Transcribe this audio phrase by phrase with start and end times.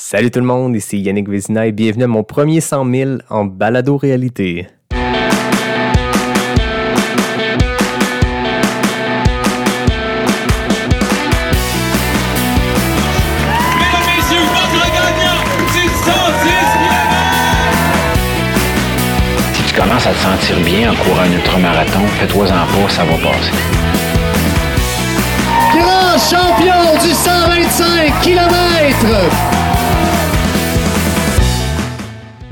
[0.00, 3.44] Salut tout le monde, ici Yannick Vézina et bienvenue à mon premier 100 000 en
[3.44, 4.68] balado-réalité.
[4.92, 5.18] Mesdames,
[14.06, 15.42] messieurs, votre gagnant,
[15.72, 16.62] c'est 106
[19.52, 23.16] Si tu commences à te sentir bien en courant un ultramarathon, fais-toi-en pas, ça va
[23.16, 23.52] passer.
[25.74, 29.67] grand champion du 125 km.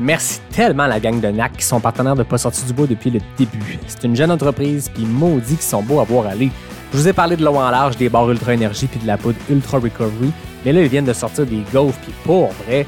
[0.07, 2.87] Merci tellement à la gang de NAC qui sont partenaires de Pas sorti du bois
[2.87, 3.77] depuis le début.
[3.89, 6.53] C'est une jeune entreprise, puis maudit qu'ils sont beaux à voir aller.
[6.93, 9.19] Je vous ai parlé de l'eau en large, des barres Ultra Énergie puis de la
[9.19, 10.31] poudre Ultra Recovery,
[10.65, 12.87] mais là, ils viennent de sortir des gaufres, puis pour vrai,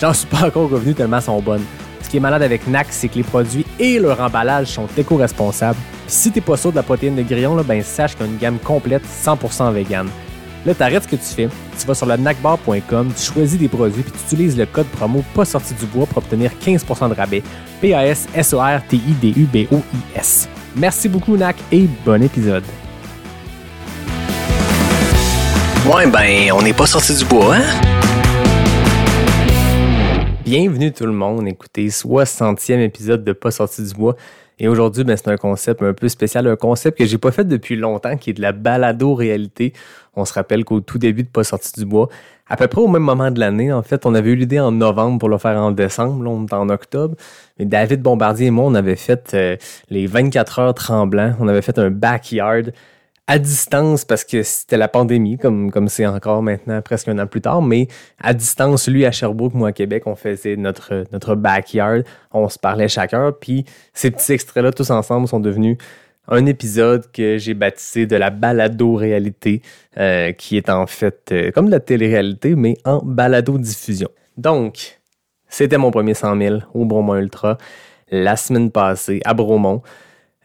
[0.00, 1.64] j'en suis pas encore revenu tellement sont bonnes.
[2.02, 5.78] Ce qui est malade avec NAC, c'est que les produits et leur emballage sont éco-responsables.
[6.08, 8.32] Si t'es pas sûr de la protéine de grillon, là, ben sache qu'il y a
[8.32, 10.08] une gamme complète 100% vegan.
[10.66, 11.48] Là, t'arrêtes ce que tu fais,
[11.78, 15.24] tu vas sur le nacbar.com, tu choisis des produits puis tu utilises le code promo
[15.32, 17.44] pas sorti du bois pour obtenir 15% de rabais.
[17.80, 20.48] P-A-S-S-O-R-T-I-D-U-B-O-I-S.
[20.74, 22.64] Merci beaucoup, NAC, et bon épisode.
[25.88, 27.62] Ouais, ben, on n'est pas sorti du bois, hein?
[30.44, 34.16] Bienvenue tout le monde, écoutez, 60e épisode de Pas sorti du bois.
[34.58, 37.44] Et aujourd'hui, ben, c'est un concept un peu spécial, un concept que j'ai pas fait
[37.44, 39.74] depuis longtemps, qui est de la balado-réalité.
[40.14, 42.08] On se rappelle qu'au tout début de Pas sorti du bois,
[42.48, 44.72] à peu près au même moment de l'année, en fait, on avait eu l'idée en
[44.72, 47.16] novembre pour le faire en décembre, là, on est en octobre.
[47.58, 49.56] Mais David Bombardier et moi, on avait fait euh,
[49.90, 51.34] les 24 heures tremblants.
[51.40, 52.70] On avait fait un backyard
[53.26, 57.26] à distance parce que c'était la pandémie, comme comme c'est encore maintenant, presque un an
[57.26, 57.88] plus tard, mais
[58.18, 62.58] à distance, lui à Sherbrooke, moi à Québec, on faisait notre, notre backyard, on se
[62.58, 65.76] parlait chacun, puis ces petits extraits-là, tous ensemble, sont devenus
[66.28, 69.62] un épisode que j'ai baptisé de la balado-réalité,
[69.96, 74.08] euh, qui est en fait euh, comme de la télé-réalité, mais en balado-diffusion.
[74.36, 75.00] Donc,
[75.48, 77.58] c'était mon premier 100 000 au Bromont Ultra
[78.10, 79.82] la semaine passée à Bromont.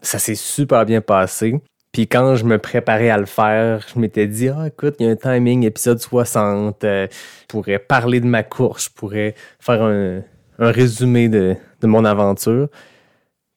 [0.02, 1.62] Ça s'est super bien passé.
[1.92, 5.10] Puis quand je me préparais à le faire, je m'étais dit, ah, écoute, il y
[5.10, 9.82] a un timing épisode 60, euh, je pourrais parler de ma course, je pourrais faire
[9.82, 10.22] un,
[10.58, 12.70] résumé de, mon aventure.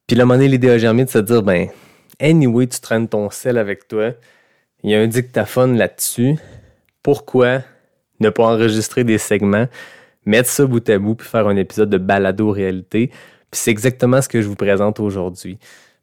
[0.06, 1.68] Puis là, moment l'idée a germé de se dire, ben,
[2.20, 4.12] anyway, tu traînes ton sel avec toi,
[4.82, 6.36] il y a un dictaphone là-dessus,
[7.02, 7.60] pourquoi
[8.18, 9.68] ne pas enregistrer des segments,
[10.26, 13.08] mettre ça bout à bout, puis faire un épisode de balado-réalité?
[13.50, 15.58] Puis c'est exactement ce que je vous présente aujourd'hui.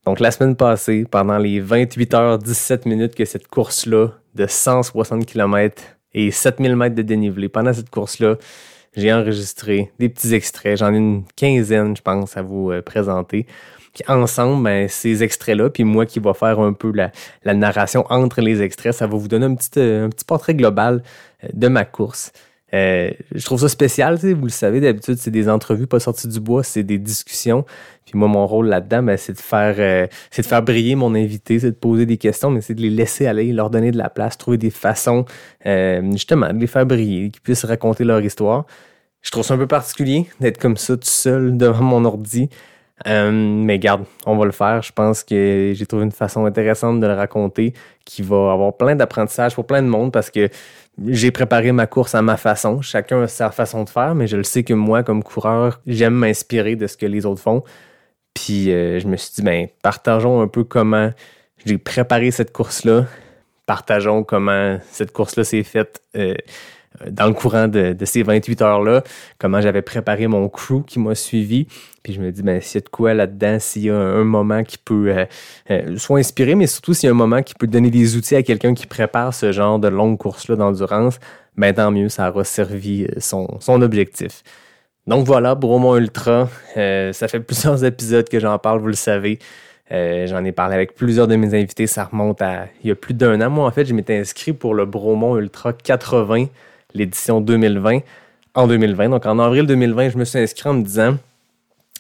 [0.06, 5.26] Donc, la semaine passée, pendant les 28 heures 17 minutes que cette course-là de 160
[5.26, 8.38] km et 7000 mètres de dénivelé, pendant cette course-là,
[8.96, 10.78] j'ai enregistré des petits extraits.
[10.78, 13.46] J'en ai une quinzaine, je pense, à vous euh, présenter.
[13.94, 18.42] Puis ensemble, ben, ces extraits-là, puis moi qui va faire un peu la, narration entre
[18.42, 21.04] les extraits, ça va vous donner un petit, euh, portrait global
[21.44, 22.32] euh, de ma course.
[22.74, 26.40] Euh, je trouve ça spécial, vous le savez, d'habitude, c'est des entrevues pas sorties du
[26.40, 27.66] bois, c'est des discussions.
[28.06, 31.14] Puis moi, mon rôle là-dedans, ben, c'est de faire euh, c'est de faire briller mon
[31.14, 33.98] invité, c'est de poser des questions, mais c'est de les laisser aller, leur donner de
[33.98, 35.26] la place, trouver des façons
[35.66, 38.66] euh, justement de les faire briller, qu'ils puissent raconter leur histoire.
[39.22, 42.50] Je trouve ça un peu particulier d'être comme ça tout seul devant mon ordi.
[43.08, 44.82] Euh, mais garde, on va le faire.
[44.82, 47.74] Je pense que j'ai trouvé une façon intéressante de le raconter
[48.06, 50.50] qui va avoir plein d'apprentissage pour plein de monde parce que
[51.08, 52.82] j'ai préparé ma course à ma façon.
[52.82, 56.14] Chacun a sa façon de faire, mais je le sais que moi, comme coureur, j'aime
[56.14, 57.64] m'inspirer de ce que les autres font.
[58.34, 61.12] Puis euh, je me suis dit, ben, partageons un peu comment
[61.66, 63.06] j'ai préparé cette course-là.
[63.66, 66.34] Partageons comment cette course-là s'est faite euh,
[67.10, 69.04] dans le courant de, ces 28 heures-là,
[69.38, 71.68] comment j'avais préparé mon crew qui m'a suivi.
[72.04, 74.22] Puis je me dis, ben, s'il y a de quoi là-dedans, s'il y a un,
[74.22, 75.26] un moment qui peut euh,
[75.70, 78.36] euh, soit inspirer, mais surtout s'il y a un moment qui peut donner des outils
[78.36, 81.20] à quelqu'un qui prépare ce genre de longue course-là d'endurance,
[81.58, 84.44] ben tant mieux, ça aura servi euh, son, son objectif.
[85.08, 89.40] Donc voilà, Bromont Ultra, euh, ça fait plusieurs épisodes que j'en parle, vous le savez.
[89.92, 92.96] Euh, j'en ai parlé avec plusieurs de mes invités, ça remonte à il y a
[92.96, 93.50] plus d'un an.
[93.50, 96.46] Moi, en fait, je m'étais inscrit pour le Bromont Ultra 80,
[96.94, 98.00] l'édition 2020,
[98.56, 99.10] en 2020.
[99.10, 101.18] Donc en avril 2020, je me suis inscrit en me disant,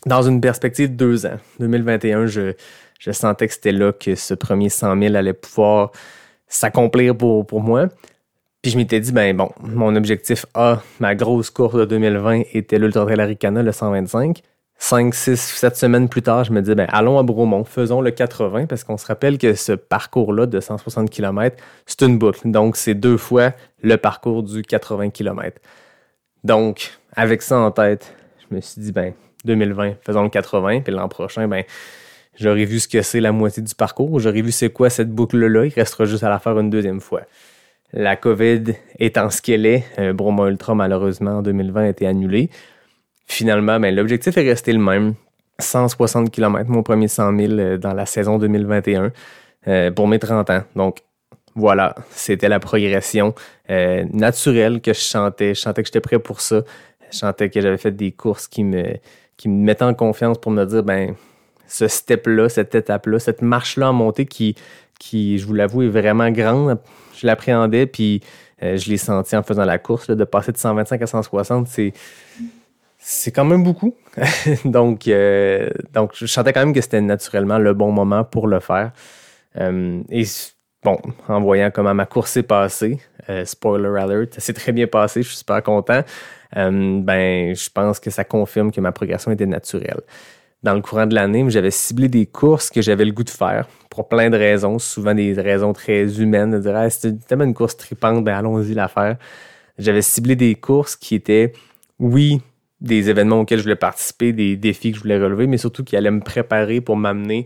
[0.05, 2.53] dans une perspective de deux ans, 2021, je,
[2.99, 5.91] je sentais que c'était là que ce premier 100 000 allait pouvoir
[6.47, 7.88] s'accomplir pour, pour moi.
[8.61, 12.77] Puis je m'étais dit, ben bon, mon objectif A, ma grosse course de 2020 était
[12.77, 14.41] l'Ultra Trail Aricana, le 125.
[14.83, 18.10] 5, 6, 7 semaines plus tard, je me dis, ben allons à Bromont, faisons le
[18.10, 21.56] 80, parce qu'on se rappelle que ce parcours-là de 160 km,
[21.86, 22.50] c'est une boucle.
[22.50, 23.51] Donc, c'est deux fois
[23.83, 25.62] le parcours du 80 km.
[26.44, 29.13] Donc, avec ça en tête, je me suis dit, ben
[29.45, 31.63] 2020, faisons le 80, puis l'an prochain, ben
[32.39, 35.66] j'aurais vu ce que c'est la moitié du parcours, j'aurais vu c'est quoi cette boucle-là,
[35.66, 37.22] il restera juste à la faire une deuxième fois.
[37.94, 38.63] La COVID
[38.98, 42.50] étant ce qu'elle est, euh, Bromont Ultra, malheureusement, en 2020, a été annulé.
[43.31, 45.13] Finalement, ben, l'objectif est resté le même.
[45.57, 49.13] 160 km, mon premier 100 000 euh, dans la saison 2021
[49.69, 50.63] euh, pour mes 30 ans.
[50.75, 50.98] Donc,
[51.56, 53.33] voilà, c'était la progression
[53.69, 55.54] euh, naturelle que je chantais.
[55.54, 56.63] Je chantais que j'étais prêt pour ça.
[57.10, 58.98] Je chantais que j'avais fait des courses qui me,
[59.38, 61.16] qui me mettaient en confiance pour me dire, ben,
[61.69, 64.56] ce step-là, cette étape-là, cette marche-là en montée qui,
[65.00, 66.80] qui, je vous l'avoue, est vraiment grande.
[67.16, 68.19] Je l'appréhendais, puis
[68.62, 70.10] je l'ai senti en faisant la course.
[70.10, 71.94] de passer de 125 à 160, c'est
[73.03, 73.95] c'est quand même beaucoup.
[74.65, 78.59] donc, euh, donc, je sentais quand même que c'était naturellement le bon moment pour le
[78.59, 78.92] faire.
[79.57, 80.24] Euh, et
[80.83, 84.86] bon, en voyant comment ma course s'est passée, euh, spoiler alert, ça s'est très bien
[84.86, 86.03] passé, je suis super content.
[86.53, 90.01] ben, je pense que ça confirme que ma progression était naturelle.
[90.62, 93.68] Dans le courant de l'année, j'avais ciblé des courses que j'avais le goût de faire
[93.89, 97.56] pour plein de raisons, souvent des raisons très humaines, de dire ah, c'était tellement une
[97.56, 99.18] course tripante, ben allons-y la faire.
[99.80, 101.54] J'avais ciblé des courses qui étaient,
[102.00, 102.42] oui,
[102.81, 105.95] des événements auxquels je voulais participer, des défis que je voulais relever, mais surtout qui
[105.95, 107.45] allaient me préparer pour m'amener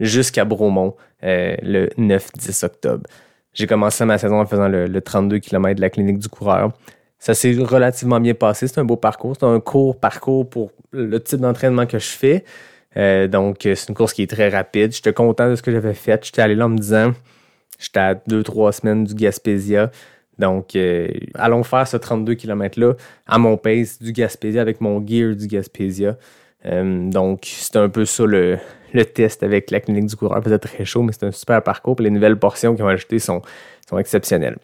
[0.00, 3.08] jusqu'à Bromont euh, le 9-10 octobre.
[3.54, 6.72] J'ai commencé ma saison en faisant le, 32 km de la clinique du coureur.
[7.18, 8.66] Ça s'est relativement bien passé.
[8.66, 9.36] C'est un beau parcours.
[9.38, 12.44] C'est un court parcours pour le type d'entraînement que je fais.
[12.96, 14.92] Euh, donc, c'est une course qui est très rapide.
[14.92, 16.24] J'étais content de ce que j'avais fait.
[16.24, 17.12] J'étais allé là en me disant,
[17.78, 19.90] j'étais à deux, trois semaines du Gaspésia.
[20.42, 22.94] Donc, euh, allons faire ce 32 km-là
[23.28, 26.16] à mon pace du Gaspésia avec mon gear du Gaspésia.
[26.66, 28.58] Euh, donc, c'est un peu ça le,
[29.14, 30.40] test avec la clinique du coureur.
[30.40, 31.94] Peut-être très chaud, mais c'est un super parcours.
[32.00, 33.40] les nouvelles portions qu'ils ont ajoutées sont,
[33.88, 34.58] sont exceptionnelles.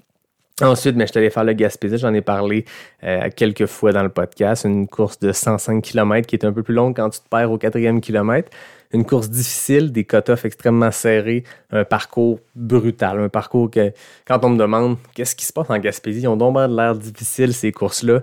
[0.60, 1.96] Ensuite, mais ben, je suis allé faire le Gaspésia.
[1.96, 2.64] J'en ai parlé
[3.04, 4.64] euh, quelques fois dans le podcast.
[4.64, 7.52] Une course de 105 km qui est un peu plus longue quand tu te perds
[7.52, 8.50] au quatrième kilomètre
[8.92, 13.92] une course difficile, des cut-offs extrêmement serrés, un parcours brutal, un parcours que
[14.26, 17.52] quand on me demande qu'est-ce qui se passe en Gaspésie, ont donc de l'air difficile
[17.52, 18.22] ces courses-là,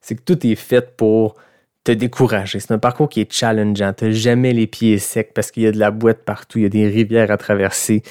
[0.00, 1.36] c'est que tout est fait pour
[1.84, 2.60] te décourager.
[2.60, 3.92] C'est un parcours qui est challengeant.
[3.92, 6.66] Tu jamais les pieds secs parce qu'il y a de la boîte partout, il y
[6.66, 8.02] a des rivières à traverser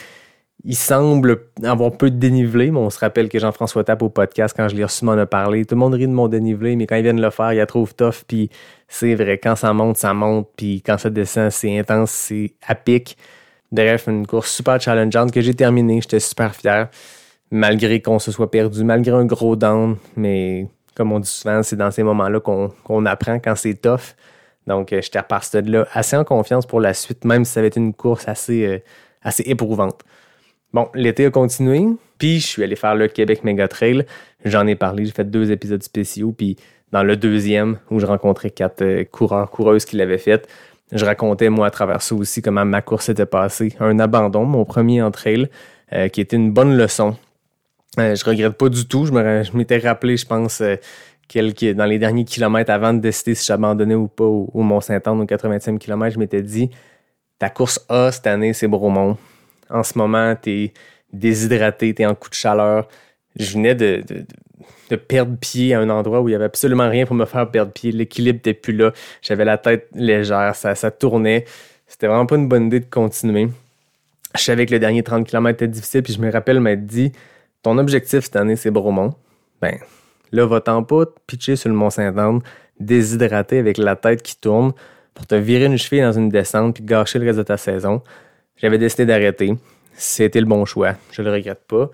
[0.66, 4.54] il semble avoir peu de dénivelé, mais on se rappelle que Jean-François Tape au podcast,
[4.56, 5.64] quand je l'ai reçu, m'en a parlé.
[5.64, 7.66] Tout le monde rit de mon dénivelé, mais quand ils viennent le faire, ils la
[7.66, 8.50] trouvent tough, puis
[8.90, 12.74] c'est vrai, quand ça monte, ça monte, puis quand ça descend, c'est intense, c'est à
[12.74, 13.18] pic.
[13.72, 16.90] Bref, une course super challengeante que j'ai terminée, j'étais super fier,
[17.52, 21.76] malgré qu'on se soit perdu, malgré un gros down, mais comme on dit souvent, c'est
[21.76, 24.16] dans ces moments-là qu'on apprend quand c'est tough.
[24.66, 27.60] Donc, euh, j'étais reparti de là assez en confiance pour la suite, même si ça
[27.60, 28.80] avait été une course assez, euh,
[29.22, 30.02] assez éprouvante.
[30.74, 31.86] Bon, l'été a continué,
[32.18, 34.06] puis je suis allé faire le Québec Mega Trail.
[34.46, 36.58] J'en ai parlé, j'ai fait deux épisodes spéciaux, puis
[36.92, 40.48] dans le deuxième, où je rencontrais quatre euh, coureurs, coureuses qui l'avaient fait,
[40.92, 43.76] je racontais, moi, à travers ça aussi, comment ma course était passée.
[43.80, 45.50] Un abandon, mon premier en trail,
[45.94, 47.16] euh, qui était une bonne leçon.
[48.00, 49.06] Euh, je regrette pas du tout.
[49.06, 50.64] Je m'étais rappelé, je pense,
[51.28, 55.26] quelques, dans les derniers kilomètres avant de décider si j'abandonnais ou pas au, Mont-Saint-Anne, au
[55.26, 56.72] 80e kilomètre, je m'étais dit,
[57.38, 59.16] ta course A cette année, c'est Bromont
[59.70, 60.74] en ce moment, tu es
[61.14, 62.88] déshydraté, tu es en coup de chaleur.
[63.36, 64.04] Je venais de,
[64.96, 67.72] perdre pied à un endroit où il n'y avait absolument rien pour me faire perdre
[67.72, 67.92] pied.
[67.92, 68.92] L'équilibre n'était plus là.
[69.22, 71.46] J'avais la tête légère, ça, ça tournait.
[71.88, 73.50] C'était vraiment pas une bonne idée de continuer.
[74.36, 77.12] Je savais que le dernier 30 km était difficile, puis je me rappelle m'être dit
[77.64, 79.16] Ton objectif cette année, c'est Bromont.
[79.62, 79.78] Ben,
[80.32, 82.42] là, va-t'en pas pitcher sur le Mont-Saint-Anne,
[82.80, 84.74] déshydraté avec la tête qui tourne,
[85.16, 88.02] pour te virer une cheville dans une descente, puis gâcher le reste de ta saison.
[88.58, 89.54] J'avais décidé d'arrêter.
[89.94, 90.94] C'était le bon choix.
[91.12, 91.90] Je le regrette pas.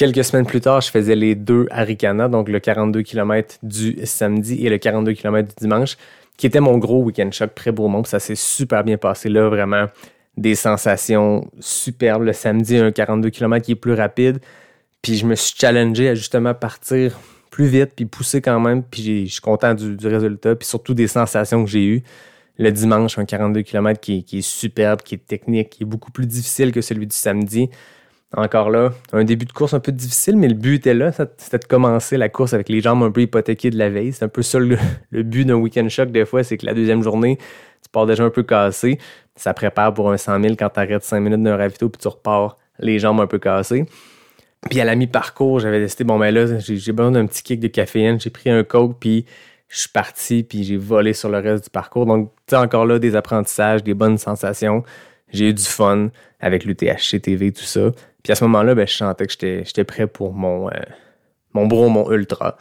[0.00, 4.64] Quelques semaines plus tard, je faisais les deux Arikana, donc le 42 km du samedi
[4.64, 5.98] et le 42 km du dimanche,
[6.38, 8.04] qui était mon gros week-end choc pré-Beaumont.
[8.04, 9.88] Ça s'est super bien passé là, vraiment
[10.38, 12.22] des sensations superbes.
[12.22, 14.38] Le samedi, un 42 km qui est plus rapide.
[15.02, 18.82] Puis je me suis challengé à justement partir plus vite, puis pousser quand même.
[18.82, 22.02] Puis je suis content du résultat, puis surtout des sensations que j'ai eues
[22.56, 26.26] le dimanche, un 42 km qui, est superbe, qui est technique, qui est beaucoup plus
[26.26, 27.68] difficile que celui du samedi.
[28.36, 31.58] Encore là, un début de course un peu difficile, mais le but était là, c'était
[31.58, 34.12] de commencer la course avec les jambes un peu hypothéquées de la veille.
[34.12, 34.58] C'est un peu ça
[35.10, 37.38] le, but d'un week-end choc des fois, c'est que la deuxième journée,
[37.82, 38.98] tu pars déjà un peu cassé.
[39.34, 42.06] Ça prépare pour un 100 000 quand tu arrêtes 5 minutes d'un ravito, puis tu
[42.06, 43.84] repars les jambes un peu cassées.
[44.68, 47.68] Puis à la mi-parcours, j'avais décidé, bon ben là, j'ai besoin d'un petit kick de
[47.68, 48.20] caféine.
[48.20, 49.24] J'ai pris un coke, puis
[49.68, 52.06] je suis parti, puis j'ai volé sur le reste du parcours.
[52.06, 54.84] Donc, tu encore là, des apprentissages, des bonnes sensations.
[55.32, 56.10] J'ai eu du fun
[56.40, 57.92] avec l'UTHC TV, tout ça.
[58.22, 60.72] Puis à ce moment-là, ben, je sentais que j'étais prêt pour mon, euh,
[61.52, 62.56] mon mon ultra.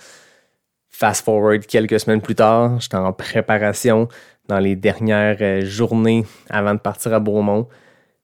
[0.90, 4.08] Fast forward quelques semaines plus tard, j'étais en préparation
[4.48, 7.68] dans les dernières euh, journées avant de partir à Bromont.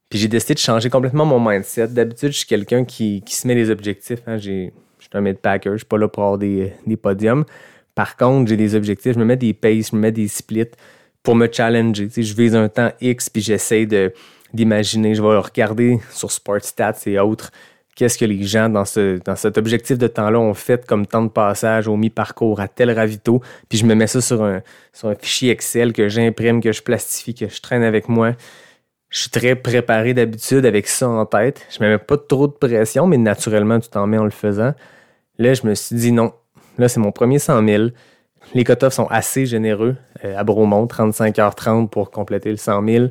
[0.09, 1.89] Puis j'ai décidé de changer complètement mon mindset.
[1.89, 4.21] D'habitude, je suis quelqu'un qui, qui se met des objectifs.
[4.27, 4.37] Hein.
[4.37, 7.45] Je suis un mid-packer, je suis pas là pour avoir des, des podiums.
[7.93, 10.71] Par contre, j'ai des objectifs, je me mets des paces, je me mets des splits
[11.23, 12.09] pour me challenger.
[12.13, 14.13] Je vise un temps X, puis j'essaie de,
[14.55, 17.51] d'imaginer, je vais regarder sur Sportstats et autres,
[17.95, 21.23] qu'est-ce que les gens dans, ce, dans cet objectif de temps-là ont fait comme temps
[21.23, 24.61] de passage au mi-parcours à tel ravito, puis je me mets ça sur un,
[24.93, 28.33] sur un fichier Excel que j'imprime, que je plastifie, que je traîne avec moi.
[29.09, 31.65] Je suis très préparé d'habitude avec ça en tête.
[31.69, 34.73] Je me mets pas trop de pression, mais naturellement, tu t'en mets en le faisant.
[35.37, 36.33] Là, je me suis dit non.
[36.77, 37.83] Là, c'est mon premier 100 000.
[38.53, 39.95] Les cut sont assez généreux.
[40.23, 43.05] Euh, à Bromont, 35h30 pour compléter le 100 000.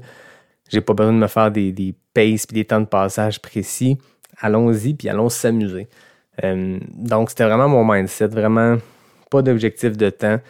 [0.71, 3.99] J'ai pas besoin de me faire des, des paces et des temps de passage précis.
[4.39, 5.89] Allons-y, puis allons s'amuser.
[6.43, 8.29] Euh, donc, c'était vraiment mon mindset.
[8.29, 8.79] Vraiment,
[9.31, 10.41] pas d'objectif de temps.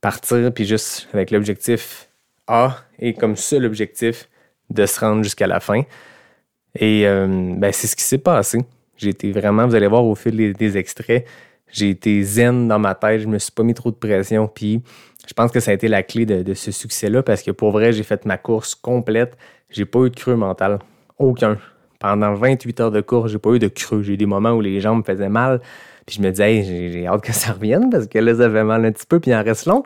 [0.00, 2.08] Partir, puis juste avec l'objectif
[2.46, 4.28] A et comme seul objectif
[4.70, 5.82] de se rendre jusqu'à la fin.
[6.76, 8.60] Et euh, ben, c'est ce qui s'est passé.
[8.96, 11.26] J'ai été vraiment, vous allez voir au fil des, des extraits,
[11.70, 14.82] j'ai été zen dans ma tête, je me suis pas mis trop de pression, puis
[15.28, 17.92] je pense que ça a été la clé de, ce succès-là parce que pour vrai,
[17.92, 19.36] j'ai fait ma course complète.
[19.68, 20.78] J'ai pas eu de creux mental.
[21.18, 21.58] Aucun.
[22.00, 24.02] Pendant 28 heures de course, j'ai pas eu de creux.
[24.02, 25.60] J'ai eu des moments où les jambes me faisaient mal.
[26.06, 28.86] Puis je me disais, j'ai hâte que ça revienne parce que là, ça fait mal
[28.86, 29.82] un petit peu, puis il en reste long.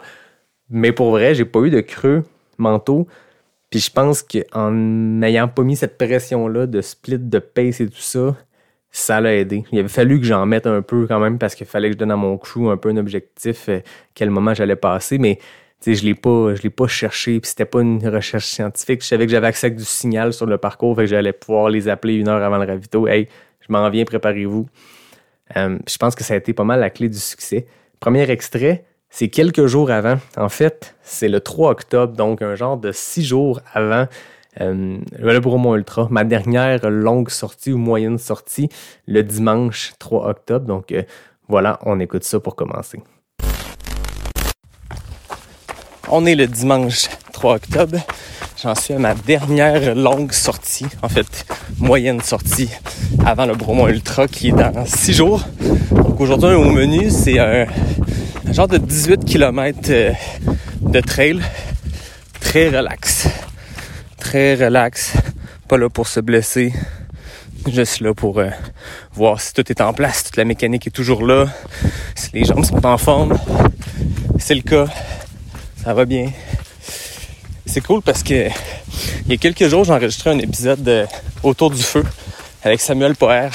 [0.70, 2.22] Mais pour vrai, j'ai pas eu de creux
[2.58, 3.08] mentaux.
[3.68, 7.96] Puis je pense qu'en n'ayant pas mis cette pression-là de split, de pace et tout
[7.96, 8.36] ça,
[8.92, 9.64] ça l'a aidé.
[9.72, 11.98] Il avait fallu que j'en mette un peu quand même parce qu'il fallait que je
[11.98, 13.80] donne à mon crew un peu un objectif, euh,
[14.14, 15.16] quel moment j'allais passer.
[15.16, 15.38] Mais
[15.84, 19.02] je l'ai pas, je l'ai pas cherché, puis c'était pas une recherche scientifique.
[19.02, 21.70] Je savais que j'avais accès à du signal sur le parcours, fait que j'allais pouvoir
[21.70, 23.08] les appeler une heure avant le ravito.
[23.08, 23.28] Hey,
[23.60, 24.68] je m'en viens, préparez-vous.
[25.56, 27.66] Euh, je pense que ça a été pas mal la clé du succès.
[27.98, 30.18] Premier extrait, c'est quelques jours avant.
[30.36, 34.06] En fait, c'est le 3 octobre, donc un genre de six jours avant
[34.60, 38.68] euh, le Bromont Ultra, ma dernière longue sortie ou moyenne sortie,
[39.06, 40.66] le dimanche 3 octobre.
[40.66, 41.02] Donc euh,
[41.48, 43.00] voilà, on écoute ça pour commencer.
[46.08, 47.98] On est le dimanche 3 octobre.
[48.62, 51.46] J'en suis à ma dernière longue sortie, en fait,
[51.78, 52.68] moyenne sortie
[53.24, 55.42] avant le Bromont Ultra qui est dans 6 jours.
[55.90, 57.66] Donc aujourd'hui, au menu, c'est un,
[58.46, 60.12] un, genre de 18 km euh,
[60.82, 61.40] de trail
[62.40, 63.28] très relax.
[64.22, 65.14] Très relax.
[65.68, 66.72] Pas là pour se blesser.
[67.66, 68.50] Juste là pour euh,
[69.14, 71.46] voir si tout est en place, toute la mécanique est toujours là,
[72.14, 73.36] si les jambes sont en forme.
[74.38, 74.86] C'est le cas
[75.82, 76.30] ça va bien.
[77.66, 78.48] C'est cool parce que
[79.26, 81.06] il y a quelques jours, j'ai enregistré un épisode de
[81.42, 82.04] Autour du feu
[82.62, 83.50] avec Samuel Poher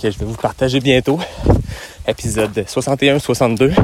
[0.00, 1.18] que je vais vous partager bientôt.
[2.06, 3.74] Épisode 61-62.
[3.74, 3.78] Puis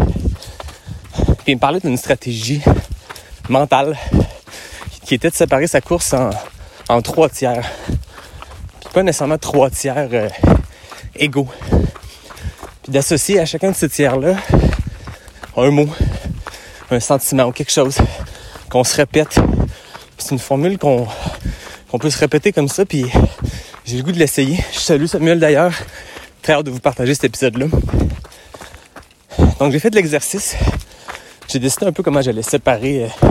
[1.49, 2.63] il me parlait d'une stratégie
[3.49, 3.97] mentale
[5.09, 6.15] qui était de séparer sa course
[6.91, 7.67] en, trois tiers.
[8.81, 10.29] Puis pas nécessairement trois tiers euh,
[11.17, 11.49] égaux.
[12.83, 14.37] Puis d'associer à chacun de ces tiers-là
[15.57, 15.89] un mot
[16.91, 17.97] un sentiment ou quelque chose
[18.69, 19.41] qu'on se répète.
[20.19, 21.09] C'est une formule qu'on
[21.99, 23.07] peut se répéter comme ça, puis
[23.87, 24.63] j'ai le goût de l'essayer.
[24.75, 25.73] Je salue Samuel d'ailleurs.
[26.43, 27.67] Très hâte de vous partager cet épisode-là.
[29.59, 30.55] Donc j'ai fait de l'exercice.
[31.49, 33.29] J'ai décidé un peu comment j'allais séparer euh,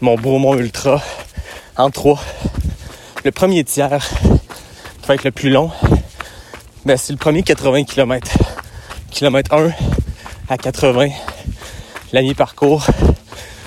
[0.00, 1.02] mon Bromont Ultra
[1.76, 2.20] en trois.
[3.24, 4.08] Le premier tiers,
[5.00, 5.70] qui va être le plus long,
[6.84, 8.38] ben, c'est le premier 80 km.
[9.10, 9.70] Kilomètre 1
[10.48, 11.08] à 80
[12.12, 12.86] la mi-parcours,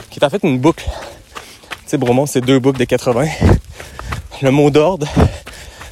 [0.10, 0.86] qui est en fait une boucle.
[0.86, 3.28] Tu sais, Bromont, c'est deux boucles de 80.
[4.42, 5.08] Le mot d'ordre,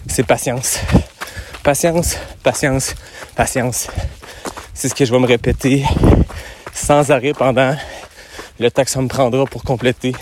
[0.08, 0.80] c'est patience.
[1.64, 2.96] Patience, patience,
[3.36, 3.88] patience.
[4.74, 5.84] C'est ce que je vais me répéter
[6.74, 7.76] sans arrêt pendant
[8.60, 10.14] le temps me prendra pour compléter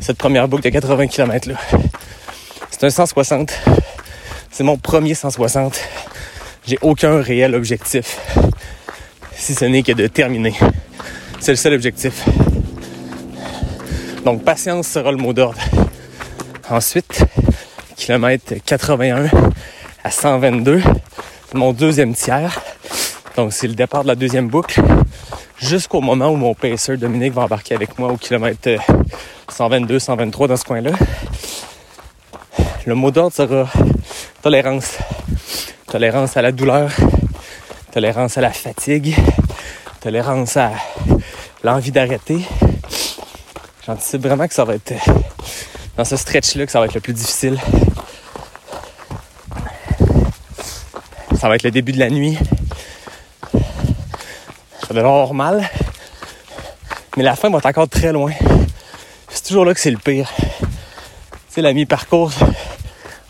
[0.00, 1.54] cette première boucle de 80 km là.
[2.70, 3.52] C'est un 160.
[4.50, 5.80] C'est mon premier 160.
[6.66, 8.18] J'ai aucun réel objectif,
[9.34, 10.54] si ce n'est que de terminer.
[11.40, 12.24] C'est le seul objectif.
[14.24, 15.60] Donc patience sera le mot d'ordre.
[16.70, 17.24] Ensuite,
[17.96, 19.28] kilomètre 81
[20.04, 20.82] à 122,
[21.54, 22.60] mon deuxième tiers.
[23.36, 24.82] Donc c'est le départ de la deuxième boucle
[25.58, 28.78] jusqu'au moment où mon pacer Dominique va embarquer avec moi au kilomètre
[29.48, 30.90] 122, 123 dans ce coin-là.
[32.84, 33.70] Le mot d'ordre sera
[34.42, 34.98] tolérance.
[35.86, 36.90] Tolérance à la douleur,
[37.90, 39.14] tolérance à la fatigue,
[40.00, 40.72] tolérance à
[41.62, 42.40] l'envie d'arrêter.
[43.86, 44.94] J'anticipe vraiment que ça va être
[45.96, 47.58] dans ce stretch-là que ça va être le plus difficile.
[51.38, 52.38] Ça va être le début de la nuit.
[54.86, 55.70] Ça devrait avoir mal.
[57.16, 58.32] Mais la fin va être encore très loin.
[59.28, 60.30] C'est toujours là que c'est le pire.
[60.38, 62.32] Tu sais, la mi-parcours,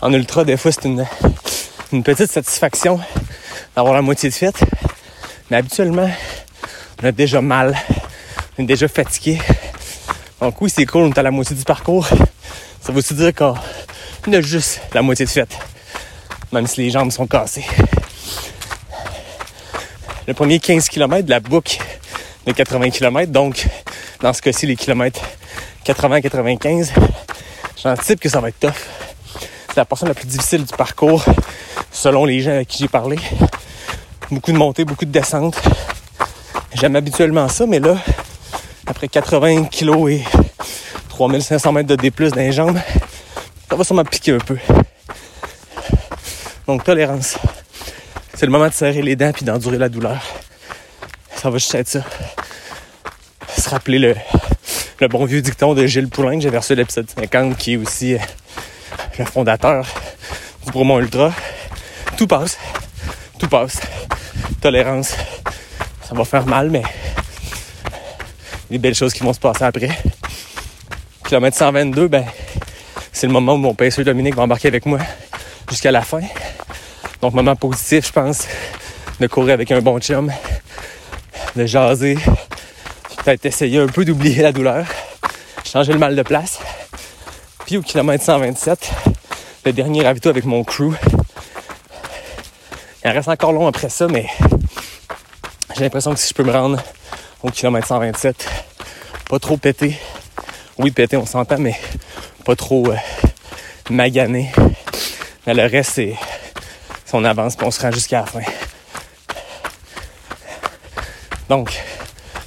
[0.01, 2.99] en ultra, des fois, c'est une, petite satisfaction
[3.77, 4.65] d'avoir la moitié de fête.
[5.51, 6.09] Mais habituellement,
[7.03, 7.77] on a déjà mal,
[8.59, 9.39] on est déjà fatigué.
[10.41, 12.07] Donc oui, c'est cool, on est à la moitié du parcours.
[12.81, 15.57] Ça veut aussi dire qu'on a juste la moitié de fête,
[16.51, 17.67] même si les jambes sont cassées.
[20.29, 21.79] Le premier 15 km de la boucle
[22.47, 23.67] de 80 km, donc
[24.21, 25.21] dans ce cas-ci, les kilomètres
[25.85, 26.91] 80-95,
[27.83, 28.71] j'anticipe que ça va être tough.
[29.69, 31.25] C'est la portion la plus difficile du parcours,
[31.91, 33.19] selon les gens avec qui j'ai parlé.
[34.31, 35.61] Beaucoup de montées, beaucoup de descentes.
[36.75, 37.97] J'aime habituellement ça, mais là,
[38.87, 40.25] après 80 kg et
[41.09, 42.79] 3500 mètres de D+, dans les jambes,
[43.69, 44.57] ça va sûrement piquer un peu.
[46.69, 47.39] Donc, tolérance.
[48.43, 50.21] C'est le moment de serrer les dents puis d'endurer la douleur.
[51.37, 52.03] Ça va juste être ça.
[53.57, 54.17] Se rappeler le,
[55.07, 58.19] bon vieux dicton de Gilles Poulain que j'ai versé l'épisode 50, qui est aussi euh,
[59.17, 59.87] le fondateur
[60.65, 61.33] du Bromont Ultra.
[62.17, 62.59] Tout passe.
[63.39, 63.81] Tout passe.
[64.61, 65.15] Tolérance.
[66.03, 66.83] Ça va faire mal, mais
[68.71, 69.91] les belles choses qui vont se passer après.
[71.29, 72.25] Kilomètre 122, ben,
[73.13, 74.99] c'est le moment où mon PSE Dominique va embarquer avec moi
[75.71, 76.23] jusqu'à la fin.
[77.23, 78.49] Donc, moment positif, je pense,
[79.21, 80.33] de courir avec un bon chum,
[81.55, 82.19] de jaser,
[83.19, 84.85] peut-être essayer un peu d'oublier la douleur,
[85.65, 86.59] changer le mal de place.
[87.65, 88.91] Puis au kilomètre 127,
[89.65, 90.95] le dernier ravito avec mon crew.
[93.05, 94.27] Il en reste encore long après ça, mais
[95.77, 96.83] j'ai l'impression que si je peux me rendre
[97.45, 98.49] au kilomètre 127,
[99.31, 99.97] pas trop pété.
[100.77, 101.77] Oui, pété, on s'entend, mais
[102.45, 102.97] pas trop euh,
[103.91, 104.51] magané.
[105.47, 106.17] Mais le reste, c'est
[107.15, 108.43] on avance puis on se rend jusqu'à la fin.
[111.49, 111.71] Donc,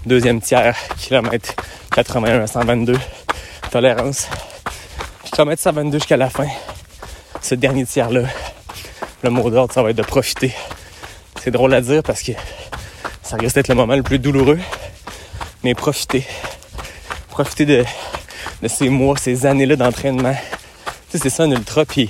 [0.06, 1.54] deuxième tiers, kilomètre
[1.94, 2.98] 81 à 122,
[3.72, 4.28] tolérance.
[5.24, 6.48] Kilomètre 122 jusqu'à la fin.
[7.42, 8.22] Ce dernier tiers-là,
[9.24, 10.54] le mot d'ordre, ça va être de profiter.
[11.42, 12.32] C'est drôle à dire parce que
[13.22, 14.60] ça risque d'être le moment le plus douloureux.
[15.64, 16.26] Mais profiter.
[17.30, 17.86] Profiter de,
[18.68, 20.36] ces mois, ces années-là d'entraînement.
[21.12, 22.10] Tu sais, c'est ça un ultra, puis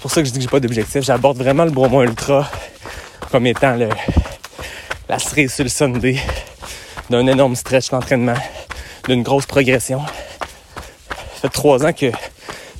[0.00, 1.02] c'est pour ça que je dis que j'ai pas d'objectif.
[1.02, 2.50] J'aborde vraiment le Bromont Ultra
[3.30, 3.90] comme étant le,
[5.10, 6.18] la cerise sur le Sunday
[7.10, 8.38] d'un énorme stretch d'entraînement,
[9.06, 10.00] d'une grosse progression.
[11.34, 12.10] Ça fait trois ans que,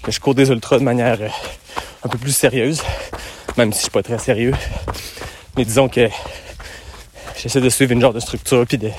[0.02, 1.28] que, je cours des ultras de manière euh,
[2.04, 2.80] un peu plus sérieuse,
[3.58, 4.54] même si je suis pas très sérieux.
[5.58, 6.08] Mais disons que
[7.36, 8.90] j'essaie de suivre une genre de structure puis de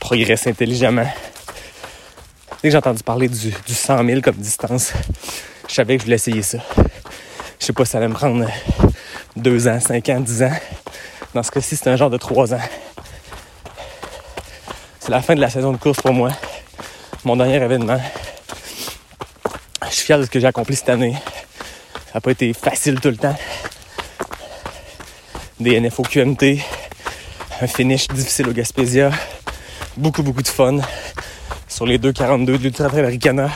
[0.00, 1.12] progresser intelligemment.
[2.62, 4.94] Dès que j'ai entendu parler du, du 100 000 comme distance,
[5.68, 6.60] je savais que je voulais essayer ça.
[7.58, 8.46] Je sais pas si ça allait me prendre
[9.36, 10.52] deux ans, cinq ans, dix ans.
[11.34, 12.60] Dans ce cas-ci, c'est un genre de trois ans.
[15.00, 16.30] C'est la fin de la saison de course pour moi.
[17.24, 18.00] Mon dernier événement.
[19.86, 21.14] Je suis fier de ce que j'ai accompli cette année.
[22.06, 23.36] Ça n'a pas été facile tout le temps.
[25.58, 26.58] Des NFO QMT,
[27.60, 29.10] un finish difficile au Gaspésia,
[29.96, 30.78] beaucoup, beaucoup de fun
[31.66, 33.50] sur les 2,42 de l'Ultra Trail Americana,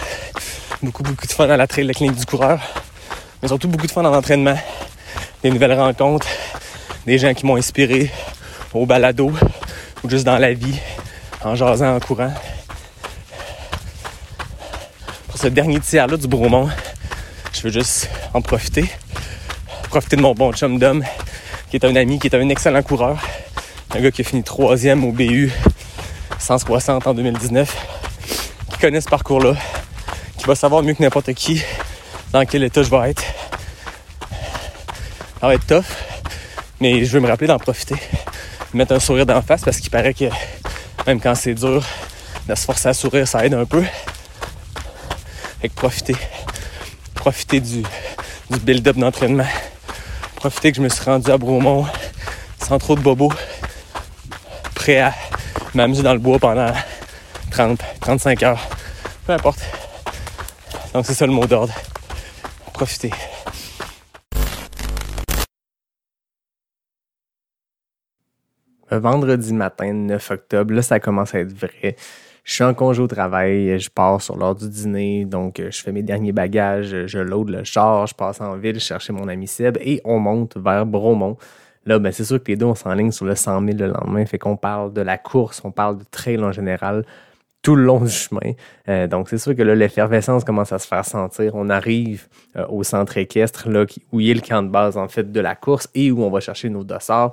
[0.83, 2.61] beaucoup, beaucoup de fun à la trail de la clinique du coureur
[3.43, 4.57] mais surtout beaucoup de fun en entraînement,
[5.43, 6.29] des nouvelles rencontres,
[7.07, 8.09] des gens qui m'ont inspiré
[8.73, 9.33] au balado
[10.05, 10.79] ou juste dans la vie,
[11.45, 12.33] en jasant, en courant.
[15.27, 16.69] Pour ce dernier tiers-là du Bromont,
[17.53, 18.89] je veux juste en profiter.
[19.91, 21.05] Profiter de mon bon chum d'homme,
[21.69, 23.19] qui est un ami, qui est un excellent coureur.
[23.95, 25.53] Un gars qui a fini troisième au BU
[26.39, 27.77] 160 en 2019,
[28.71, 29.55] qui connaît ce parcours-là,
[30.39, 31.63] qui va savoir mieux que n'importe qui
[32.33, 33.23] dans quel état je vais être.
[35.41, 35.85] Ça va être tough,
[36.81, 37.97] mais je veux me rappeler d'en profiter.
[38.73, 40.25] Mettre un sourire d'en face parce qu'il paraît que
[41.07, 41.85] même quand c'est dur,
[42.49, 43.85] de se forcer à sourire, ça aide un peu.
[45.61, 46.17] Fait que profiter.
[47.15, 47.83] Profiter du,
[48.51, 49.47] du build-up d'entraînement.
[50.37, 51.87] Profiter que je me suis rendu à Bromont
[52.67, 53.33] sans trop de bobos.
[54.75, 55.13] Prêt à
[55.75, 56.73] m'amuser dans le bois pendant
[57.51, 58.69] 30, 35 heures.
[59.27, 59.61] Peu importe.
[60.95, 61.75] Donc c'est ça le mot d'ordre
[68.91, 71.97] Vendredi matin, 9 octobre, là, ça commence à être vrai.
[72.45, 75.93] Je suis en congé au travail, je pars sur l'heure du dîner, donc je fais
[75.93, 79.79] mes derniers bagages, je load le char, je passe en ville chercher mon ami Seb
[79.81, 81.37] et on monte vers Bromont.
[81.87, 84.27] Là, ben, c'est sûr que les deux, on s'enligne sur le 100 000 le lendemain,
[84.27, 87.05] fait qu'on parle de la course, on parle de trail en général
[87.63, 88.53] tout le long du chemin.
[88.89, 91.53] Euh, donc, c'est sûr que là, l'effervescence commence à se faire sentir.
[91.55, 95.41] On arrive euh, au centre équestre, là, où il y le camp de base, de
[95.41, 97.33] la course et où on va chercher nos dossards.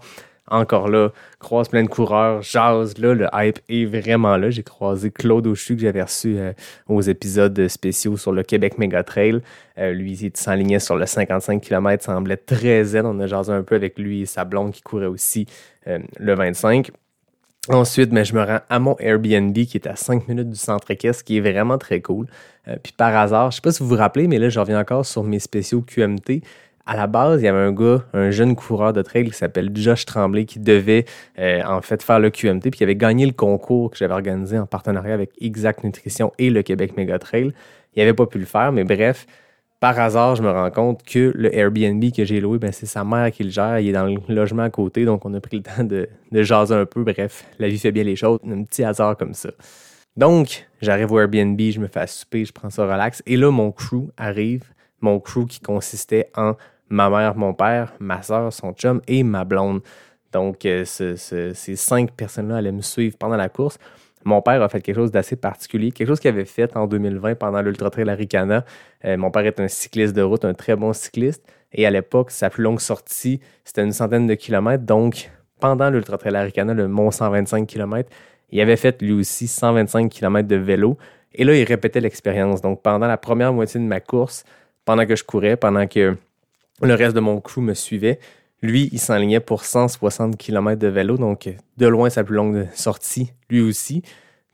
[0.52, 4.52] encore là, croise plein de coureurs, jase, là, le hype est vraiment là.
[4.52, 6.54] J'ai croisé Claude Auchu que j'avais reçu euh,
[6.88, 9.42] aux épisodes spéciaux sur le Québec Mega Trail.
[9.78, 13.06] Lui, il s'enlignait sur le 55 km, semblait très zen.
[13.06, 15.46] On a jasé un peu avec lui et sa blonde qui courait aussi
[15.86, 16.92] le 25.
[17.70, 20.90] Ensuite, mais je me rends à mon Airbnb qui est à 5 minutes du centre
[20.90, 22.26] équestre, qui est vraiment très cool.
[22.82, 25.06] puis par hasard, je sais pas si vous vous rappelez, mais là, je reviens encore
[25.06, 26.42] sur mes spéciaux QMT
[26.90, 29.70] à la base, il y avait un gars, un jeune coureur de trail qui s'appelle
[29.76, 31.06] Josh Tremblay qui devait
[31.38, 34.58] euh, en fait faire le QMT puis qui avait gagné le concours que j'avais organisé
[34.58, 37.54] en partenariat avec Exact Nutrition et le Québec Mega Trail.
[37.96, 39.28] Il n'avait pas pu le faire, mais bref,
[39.80, 43.04] par hasard, je me rends compte que le Airbnb que j'ai loué, ben, c'est sa
[43.04, 43.80] mère qui le gère.
[43.80, 46.44] Il est dans le logement à côté, donc on a pris le temps de, de
[46.44, 47.04] jaser un peu.
[47.04, 48.40] Bref, la vie fait bien les choses.
[48.46, 49.50] Un petit hasard comme ça.
[50.18, 53.24] Donc, j'arrive au Airbnb, je me fais souper, je prends ça relax.
[53.26, 54.64] Et là, mon crew arrive.
[55.02, 56.56] Mon crew qui consistait en
[56.90, 59.82] ma mère, mon père, ma soeur, son chum et ma blonde.
[60.34, 63.78] Donc, euh, ces cinq personnes-là allaient me suivre pendant la course.
[64.30, 67.34] Mon père a fait quelque chose d'assez particulier, quelque chose qu'il avait fait en 2020
[67.34, 68.64] pendant l'Ultra Trail Aricana.
[69.04, 71.44] Euh, mon père est un cycliste de route, un très bon cycliste.
[71.74, 74.84] Et à l'époque, sa plus longue sortie, c'était une centaine de kilomètres.
[74.84, 78.08] Donc, pendant l'Ultra Trail Aricana, le Mont 125 km,
[78.52, 81.00] il avait fait lui aussi 125 km de vélo.
[81.34, 82.62] Et là, il répétait l'expérience.
[82.62, 84.44] Donc, pendant la première moitié de ma course,
[84.86, 86.16] pendant que je courais, pendant que
[86.84, 88.20] le reste de mon crew me suivait.
[88.62, 93.32] Lui, il s'enlignait pour 160 km de vélo, donc de loin sa plus longue sortie,
[93.50, 94.04] lui aussi.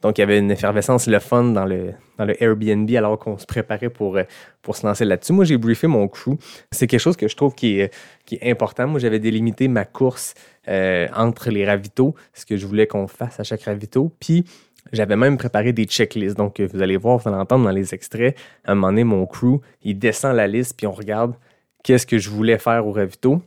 [0.02, 3.90] Donc, il y avait une effervescence, le fun dans le, Airbnb alors qu'on se préparait
[3.90, 4.24] pour, euh,
[4.62, 5.34] pour se lancer là-dessus.
[5.34, 6.38] Moi, j'ai briefé mon crew.
[6.72, 7.92] C'est quelque chose que je trouve qui est,
[8.44, 8.88] important.
[8.88, 10.36] Moi, j'avais délimité ma course
[10.68, 14.12] euh, entre les ravitaux, ce que je voulais qu'on fasse à chaque ravito.
[14.20, 14.46] Puis,
[14.94, 16.38] j'avais même préparé des checklists.
[16.38, 19.26] Donc, vous allez voir, vous allez entendre dans les extraits, à un moment donné, mon
[19.26, 21.34] crew, il descend la liste, puis on regarde
[21.84, 23.42] qu'est-ce que je voulais faire au ravito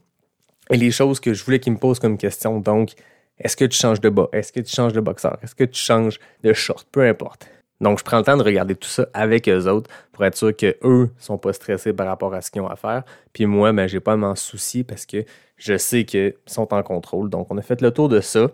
[0.71, 2.61] et les choses que je voulais qu'ils me posent comme question.
[2.61, 2.93] Donc,
[3.39, 4.29] est-ce que tu changes de bas?
[4.33, 5.39] Est-ce que tu changes de boxeur?
[5.43, 6.87] Est-ce que tu changes de short?
[6.91, 7.49] Peu importe.
[7.81, 10.55] Donc, je prends le temps de regarder tout ça avec eux autres pour être sûr
[10.57, 13.05] qu'eux sont pas stressés par rapport à ce qu'ils ont à faire.
[13.33, 15.25] Puis moi, ben, j'ai pas à m'en soucier parce que
[15.57, 17.31] je sais qu'ils sont en contrôle.
[17.31, 18.49] Donc, on a fait le tour de ça.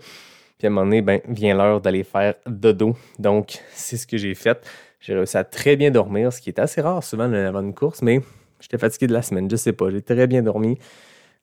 [0.58, 2.96] Puis à un moment donné, ben, vient l'heure d'aller faire dodo.
[3.18, 4.62] Donc, c'est ce que j'ai fait.
[5.00, 8.02] J'ai réussi à très bien dormir, ce qui est assez rare souvent avant une course,
[8.02, 8.20] mais
[8.64, 9.90] J'étais fatigué de la semaine, je sais pas.
[9.90, 10.78] J'ai très bien dormi.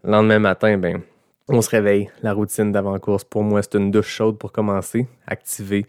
[0.03, 1.01] Le lendemain matin, ben,
[1.47, 2.09] on se réveille.
[2.23, 5.85] La routine d'avant-course, pour moi, c'est une douche chaude pour commencer, activer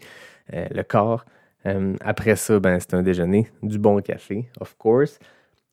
[0.53, 1.25] euh, le corps.
[1.65, 5.17] Euh, après ça, ben, c'est un déjeuner, du bon café, of course.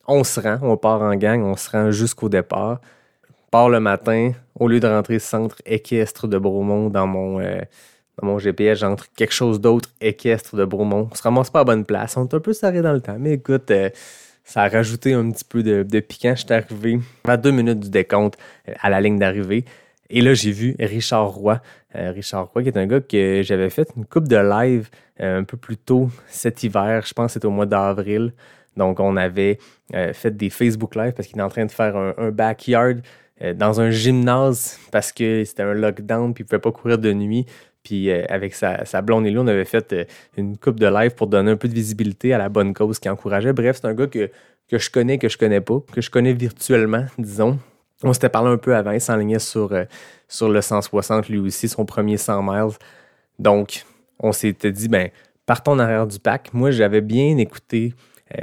[0.07, 2.81] On se rend, on part en gang, on se rend jusqu'au départ.
[3.51, 7.61] part le matin, au lieu de rentrer centre équestre de Bromont dans mon, euh,
[8.19, 11.09] dans mon GPS, j'entre quelque chose d'autre équestre de Bromont.
[11.11, 12.17] On se ramasse pas à bonne place.
[12.17, 13.71] On est un peu serré dans le temps, mais écoute,
[14.43, 16.33] ça a rajouté un petit peu de, piquant.
[16.35, 19.65] J'étais arrivé à deux minutes du décompte euh, à la ligne d'arrivée.
[20.09, 21.61] Et là, j'ai vu Richard Roy.
[21.95, 24.89] Euh, Richard Roy, qui est un gars que j'avais fait une coupe de live
[25.21, 27.03] euh, un peu plus tôt cet hiver.
[27.05, 28.33] Je pense que c'était au mois d'avril.
[28.77, 29.57] Donc, on avait
[30.13, 33.01] fait des Facebook Live parce qu'il est en train de faire un, backyard
[33.55, 37.11] dans un gymnase parce que c'était un lockdown puis il ne pouvait pas courir de
[37.11, 37.45] nuit.
[37.83, 40.05] Puis euh, avec sa, blonde et lui, on avait fait euh,
[40.37, 43.09] une coupe de live pour donner un peu de visibilité à la bonne cause qui
[43.09, 43.53] encourageait.
[43.53, 44.29] Bref, c'est un gars que,
[44.71, 47.59] je connais, que je connais pas, que je connais virtuellement, disons.
[48.03, 49.85] On s'était parlé un peu avant, il s'enlignait sur, euh,
[50.27, 52.77] sur le 160 lui aussi, son premier 100 miles.
[53.39, 53.85] Donc,
[54.19, 55.09] on s'était dit, ben,
[55.45, 56.53] partons en arrière du pack.
[56.53, 57.93] Moi, j'avais bien écouté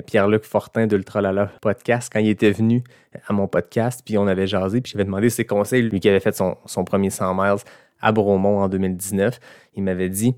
[0.07, 2.85] Pierre-Luc Fortin d'Ultralala Podcast quand il était venu
[3.27, 6.21] à mon podcast, puis on avait jasé, puis j'avais demandé ses conseils, lui qui avait
[6.21, 7.63] fait son, son premier 100 miles
[8.01, 9.41] à Bromont en 2019.
[9.75, 10.35] Il m'avait dit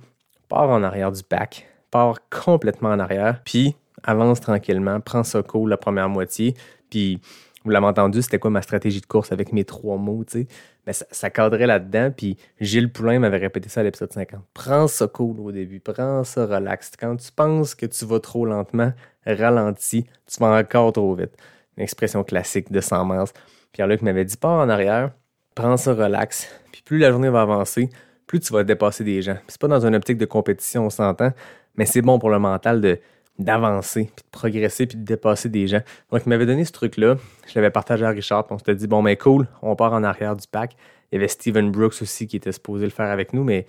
[0.48, 5.76] pars en arrière du pack, pars complètement en arrière, puis avance tranquillement, prends cool la
[5.76, 6.54] première moitié,
[6.90, 7.20] puis
[7.64, 10.46] vous l'avez entendu, c'était quoi ma stratégie de course avec mes trois mots, tu sais?
[10.86, 14.40] Mais ça, cadrait là-dedans, puis Gilles Poulain m'avait répété ça à l'épisode 50.
[14.54, 16.92] Prends ça cool au début, prends ça relax.
[16.98, 18.92] Quand tu penses que tu vas trop lentement,
[19.26, 21.36] ralentis, tu vas encore trop vite.
[21.76, 23.30] Une expression classique de 100 miles.
[23.72, 25.12] Pierre-Luc m'avait dit, pars en arrière,
[25.54, 27.90] prends ça relax, puis plus la journée va avancer,
[28.26, 29.36] plus tu vas dépasser des gens.
[29.48, 31.32] C'est pas dans une optique de compétition, on s'entend,
[31.76, 32.98] mais c'est bon pour le mental
[33.38, 35.80] d'avancer, puis de progresser, puis de dépasser des gens.
[36.12, 37.16] Donc, il m'avait donné ce truc-là.
[37.46, 40.04] Je l'avais partagé à Richard, puis on s'était dit, bon, mais cool, on part en
[40.04, 40.76] arrière du pack.
[41.10, 43.66] Il y avait Steven Brooks aussi qui était supposé le faire avec nous, mais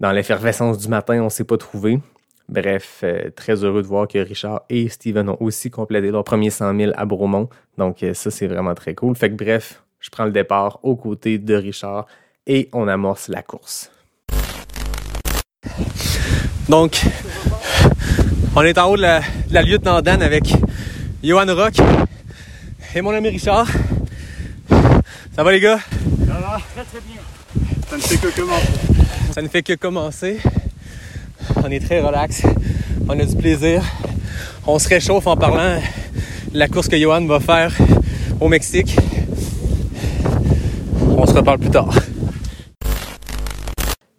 [0.00, 2.00] dans l'effervescence du matin, on ne s'est pas trouvé.
[2.48, 6.50] Bref, euh, très heureux de voir que Richard et Steven ont aussi complété leur premier
[6.50, 7.48] 100 000 à Bromont.
[7.76, 9.14] Donc, euh, ça, c'est vraiment très cool.
[9.16, 12.06] Fait que bref, je prends le départ aux côtés de Richard
[12.46, 13.90] et on amorce la course.
[16.68, 17.02] Donc,
[18.54, 20.52] on est en haut de la, de lieutenant Dan avec
[21.22, 21.74] Johan Rock
[22.94, 23.66] et mon ami Richard.
[25.34, 25.78] Ça va les gars?
[26.26, 27.20] Ça va, très très bien.
[27.88, 28.72] Ça ne fait que commencer.
[29.32, 30.40] Ça ne fait que commencer.
[31.56, 32.42] On est très relax.
[33.08, 33.82] On a du plaisir.
[34.66, 35.80] On se réchauffe en parlant
[36.52, 37.72] de la course que Johan va faire
[38.40, 38.96] au Mexique.
[41.20, 41.92] On se reparle plus tard.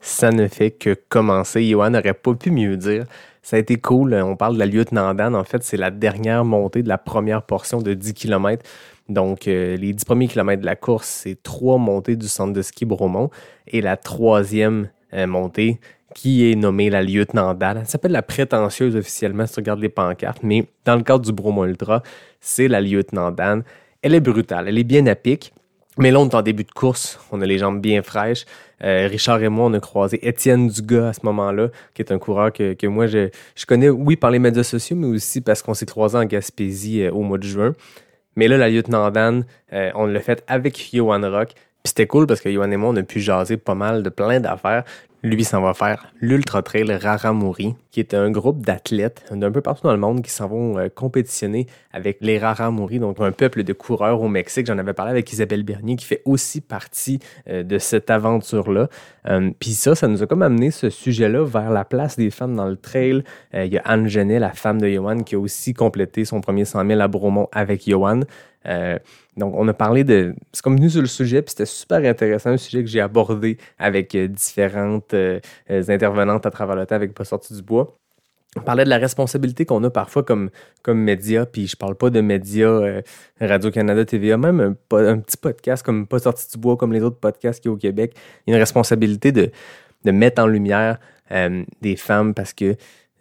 [0.02, 1.64] Ça ne fait que commencer.
[1.64, 3.06] Johan n'aurait pas pu mieux dire.
[3.42, 4.14] Ça a été cool.
[4.16, 5.34] On parle de la lieutenant Dan.
[5.34, 8.66] En fait, c'est la dernière montée de la première portion de 10 km.
[9.08, 12.62] Donc, euh, les 10 premiers kilomètres de la course, c'est trois montées du centre de
[12.62, 13.30] ski Bromont.
[13.66, 15.80] Et la troisième euh, montée,
[16.16, 17.78] qui est nommée la lieutenant Dan.
[17.78, 21.32] Elle s'appelle la prétentieuse officiellement si tu regardes les pancartes, mais dans le cadre du
[21.32, 22.04] Bromont Ultra,
[22.42, 23.64] c'est la lieutenant Dan.
[24.02, 25.54] Elle est brutale, elle est bien à pic.
[26.02, 28.46] Mais là, on est en début de course, on a les jambes bien fraîches.
[28.86, 32.20] Euh, Richard et moi, on a croisé Étienne Dugas à ce moment-là, qui est un
[32.20, 35.74] coureur que, moi, je, je, connais, oui, par les médias sociaux, mais aussi parce qu'on
[35.74, 37.76] s'est croisé en Gaspésie euh, au mois de juin.
[38.38, 41.50] Mais là, la lieutenant Dan, euh, on l'a fait avec Johan Rock.
[41.84, 44.10] Puis c'était cool parce que Johan et moi, on a pu jaser pas mal de
[44.10, 44.86] plein d'affaires.
[45.22, 49.84] Lui, s'en va faire l'Ultra Trail Raramuri, qui est un groupe d'athlètes d'un peu partout
[49.84, 53.74] dans le monde qui s'en vont euh, compétitionner avec les Raramuri, donc un peuple de
[53.74, 54.68] coureurs au Mexique.
[54.68, 58.88] J'en avais parlé avec Isabelle Bernier, qui fait aussi partie euh, de cette aventure-là.
[59.28, 62.56] Euh, Puis ça, ça nous a comme amené ce sujet-là vers la place des femmes
[62.56, 63.24] dans le trail.
[63.54, 66.64] Il y a Anne Genet, la femme de Johan, qui a aussi complété son premier
[66.64, 68.22] 100 000 à Bromont avec Johan.
[69.40, 70.36] Euh, donc, on a parlé de.
[70.54, 73.58] C'est comme venu sur le sujet, puis c'était super intéressant, un sujet que j'ai abordé
[73.78, 78.00] avec euh, différentes euh, intervenantes à travers le temps avec Pas sorti du bois.
[78.56, 80.50] On parlait de la responsabilité qu'on a parfois comme,
[80.82, 83.02] comme média, puis je parle pas de médias euh,
[83.40, 84.74] Radio-Canada, TVA, même un,
[85.20, 88.14] petit podcast comme Pas sorti du bois, comme les autres podcasts qui au Québec.
[88.48, 89.52] Il y a une responsabilité de,
[90.06, 90.98] mettre en lumière
[91.32, 92.76] euh, des femmes parce que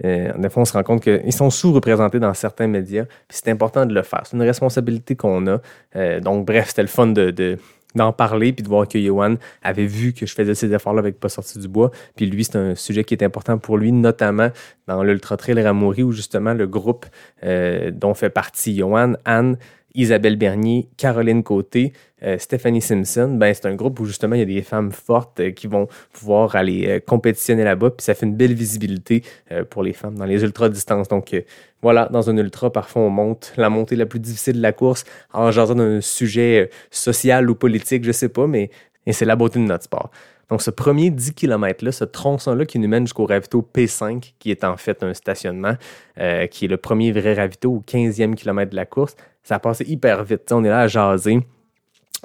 [0.05, 3.49] euh, des fois, on se rend compte qu'ils sont sous-représentés dans certains médias, puis c'est
[3.51, 4.23] important de le faire.
[4.25, 5.61] C'est une responsabilité qu'on a.
[5.97, 7.59] Euh, donc, bref, c'était le fun de, de
[7.95, 11.19] d'en parler puis de voir que Johan avait vu que je faisais ces efforts-là avec
[11.19, 11.91] Pas sorti du bois.
[12.17, 14.51] Puis lui, c'est un sujet qui est important pour lui, notamment
[14.87, 17.07] dans l'Ultra Trail Ramouri, où justement le groupe
[17.45, 19.57] euh, dont fait partie Johan, Anne,
[19.95, 24.43] Isabelle Bernier, Caroline Côté, euh, Stéphanie Simpson, ben c'est un groupe où justement il y
[24.43, 28.27] a des femmes fortes euh, qui vont pouvoir aller euh, compétitionner là-bas, puis ça fait
[28.27, 29.23] une belle visibilité
[29.71, 31.09] pour les femmes dans les ultra distances.
[31.09, 31.35] Donc
[31.81, 35.05] voilà, dans un ultra, parfois on monte la montée la plus difficile de la course
[35.33, 38.71] en jasant d'un sujet social ou politique, je sais pas, mais
[39.11, 40.11] c'est la beauté de notre sport.
[40.51, 44.65] Donc, ce premier 10 km-là, ce tronçon-là qui nous mène jusqu'au ravito P5, qui est
[44.65, 45.75] en fait un stationnement,
[46.51, 49.15] qui est le premier vrai ravito au 15e kilomètre de la course,
[49.49, 50.53] ça a passé hyper vite.
[50.53, 51.41] On est là à jaser.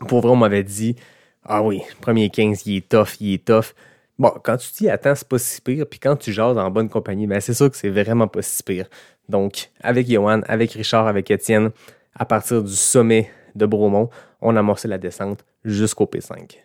[0.10, 0.98] Pour vrai, on m'avait dit
[1.46, 3.74] Ah oui, premier 15, il est tough, il est tough.
[4.20, 5.86] Bon, quand tu t'y attends, c'est pas si pire.
[5.90, 8.62] Puis quand tu jases en bonne compagnie, ben c'est sûr que c'est vraiment pas si
[8.62, 8.88] pire.
[9.30, 11.72] Donc, avec Johan, avec Richard, avec Étienne,
[12.14, 14.10] à partir du sommet de Bromont,
[14.42, 16.58] on a amorcé la descente jusqu'au P5.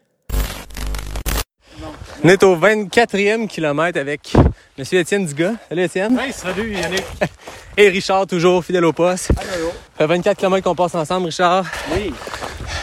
[2.24, 4.33] On est au 24e kilomètre avec
[4.76, 4.85] M.
[4.92, 5.52] Étienne Dugas.
[5.68, 6.18] Salut Étienne.
[6.18, 7.04] Hey, salut Yannick.
[7.76, 9.31] Et Richard, toujours fidèle au poste.
[9.54, 9.68] Allô.
[9.96, 11.64] Ça fait 24 km qu'on passe ensemble, Richard.
[11.92, 12.12] Oui,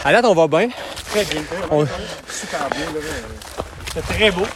[0.04, 0.68] À date, on va bien.
[1.10, 1.42] très bien.
[1.70, 1.84] On-
[2.28, 2.80] Super bien.
[2.86, 3.62] là.
[3.94, 4.46] C'est très beau.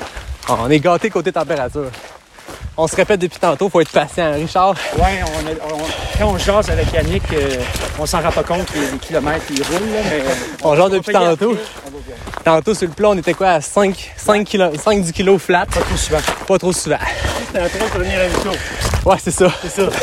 [0.48, 1.90] Ah, On est gâté côté température.
[2.76, 4.32] On se répète depuis tantôt, faut être patient.
[4.34, 7.56] Richard, Ouais, on a- on- quand on jase avec Yannick, euh,
[7.98, 10.20] on s'en rend pas compte que les kilomètres ils roulent, là, mais.
[10.20, 10.34] euh,
[10.64, 11.32] On jase depuis tantôt.
[11.32, 15.12] après, on tantôt sur le plat, on était quoi à 5, 5, kilo, 5 10
[15.12, 15.66] kilos flat.
[15.66, 16.18] Pas trop souvent.
[16.46, 16.96] Pas trop souvent.
[17.46, 18.50] C'était un train pour venir à Vito.
[19.04, 19.46] Ouais, c'est ça.
[19.62, 19.88] C'est ça.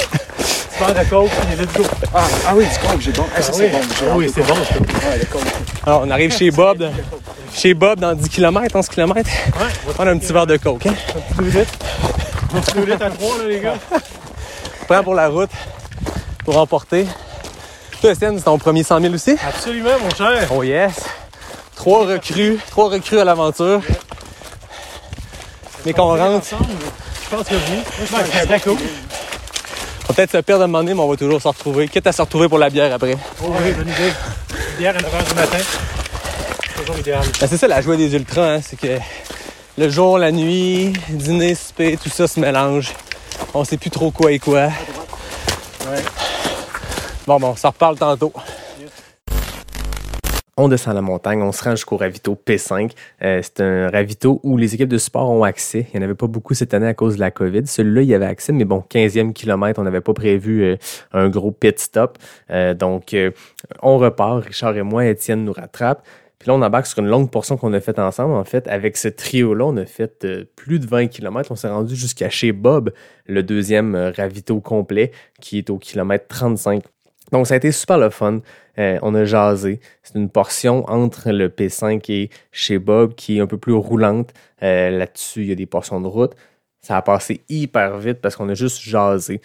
[0.77, 1.83] Tu parles de coke, puis let's go.
[2.13, 3.25] Ah, ah oui, du coke, j'ai bon.
[3.35, 3.79] Ah, ça, c'est bon.
[3.99, 4.53] j'ai Ah oui, c'est bon.
[4.53, 5.41] Ouais, le coke.
[5.83, 6.87] Alors, on arrive chez Bob.
[7.51, 9.15] Chez Bob, dans 10 km, 11 km.
[9.17, 9.65] Ouais,
[9.97, 10.85] On a un petit verre de coke.
[10.85, 10.93] Hein?
[12.75, 13.75] Deux litres à trois, là, les gars.
[14.87, 15.49] Prends pour la route,
[16.45, 17.05] pour emporter.
[18.01, 19.35] Toi, Étienne, c'est ton premier 100 000 aussi?
[19.45, 20.47] Absolument, mon cher.
[20.53, 21.03] Oh yes!
[21.75, 23.81] Trois recrues, trois recrues à l'aventure.
[25.85, 26.65] Mais qu'on rentre, Ensemble,
[27.23, 27.83] je pense que oui.
[28.11, 28.73] Moi, je très cool.
[28.73, 31.87] on va peut-être se perdre à un moment donné, mais on va toujours se retrouver.
[31.87, 33.15] Quitte à se retrouver pour la bière après.
[33.43, 34.13] Oh, oui, bonne idée.
[34.77, 35.57] Bière à 9h du matin.
[36.77, 37.23] Toujours idéal.
[37.39, 38.97] Ben, c'est ça la joie des ultras, hein, c'est que
[39.77, 42.93] le jour, la nuit, dîner, souper, tout ça se mélange.
[43.53, 44.69] On sait plus trop quoi et quoi.
[47.27, 48.33] Bon, bon, on s'en reparle tantôt.
[50.59, 52.91] On descend la montagne, on se rend jusqu'au ravito P5.
[53.21, 55.85] Euh, c'est un ravito où les équipes de sport ont accès.
[55.93, 57.67] Il n'y en avait pas beaucoup cette année à cause de la COVID.
[57.67, 60.77] Celui-là, il y avait accès, mais bon, 15e kilomètre, on n'avait pas prévu euh,
[61.13, 62.17] un gros pit stop.
[62.49, 63.29] Euh, donc, euh,
[63.83, 66.03] on repart, Richard et moi, Étienne nous rattrape.
[66.39, 68.35] Puis là, on embarque sur une longue portion qu'on a faite ensemble.
[68.35, 71.51] En fait, avec ce trio-là, on a fait euh, plus de 20 km.
[71.51, 72.91] On s'est rendu jusqu'à chez Bob,
[73.25, 76.83] le deuxième euh, ravito complet, qui est au kilomètre 35.
[77.31, 78.39] Donc, ça a été super le fun.
[78.77, 79.79] Euh, on a jasé.
[80.03, 84.31] C'est une portion entre le P5 et chez Bob qui est un peu plus roulante.
[84.61, 86.33] Là-dessus, il y a des portions de route.
[86.81, 89.41] Ça a passé hyper vite parce qu'on a juste jasé.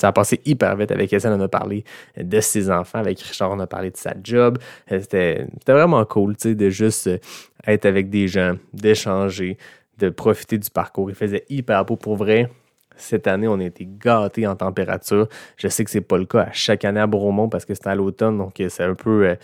[0.00, 0.92] Ça a passé hyper vite.
[0.92, 1.84] Avec Etienne, on a parlé
[2.16, 3.00] de ses enfants.
[3.00, 4.56] Avec Richard, on a parlé de sa job.
[4.90, 7.18] Euh, C'était vraiment cool, tu sais, de juste euh,
[7.66, 9.58] être avec des gens, d'échanger,
[9.98, 11.10] de profiter du parcours.
[11.10, 12.50] Il faisait hyper beau pour vrai.
[12.96, 15.28] Cette année, on a été gâtés en température.
[15.58, 17.86] Je sais que c'est pas le cas à chaque année à Bromont parce que c'est
[17.86, 19.36] à l'automne, donc euh, c'est un peu,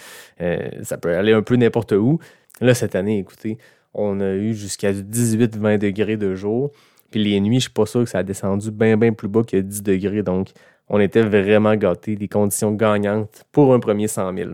[0.82, 2.18] ça peut aller un peu n'importe où.
[2.62, 3.58] Là, cette année, écoutez,
[3.92, 6.70] on a eu jusqu'à 18-20 degrés de jour.
[7.10, 9.42] Puis les nuits, je suis pas sûr que ça a descendu bien, bien plus bas
[9.42, 10.22] que 10 degrés.
[10.22, 10.48] Donc,
[10.88, 12.16] on était vraiment gâtés.
[12.16, 14.50] Des conditions gagnantes pour un premier 100 000.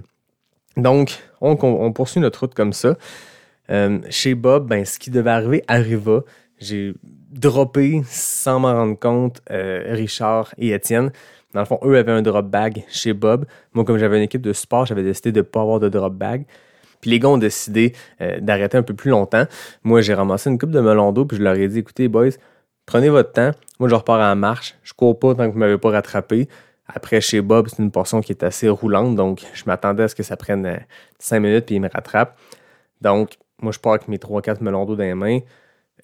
[0.76, 2.96] Donc, on, poursuit notre route comme ça.
[3.70, 6.22] Euh, chez Bob, ben, ce qui devait arriver arriva.
[6.58, 6.94] J'ai
[7.30, 11.10] droppé, sans m'en rendre compte, euh, Richard et Étienne.
[11.52, 13.46] Dans le fond, eux avaient un drop bag chez Bob.
[13.74, 16.14] Moi, comme j'avais une équipe de sport, j'avais décidé de ne pas avoir de drop
[16.14, 16.46] bag.
[17.02, 19.44] Puis les gars ont décidé euh, d'arrêter un peu plus longtemps.
[19.84, 22.30] Moi, j'ai ramassé une coupe de melon d'eau, puis je leur ai dit, écoutez, boys,
[22.86, 23.50] prenez votre temps.
[23.78, 24.76] Moi, je repars en marche.
[24.82, 26.48] Je cours pas tant que vous m'avez pas rattrapé.
[26.86, 30.14] Après, chez Bob, c'est une portion qui est assez roulante, donc je m'attendais à ce
[30.14, 30.76] que ça prenne euh,
[31.18, 32.38] 5 minutes, puis il me rattrape.
[33.02, 35.40] Donc, moi, je pars avec mes 3-4 melons d'eau dans les mains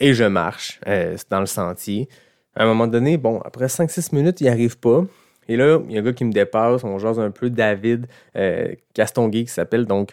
[0.00, 2.08] et je marche euh, dans le sentier.
[2.54, 5.04] À un moment donné, bon, après 5-6 minutes, il arrive pas.
[5.48, 6.84] Et là, il y a un gars qui me dépasse.
[6.84, 8.06] On jase un peu, David
[8.37, 9.87] euh, Castonguay qui s'appelle.
[9.87, 10.12] Donc,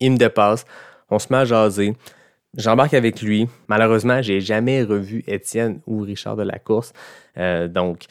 [0.00, 0.64] il me dépasse.
[1.10, 1.94] On se met à jaser.
[2.56, 3.48] J'embarque avec lui.
[3.68, 6.92] Malheureusement, j'ai jamais revu Étienne ou Richard de la course.
[7.36, 8.04] Euh, donc,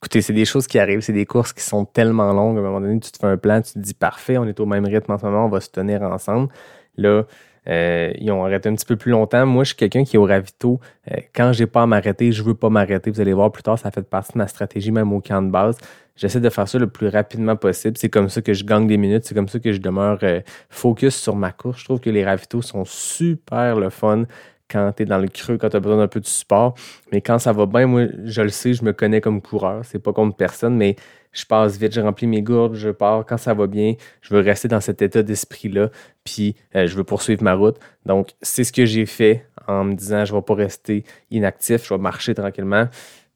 [0.00, 1.00] écoutez, c'est des choses qui arrivent.
[1.00, 2.56] C'est des courses qui sont tellement longues.
[2.56, 4.58] À un moment donné, tu te fais un plan, tu te dis parfait, on est
[4.58, 6.48] au même rythme en ce moment, on va se tenir ensemble.
[6.96, 7.24] Là,
[7.68, 9.46] euh, ils ont arrêté un petit peu plus longtemps.
[9.46, 10.80] Moi, je suis quelqu'un qui est au ravito.
[11.10, 13.10] Euh, quand j'ai pas à m'arrêter, je veux pas m'arrêter.
[13.10, 15.50] Vous allez voir plus tard, ça fait partie de ma stratégie, même au camp de
[15.50, 15.78] base.
[16.16, 17.96] J'essaie de faire ça le plus rapidement possible.
[17.98, 19.24] C'est comme ça que je gagne des minutes.
[19.24, 21.80] C'est comme ça que je demeure euh, focus sur ma course.
[21.80, 24.24] Je trouve que les ravitaux sont super le fun
[24.70, 26.74] quand tu es dans le creux, quand tu as besoin d'un peu de support.
[27.12, 29.84] Mais quand ça va bien, moi, je le sais, je me connais comme coureur.
[29.84, 30.96] C'est pas contre personne, mais
[31.34, 33.26] je passe vite, je remplis mes gourdes, je pars.
[33.26, 35.90] Quand ça va bien, je veux rester dans cet état d'esprit-là,
[36.24, 37.78] puis euh, je veux poursuivre ma route.
[38.06, 41.94] Donc, c'est ce que j'ai fait en me disant, je vais pas rester inactif, je
[41.94, 42.88] vais marcher tranquillement.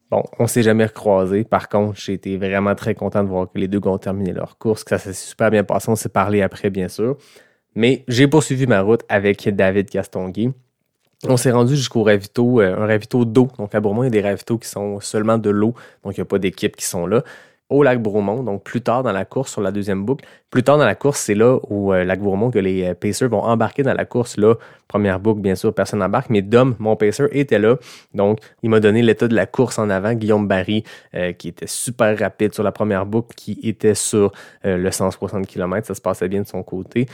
[0.09, 1.43] Bon, on s'est jamais recroisés.
[1.43, 4.57] Par contre, j'ai été vraiment très content de voir que les deux ont terminé leur
[4.57, 5.89] course, que ça s'est super bien passé.
[5.89, 7.17] On s'est parlé après, bien sûr.
[7.75, 10.51] Mais j'ai poursuivi ma route avec David Castonguay.
[11.27, 13.49] On s'est rendu jusqu'au ravito, euh, un ravito d'eau.
[13.57, 15.73] Donc à Bourmont, il y a des ravitos qui sont seulement de l'eau.
[16.03, 17.23] Donc il n'y a pas d'équipe qui sont là.
[17.69, 20.25] Au lac Bromont, donc plus tard dans la course sur la deuxième boucle.
[20.49, 23.29] Plus tard dans la course, c'est là au euh, lac Bromont que les euh, Pacers
[23.29, 24.37] vont embarquer dans la course.
[24.37, 24.55] Là,
[24.87, 27.77] première boucle, bien sûr, personne n'embarque, mais Dom, mon Pacer, était là.
[28.15, 30.13] Donc, il m'a donné l'état de la course en avant.
[30.13, 34.31] Guillaume Barry, euh, qui était super rapide sur la première boucle, qui était sur
[34.63, 35.85] le 160 km.
[35.85, 37.05] Ça se passait bien de son côté.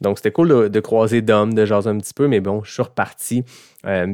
[0.00, 2.72] Donc, c'était cool de, de croiser Dom, de jaser un petit peu, mais bon, je
[2.72, 3.44] suis reparti.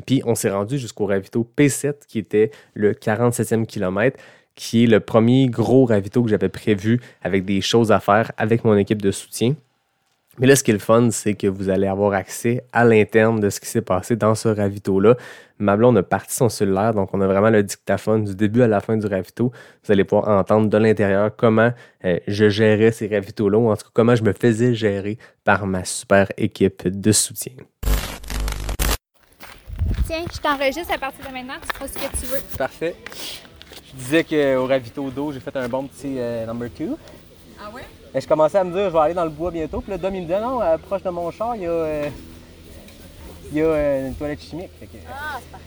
[0.07, 4.19] Puis, on s'est rendu jusqu'au ravito P7, qui était le 47e kilomètre,
[4.55, 8.65] qui est le premier gros ravito que j'avais prévu avec des choses à faire avec
[8.65, 9.55] mon équipe de soutien.
[10.39, 13.39] Mais là, ce qui est le fun, c'est que vous allez avoir accès à l'interne
[13.39, 15.17] de ce qui s'est passé dans ce ravito-là.
[15.59, 18.67] Ma blonde a parti son cellulaire, donc on a vraiment le dictaphone du début à
[18.67, 19.53] la fin du ravito.
[19.85, 21.71] Vous allez pouvoir entendre de l'intérieur comment
[22.07, 25.67] euh, je gérais ces ravitos-là, ou en tout cas comment je me faisais gérer par
[25.67, 27.53] ma super équipe de soutien.
[30.07, 32.41] Tiens, je t'enregistre à partir de maintenant, tu feras ce que tu veux.
[32.57, 32.97] Parfait.
[33.95, 36.99] Je disais qu'au ravito d'eau, j'ai fait un bon petit euh, number two.
[37.61, 37.83] Ah ouais?
[38.15, 39.81] Et je commençais à me dire, je vais aller dans le bois bientôt.
[39.81, 41.71] Puis là, Dom, il me dit, non, euh, proche de mon char, il y a,
[41.71, 42.09] euh,
[43.53, 44.71] il y a euh, une toilette chimique.
[44.81, 45.67] Fait que- Ah, c'est parfait.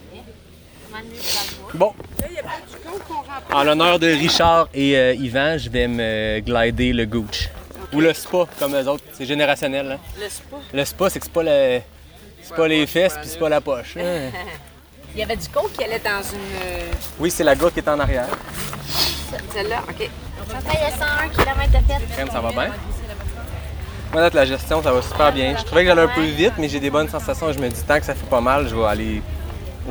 [1.72, 1.78] Le?
[1.78, 1.92] Bon.
[3.52, 7.48] En l'honneur de Richard et euh, Yvan, je vais me glider le gooch.
[7.92, 9.04] Ou le spa, comme eux autres.
[9.12, 9.86] C'est générationnel.
[9.86, 9.98] Là.
[10.20, 10.56] Le spa.
[10.72, 11.80] Le spa, c'est que c'est pas, le...
[12.42, 13.96] c'est pas les fesses puis c'est pas la poche.
[13.96, 14.30] hein.
[15.16, 16.38] Il y avait du coke qui allait dans une.
[16.62, 18.26] euh, Oui, c'est la goutte qui est en arrière.
[19.54, 20.10] Celle-là, OK.
[20.46, 22.08] Chantal, il y a 101 km de fête.
[22.12, 22.68] Crème, ça va bien?
[24.12, 25.56] Moi, la gestion, ça va super bien.
[25.58, 27.50] Je trouvais que j'allais un peu vite, mais j'ai des bonnes sensations.
[27.50, 29.22] Je me dis, tant que ça fait pas mal, je vais aller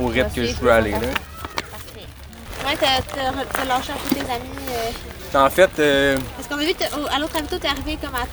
[0.00, 0.92] au rythme que je veux aller.
[0.92, 0.98] Là.
[1.00, 2.06] Parfait.
[2.64, 4.48] Ouais, t'as- lâché un peu tes amis.
[4.70, 6.72] euh, En fait, euh, Parce qu'on a vu,
[7.12, 8.26] à l'autre ravito, t'es arrivé comme à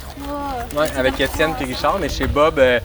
[0.73, 0.81] 3.
[0.83, 2.79] Ouais, avec Étienne et Richard, mais chez Bob, euh,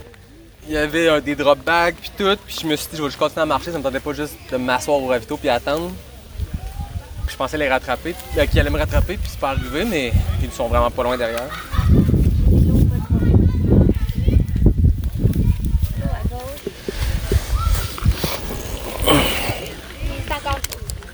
[0.68, 3.02] il y avait euh, des drop bags puis tout, puis je me suis dit je
[3.02, 5.48] vais juste continuer à marcher, ça me tentait pas juste de m'asseoir au ravito puis
[5.48, 5.90] attendre.
[7.26, 10.12] Je pensais les rattraper, euh, qu'ils allaient me rattraper, puis c'est pas arrivé, mais
[10.42, 11.48] ils sont vraiment pas loin derrière.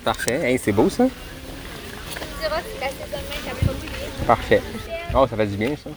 [0.05, 1.07] Parfait, hey, c'est beau ça.
[4.27, 4.63] Parfait.
[5.15, 5.91] Oh, ça fait du bien, ça.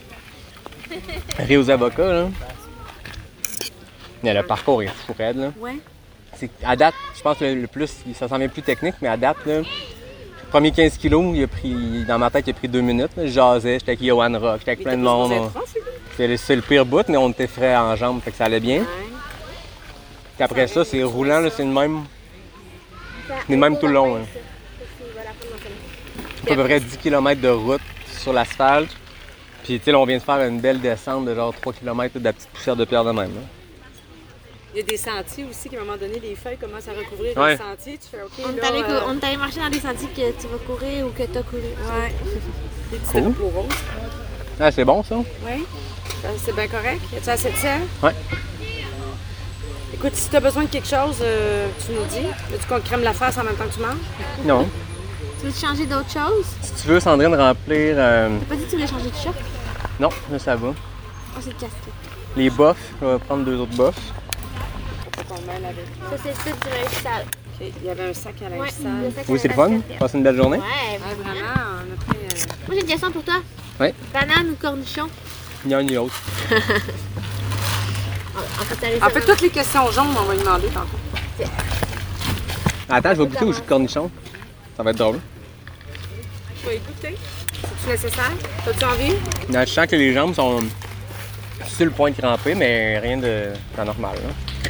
[1.44, 2.30] Riz aux avocats, là.
[4.24, 5.52] Mais le parcours est fou raide, là.
[5.60, 5.78] Ouais.
[6.36, 9.08] C'est- À date, je pense que le, le plus, ça s'en vient plus technique, mais
[9.08, 9.66] à date, là, le
[10.50, 13.12] premier 15 kilos, il a pris, dans ma tête, il a pris deux minutes.
[13.18, 13.26] là.
[13.26, 15.32] Je jasais, j'étais avec Johan Rock, j'étais avec plein de monde.
[15.32, 15.52] on-
[16.16, 18.46] C'est le, c'est le pire bout, mais on était frais en jambes, fait que ça
[18.46, 18.84] allait bien.
[20.36, 22.04] Puis après ça, c'est roulant, là, c'est le même.
[23.28, 24.16] C'est le même tout le long.
[24.18, 24.22] hein.
[26.50, 27.82] À peu près 10 km de route
[28.20, 28.90] sur l'asphalte.
[29.64, 32.24] Puis, tu sais, on vient de faire une belle descente de genre 3 km de
[32.24, 33.32] la petite poussière de pierre de même.
[34.78, 37.36] Il y a des sentiers aussi, qu'à un moment donné, les feuilles commencent à recouvrir
[37.36, 37.54] Ouais.
[37.54, 37.98] les sentiers.
[37.98, 38.30] Tu fais OK.
[38.46, 40.58] On est là, allé euh, on est allé marcher dans des sentiers que tu vas
[40.68, 41.62] courir ou que tu as couru.
[41.64, 42.14] Ouais.
[42.92, 43.22] Des petits Cool.
[43.24, 43.76] drapeaux roses.
[44.60, 45.16] Ah, c'est bon, ça?
[45.18, 45.66] Oui.
[46.46, 47.02] C'est bien correct.
[47.12, 47.82] Y a-tu assez de sel?
[48.04, 48.14] Ouais.
[49.96, 52.28] Écoute, si tu as besoin de quelque chose, euh, tu nous dis.
[52.52, 53.98] Veux-tu qu'on crème la face en même temps que tu manges?
[54.46, 54.70] Non.
[55.42, 56.46] Tu veux changer d'autre chose?
[56.62, 57.96] Si tu veux, Sandrine, remplir.
[57.98, 59.36] euh, T'as pas dit que tu voulais changer de short?
[60.00, 60.68] Non, là, ça va.
[60.68, 61.72] Oh, c'est le casquette.
[62.36, 63.96] Les boffs, je vais prendre deux autres boffs.
[65.28, 65.86] Ton mail avec.
[66.10, 67.26] Ça, c'est le site du linge sale.
[67.60, 69.12] Il y avait un sac à linge Ouais, sale.
[69.28, 69.80] Oui, c'est le fun.
[70.00, 70.58] Passe une belle journée.
[70.58, 70.64] Ouais.
[70.64, 72.18] Ouais, vraiment, on a pris.
[72.18, 73.36] euh, Moi, j'ai une question pour toi.
[73.80, 73.94] Ouais.
[74.14, 75.08] Banane ou cornichon?
[75.66, 76.14] Ni un ni autre.
[78.38, 80.98] En fait, En fait, toutes les questions jaunes, on va lui demander tantôt.
[82.90, 84.10] Attends, je vais goûter au jus de cornichon.
[84.78, 85.20] Ça va être drôle.
[86.62, 87.18] Tu vas écouter.
[87.52, 88.32] C'est-tu nécessaire?
[88.64, 89.14] T'as-tu envie?
[89.50, 90.60] Là, je sens que les jambes sont
[91.68, 94.16] sur le point de cramper, mais rien de d'anormal.
[94.16, 94.70] là.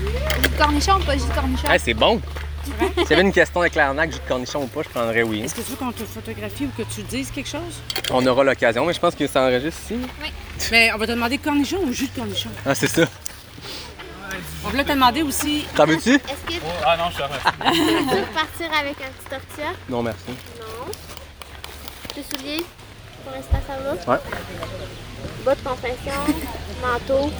[0.00, 1.68] Jus de cornichon ou pas jus de cornichon?
[1.68, 2.20] Ah, c'est bon!
[2.64, 5.40] S'il y avait une question avec l'arnaque, jus de cornichon ou pas, je prendrais oui.
[5.42, 7.80] Est-ce que tu veux qu'on te photographie ou que tu dises quelque chose?
[8.10, 9.98] On aura l'occasion, mais je pense que ça enregistre ici.
[10.70, 12.50] Mais on va te demander cornichon ou jus de cornichon?
[12.64, 13.02] Ah, c'est ça.
[14.64, 15.64] On voulait te demander aussi.
[15.74, 16.14] T'en veux-tu?
[16.14, 17.42] Est-ce que Ah non, je suis arrêté.
[17.72, 19.72] tu veux partir avec un petit tortilla?
[19.88, 20.20] Non, merci.
[20.28, 20.92] Non.
[22.14, 22.64] Tes souliers?
[23.24, 23.76] Pour l'instant, ça
[24.06, 24.12] va?
[24.14, 24.20] Ouais.
[25.44, 26.12] Bas de compression,
[26.80, 27.30] manteau.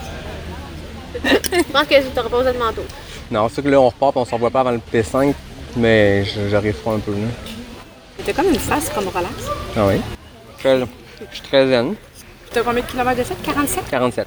[1.52, 2.84] Je pense que tu n'auras pas besoin de manteau?
[3.30, 5.32] Non, c'est que là, on repart et on s'en voit pas avant le P5,
[5.76, 7.12] mais j'arrive froid un peu.
[7.12, 7.18] Là.
[8.24, 9.32] T'as comme une face comme relax.
[9.76, 10.00] Ah oui?
[10.62, 10.84] Je
[11.30, 11.94] je suis très zen.
[12.52, 13.34] T'as combien de kilomètres de fait?
[13.42, 13.84] 47?
[13.90, 14.26] 47.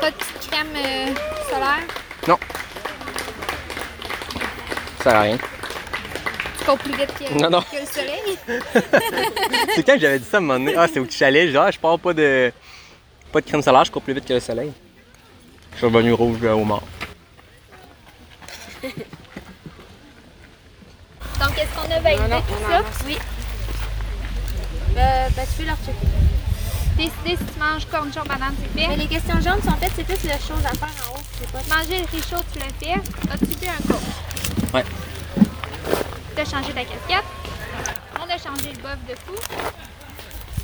[0.00, 1.06] Pas de petite crème euh,
[1.50, 1.86] solaire?
[2.28, 2.36] Non.
[4.98, 5.38] Ça sert à rien.
[6.58, 7.60] Tu cours plus vite que, Non, non.
[7.62, 8.38] que le soleil?
[9.74, 10.74] C'est quand que j'avais dit ça à un moment donné?
[10.76, 11.54] Ah, c'est au petit chalet.
[11.56, 12.52] Ah, je pars pas de,
[13.32, 14.72] pas de crème solaire, je cours plus vite que le soleil.
[15.74, 16.82] Je suis revenu rouge au mort.
[21.40, 22.00] Donc, est-ce qu'on a?
[22.00, 22.82] Validé Non, non, tout ça?
[23.06, 23.18] Oui.
[24.96, 26.06] Euh, ben, tu peux leur checker.
[26.96, 28.86] Décider si tu manges cornichon banane, c'est fait.
[28.86, 31.22] Mais les questions jaunes sont faites, c'est plus les choses à faire en haut.
[31.40, 33.00] C'est pas Manger le riz chaud, tu l'as fait.
[33.32, 34.72] As-tu bu un coke?
[34.74, 34.84] Ouais.
[36.36, 37.24] Tu as changé ta casquette.
[38.20, 39.34] On a changé le bof de fou.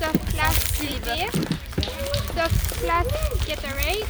[0.01, 0.87] Soft place, c'est.
[2.37, 4.07] Soft place, Gatorade.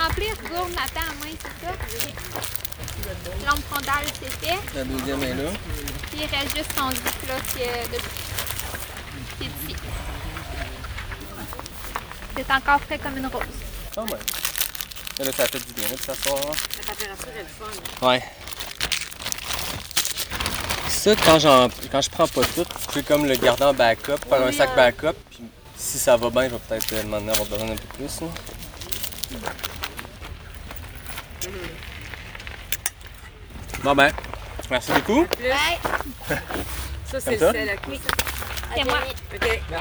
[0.00, 1.72] Remplir gourde matin à main, c'est ça?
[3.46, 4.58] Lampe frontale, c'est fait.
[4.74, 5.50] La deuxième est là.
[6.10, 7.98] Puis il reste juste ziploc euh, de
[9.36, 9.76] qui est ici.
[12.36, 13.42] C'est encore frais comme une rose.
[13.96, 14.18] Ah ouais.
[15.18, 16.40] Là, là, ça fait du bien là, de s'asseoir.
[16.40, 18.06] La température est le fun.
[18.08, 18.22] Ouais.
[20.88, 24.16] Ça, quand, j'en, quand je prends pas tout, je peux comme le garder en backup,
[24.28, 25.40] faire un sac backup, puis
[25.76, 28.20] si ça va bien, je vais peut-être euh, demander avoir besoin d'un peu plus.
[28.22, 28.28] là.
[33.82, 34.10] Bon ben,
[34.70, 35.20] merci beaucoup.
[35.20, 36.36] Ouais.
[37.06, 37.98] Ça, c'est le sel à cuire.
[38.76, 38.98] C'est moi.
[39.34, 39.40] OK.
[39.40, 39.80] Bye!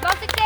[0.00, 0.42] Bon succès!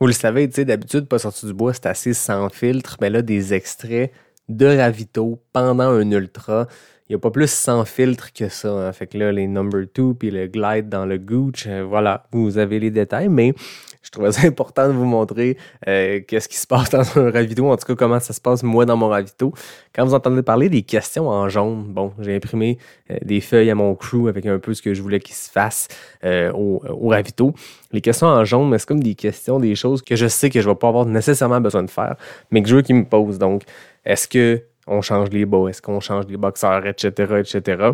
[0.00, 3.10] Vous le savez, tu sais, d'habitude, pas sorti du bois, c'est assez sans filtre, mais
[3.10, 4.12] là, des extraits
[4.48, 6.66] de ravito pendant un ultra.
[7.08, 8.68] Il n'y a pas plus sans filtre que ça.
[8.68, 8.92] hein.
[8.92, 12.58] Fait que là, les number two puis le glide dans le gooch, euh, voilà, vous
[12.58, 13.54] avez les détails, mais
[14.02, 17.70] je trouvais ça important de vous montrer euh, qu'est-ce qui se passe dans un ravito,
[17.70, 19.52] en tout cas comment ça se passe moi dans mon ravito.
[19.94, 22.78] Quand vous entendez parler des questions en jaune, bon, j'ai imprimé
[23.12, 25.48] euh, des feuilles à mon crew avec un peu ce que je voulais qu'il se
[25.48, 25.86] fasse
[26.24, 27.54] euh, au, au ravito.
[27.92, 30.60] Les questions en jaune, mais c'est comme des questions, des choses que je sais que
[30.60, 32.16] je vais pas avoir nécessairement besoin de faire,
[32.50, 33.38] mais que je veux qu'ils me posent.
[33.38, 33.62] Donc,
[34.04, 37.90] est-ce que on change les bas, est-ce qu'on change les boxeurs, etc., etc.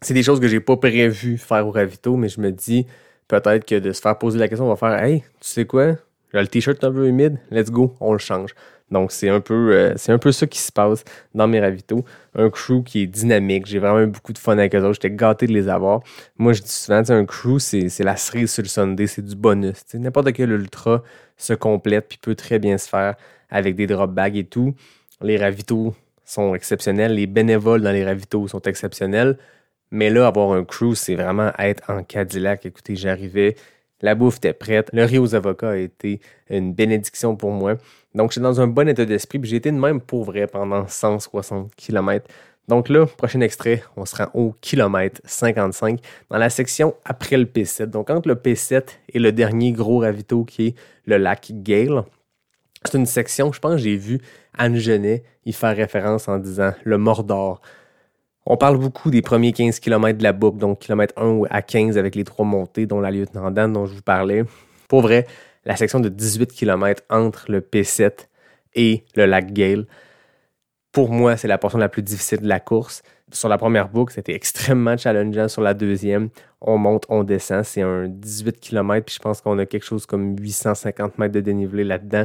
[0.00, 2.86] C'est des choses que j'ai pas prévu faire au ravito, mais je me dis
[3.26, 5.96] peut-être que de se faire poser la question, on va faire Hey, tu sais quoi?
[6.32, 8.54] J'ai le t-shirt un peu humide, let's go, on le change.
[8.90, 11.04] Donc c'est un peu euh, c'est un peu ça qui se passe
[11.34, 12.04] dans mes ravitaux.
[12.34, 15.14] Un crew qui est dynamique, j'ai vraiment eu beaucoup de fun avec eux autres, j'étais
[15.14, 16.00] gâté de les avoir.
[16.38, 19.84] Moi je dis souvent, un crew, c'est la cerise sur le Sunday, c'est du bonus.
[19.94, 21.02] N'importe quel ultra
[21.36, 23.16] se complète puis peut très bien se faire
[23.50, 24.74] avec des drop bags et tout.
[25.20, 25.94] Les ravitaux
[26.28, 27.14] sont exceptionnels.
[27.14, 29.38] Les bénévoles dans les ravitaux sont exceptionnels.
[29.90, 32.66] Mais là, avoir un crew, c'est vraiment être en Cadillac.
[32.66, 33.56] Écoutez, j'arrivais,
[34.02, 34.90] la bouffe était prête.
[34.92, 36.20] Le riz aux avocats a été
[36.50, 37.76] une bénédiction pour moi.
[38.14, 39.38] Donc, j'étais dans un bon état d'esprit.
[39.38, 42.28] Puis j'ai été de même pour vrai pendant 160 km.
[42.68, 47.46] Donc là, prochain extrait, on se rend au kilomètre 55 dans la section après le
[47.46, 47.86] P7.
[47.86, 48.82] Donc entre le P7
[49.14, 50.74] et le dernier gros ravito qui est
[51.06, 52.04] le lac Gale,
[52.84, 54.20] c'est une section, je pense que j'ai vu
[54.56, 57.60] Anne Genet y faire référence en disant le Mordor.
[58.46, 61.98] On parle beaucoup des premiers 15 km de la boucle, donc kilomètre 1 à 15
[61.98, 64.44] avec les trois montées, dont la lieutenant Dan dont je vous parlais.
[64.88, 65.26] Pour vrai,
[65.64, 68.28] la section de 18 km entre le P7
[68.74, 69.86] et le lac Gale,
[70.92, 73.02] pour moi, c'est la portion la plus difficile de la course.
[73.30, 75.48] Sur la première boucle, c'était extrêmement challengeant.
[75.48, 77.64] Sur la deuxième, on monte, on descend.
[77.64, 81.40] C'est un 18 km, puis je pense qu'on a quelque chose comme 850 mètres de
[81.40, 82.24] dénivelé là-dedans.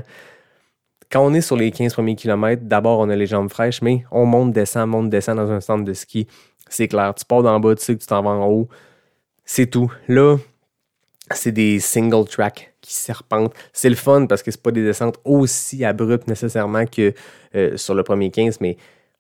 [1.14, 4.04] Quand on est sur les 15 premiers kilomètres, d'abord, on a les jambes fraîches, mais
[4.10, 6.26] on monte, descend, monte, descend dans un centre de ski.
[6.68, 7.14] C'est clair.
[7.14, 8.68] Tu pars d'en bas, tu sais que tu t'en vas en haut.
[9.46, 9.94] C'est tout.
[10.08, 10.38] Là,
[11.30, 13.54] c'est des single track qui serpentent.
[13.74, 17.14] C'est le fun parce que c'est pas des descentes aussi abruptes nécessairement que
[17.54, 18.76] euh, sur le premier 15, mais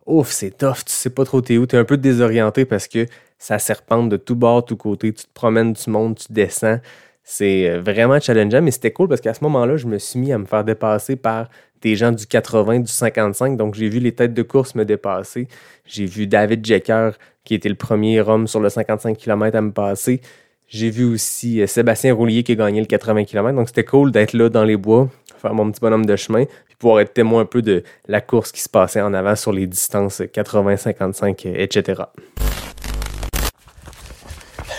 [0.08, 3.06] ouf, c'est tough, tu sais pas trop t'es où, t'es un peu désorienté parce que
[3.38, 6.80] ça serpente de tout bord, tout côté, tu te promènes, tu montes, tu descends.
[7.24, 10.34] C'est euh, vraiment challengeant, mais c'était cool parce qu'à ce moment-là, je me suis mis
[10.34, 11.47] à me faire dépasser par
[11.82, 13.55] des gens du 80, du 55.
[13.55, 15.47] Donc, j'ai vu les têtes de course me dépasser.
[15.86, 17.11] J'ai vu David Jecker,
[17.45, 20.21] qui était le premier homme sur le 55 km à me passer.
[20.67, 23.55] J'ai vu aussi euh, Sébastien Roulier qui a gagné le 80 km.
[23.55, 25.09] Donc, c'était cool d'être là dans les bois,
[25.41, 28.51] faire mon petit bonhomme de chemin, puis pouvoir être témoin un peu de la course
[28.51, 32.03] qui se passait en avant sur les distances 80, 55, etc.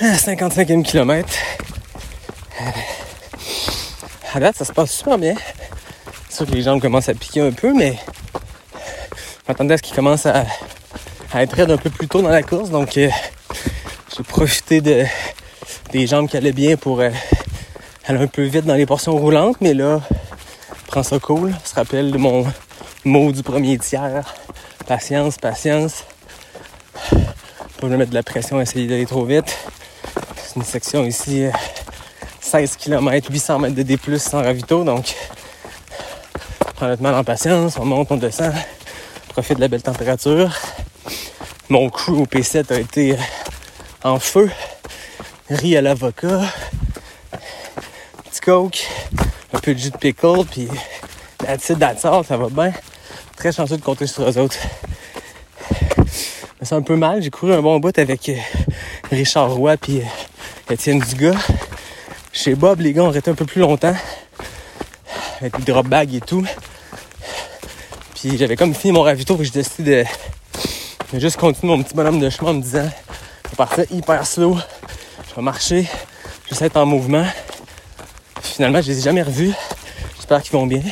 [0.00, 1.32] 55e kilomètre.
[2.60, 2.64] Euh,
[4.34, 5.34] à date, ça se passe super bien.
[6.28, 7.96] C'est sûr que les jambes commencent à piquer un peu, mais
[9.46, 10.44] je à ce qu'ils commencent à,
[11.34, 12.70] être raide un peu plus tôt dans la course.
[12.70, 13.08] Donc, euh,
[14.16, 15.04] j'ai profité de,
[15.92, 17.10] des jambes qui allaient bien pour euh,
[18.06, 20.00] aller un peu vite dans les portions roulantes, mais là,
[20.86, 21.54] prends ça cool.
[21.64, 22.46] Je se rappelle de mon
[23.04, 24.24] mot du premier tiers.
[24.86, 26.04] Patience, patience.
[27.80, 29.56] Pas me mettre de la pression, essayer d'aller trop vite.
[30.36, 31.46] C'est une section ici,
[32.44, 35.16] 16 km, 800 mètres de D+, sans ravito, donc
[36.76, 38.52] prends notre mal en patience, on monte, on descend,
[39.30, 40.54] profite de la belle température.
[41.70, 43.16] Mon crew au P7 a été
[44.04, 44.50] en feu
[45.48, 46.42] riz à l'avocat,
[48.24, 48.86] petit coke,
[49.54, 50.68] un peu de jus de pickle, puis
[51.46, 52.72] la petite all, ça va bien.
[53.38, 54.58] Très chanceux de compter sur eux autres.
[55.98, 58.36] Mais c'est un peu mal, j'ai couru un bon bout avec euh,
[59.10, 61.36] Richard Roy puis euh, Étienne Dugas.
[62.44, 63.94] Chez Bob, les gars ont arrêté un peu plus longtemps.
[65.40, 66.44] Avec les drop bags et tout.
[68.14, 70.04] Puis j'avais comme fini mon ravito, puis j'ai décidé
[71.10, 72.86] de, juste continuer mon petit bonhomme de chemin en me disant,
[73.50, 74.58] je partir hyper slow
[75.26, 75.88] je vais marcher,
[76.46, 77.24] j'essaie d'être en mouvement.
[78.42, 79.54] Finalement, je les ai jamais revus.
[80.16, 80.82] J'espère qu'ils vont bien.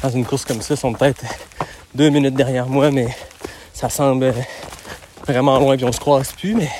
[0.00, 1.24] Dans une course comme ça, ils sont peut-être
[1.92, 3.08] deux minutes derrière moi, mais
[3.74, 4.32] ça semble
[5.26, 6.54] vraiment loin et on se croise plus.
[6.54, 6.70] Mais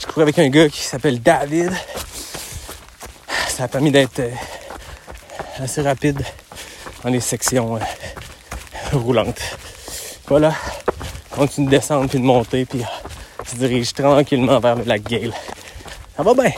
[0.00, 1.70] je cours avec un gars qui s'appelle David.
[3.60, 4.30] Ça a permis d'être euh,
[5.58, 6.22] assez rapide
[7.04, 7.80] dans les sections euh,
[8.92, 9.58] roulantes.
[10.26, 10.54] Voilà,
[11.30, 12.80] continue de descendre puis de monter puis
[13.44, 15.34] se dirige tranquillement vers le lac Gale.
[16.16, 16.52] Ça va bien.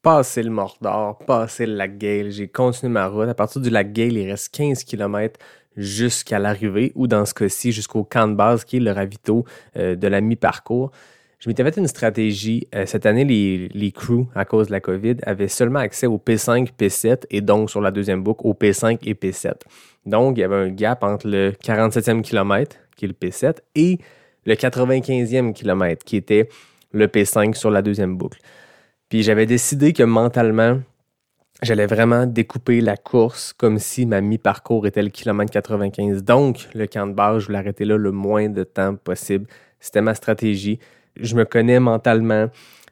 [0.00, 3.28] Passé le Mordor, passé le lac Gale, j'ai continué ma route.
[3.28, 5.38] À partir du lac Gale, il reste 15 km
[5.76, 9.44] jusqu'à l'arrivée, ou dans ce cas-ci, jusqu'au camp de base qui est le ravito
[9.76, 10.90] euh, de la mi-parcours.
[11.40, 12.68] Je m'étais fait une stratégie.
[12.74, 16.18] Euh, cette année, les, les crews, à cause de la COVID, avaient seulement accès au
[16.18, 19.54] P5, P7 et donc sur la deuxième boucle au P5 et P7.
[20.04, 23.98] Donc, il y avait un gap entre le 47e kilomètre, qui est le P7, et
[24.44, 26.50] le 95e kilomètre, qui était
[26.92, 28.38] le P5 sur la deuxième boucle.
[29.08, 30.80] Puis j'avais décidé que mentalement,
[31.62, 36.22] j'allais vraiment découper la course comme si ma mi-parcours était le kilomètre 95.
[36.22, 39.46] Donc, le camp de base, je voulais arrêter là le moins de temps possible.
[39.78, 40.78] C'était ma stratégie.
[41.20, 42.48] Je me connais mentalement.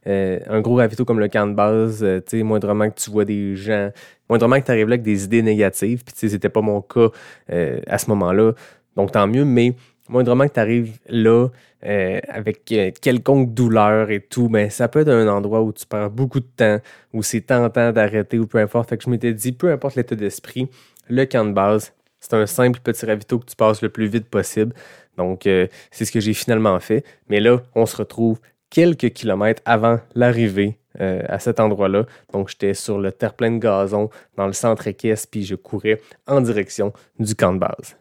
[0.07, 3.11] Euh, un gros ravito comme le camp de base, euh, tu sais, moindrement que tu
[3.11, 3.91] vois des gens,
[4.31, 6.81] moindrement que tu arrives là avec des idées négatives, puis tu sais, c'était pas mon
[6.81, 7.09] cas
[7.51, 8.53] euh, à ce moment-là.
[8.97, 9.75] Donc, tant mieux, mais
[10.09, 11.49] moindrement que tu arrives là
[11.83, 12.65] avec
[13.01, 16.49] quelconque douleur et tout, ben, ça peut être un endroit où tu perds beaucoup de
[16.57, 16.79] temps,
[17.13, 18.89] où c'est tentant d'arrêter ou peu importe.
[18.89, 20.69] Fait que je m'étais dit, peu importe l'état d'esprit,
[21.09, 24.29] le camp de base, c'est un simple petit ravito que tu passes le plus vite
[24.29, 24.75] possible.
[25.19, 27.05] Donc, euh, c'est ce que j'ai finalement fait.
[27.29, 28.41] Mais là, on se retrouve
[28.71, 32.05] quelques kilomètres avant l'arrivée euh, à cet endroit-là.
[32.33, 36.41] Donc, j'étais sur le terre-plein de gazon dans le centre équestre, puis je courais en
[36.41, 37.97] direction du camp de base.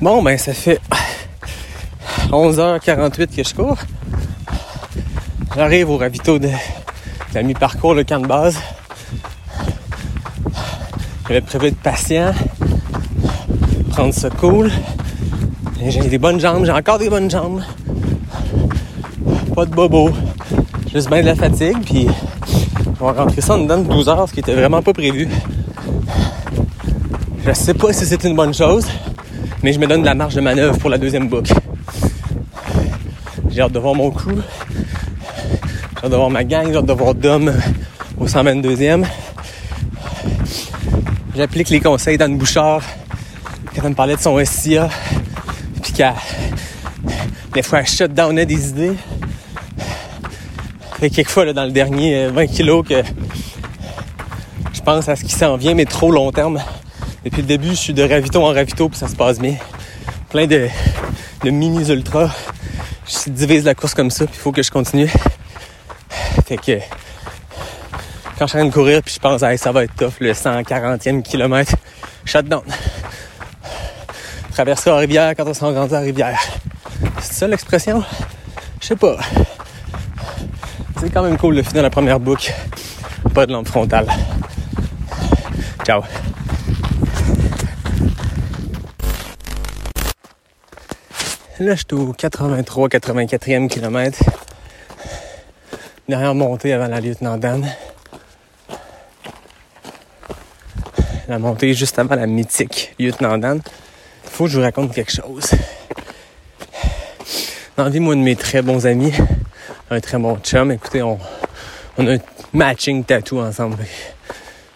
[0.00, 0.80] Bon, ben, ça fait
[2.30, 3.78] 11h48 que je cours.
[5.54, 6.48] J'arrive au ravito de,
[7.34, 8.58] la mi-parcours, le camp de base.
[11.28, 12.32] J'avais prévu de patient,
[14.00, 14.70] prendre ça cool.
[15.86, 17.62] J'ai des bonnes jambes, j'ai encore des bonnes jambes.
[19.54, 20.08] Pas de bobo,
[20.90, 22.06] juste bien de la fatigue, puis
[22.98, 25.28] on va rentrer ça en dedans de 12 heures, ce qui était vraiment pas prévu.
[27.44, 28.86] Je sais pas si c'est une bonne chose,
[29.62, 31.52] mais je me donne de la marge de manœuvre pour la deuxième boucle.
[33.50, 34.30] J'ai hâte de voir mon coup.
[34.30, 37.52] J'ai hâte de voir ma gang, j'ai hâte de voir Dom
[38.18, 39.04] au 122e.
[41.36, 42.80] J'applique les conseils d'Anne Bouchard
[43.74, 44.88] quand elle me parlait de son SIA.
[45.82, 46.14] Puis qu'elle,
[47.52, 48.96] des fois, elle shut downait des idées.
[50.98, 53.02] Fait quelquefois, là, dans le dernier euh, 20 kilos, que
[54.72, 56.60] je pense à ce qui s'en vient, mais trop long terme.
[57.24, 59.56] Depuis le début, je suis de ravito en ravito, puis ça se passe bien.
[60.28, 60.68] Plein de,
[61.44, 62.30] de mini-ultras.
[63.06, 65.10] Je divise la course comme ça, puis il faut que je continue.
[66.46, 66.78] Fait que
[68.38, 70.14] quand je suis en train de courir, puis je pense, hey, ça va être tough,
[70.20, 71.74] le 140e kilomètre,
[72.24, 72.62] shutdown.
[74.60, 76.38] Traverser la rivière quand on s'en grandit à la rivière.
[77.22, 78.04] C'est ça l'expression?
[78.78, 79.16] Je sais pas.
[81.00, 82.52] C'est quand même cool de finir la première boucle.
[83.32, 84.06] Pas de lampe frontale.
[85.82, 86.02] Ciao.
[91.58, 94.18] Là, je suis au 83-84e kilomètre.
[96.06, 97.66] Dernière montée avant la lieutenant Dan.
[101.28, 103.62] La montée juste avant la mythique lieutenant Dan.
[104.46, 105.50] Je vous raconte quelque chose.
[107.76, 109.12] Dans la vie, moi, de mes très bons amis,
[109.90, 111.18] un très bon chum, écoutez, on,
[111.98, 112.18] on a un
[112.54, 113.76] matching tattoo ensemble.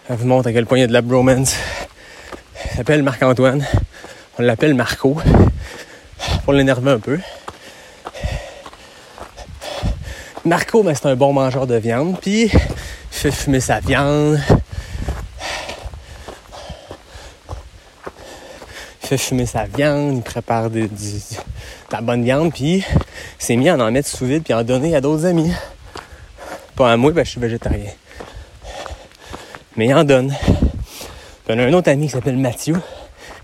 [0.06, 1.56] Ça vous montre à quel point il y a de la bromance.
[2.72, 3.64] Il s'appelle Marc-Antoine.
[4.38, 5.16] On l'appelle Marco
[6.44, 7.18] pour l'énerver un peu.
[10.44, 12.50] Marco, ben, c'est un bon mangeur de viande, puis il
[13.10, 14.38] fait fumer sa viande.
[19.06, 20.90] Fait fumer sa viande, il prépare de, de
[21.92, 22.84] la bonne viande, puis il
[23.38, 25.52] s'est mis à en mettre sous vide, puis en donner à d'autres amis.
[26.74, 27.90] Pas à moi, ben, je suis végétarien.
[29.76, 30.32] Mais il en donne.
[30.32, 32.76] Puis on a un autre ami qui s'appelle Mathieu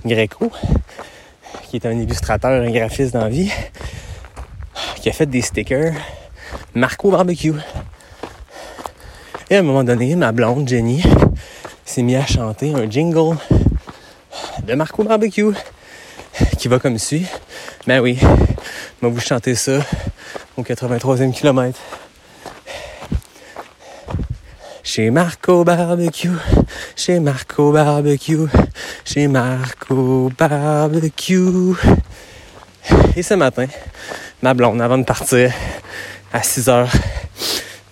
[0.05, 0.51] Greco,
[1.69, 3.53] qui est un illustrateur, un graphiste dans la vie,
[4.97, 5.93] qui a fait des stickers
[6.75, 7.55] Marco Barbecue.
[9.51, 11.03] Et à un moment donné, ma blonde, Jenny,
[11.85, 13.37] s'est mise à chanter un jingle
[14.77, 15.53] Marco Barbecue
[16.59, 17.27] qui va comme suit.
[17.87, 19.81] Ben oui, je vais vous chanter ça
[20.57, 21.79] au 83e kilomètre.
[24.83, 26.31] Chez Marco Barbecue,
[26.97, 28.49] chez Marco Barbecue,
[29.05, 31.75] chez Marco Barbecue.
[33.17, 33.67] Et ce matin,
[34.43, 35.53] ma blonde, avant de partir
[36.33, 36.93] à 6 heures,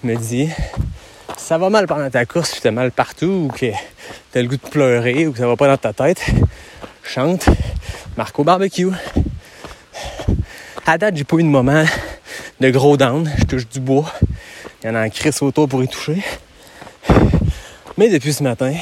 [0.03, 0.49] me dit
[1.37, 3.67] Ça va mal pendant ta course, tu t'as mal partout, ou que
[4.33, 6.23] t'as le goût de pleurer, ou que ça va pas dans ta tête.
[7.09, 7.49] Chante
[8.19, 8.91] Marco Barbecue.
[10.85, 11.83] À date, j'ai pas eu de moment
[12.61, 13.31] de gros down.
[13.39, 14.13] Je touche du bois.
[14.83, 16.23] Il y en a un crise autour pour y toucher.
[17.97, 18.75] Mais depuis ce matin,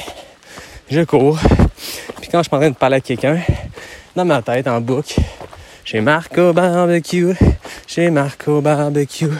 [0.91, 1.39] je cours.
[2.19, 3.39] Puis quand je suis en train de parler à quelqu'un,
[4.13, 5.15] dans ma tête, en boucle,
[5.85, 7.33] j'ai Marco Barbecue,
[7.87, 9.31] j'ai Marco Barbecue,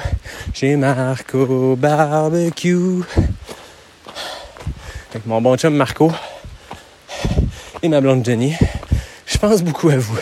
[0.53, 3.03] j'ai Marco Barbecue.
[5.11, 6.09] Avec mon bon chum Marco
[7.83, 8.55] et ma blonde Jenny,
[9.25, 10.17] je pense beaucoup à vous.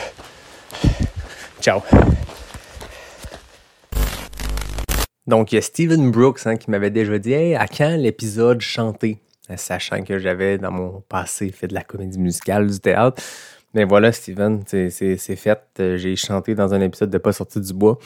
[1.62, 1.82] Ciao.
[5.28, 9.20] Donc, il y Steven Brooks hein, qui m'avait déjà dit Hey, à quand l'épisode chanté?
[9.56, 13.22] Sachant que j'avais dans mon passé fait de la comédie musicale, du théâtre.
[13.74, 15.60] Mais voilà, Steven, c'est fait.
[15.80, 18.00] Euh, J'ai chanté dans un épisode de Pas sorti du bois.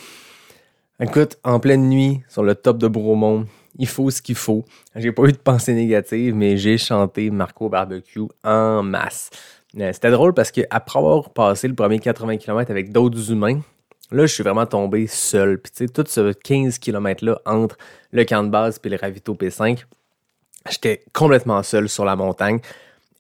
[1.01, 3.45] Écoute, en pleine nuit, sur le top de Bromont,
[3.77, 4.65] il faut ce qu'il faut.
[4.95, 9.29] J'ai pas eu de pensée négative, mais j'ai chanté Marco Barbecue en masse.
[9.79, 13.61] Euh, C'était drôle parce qu'après avoir passé le premier 80 km avec d'autres humains,
[14.11, 15.59] là, je suis vraiment tombé seul.
[15.59, 17.77] Puis tu sais, tout ce 15 km-là entre
[18.11, 19.85] le camp de base et le ravito P5,
[20.69, 22.59] j'étais complètement seul sur la montagne,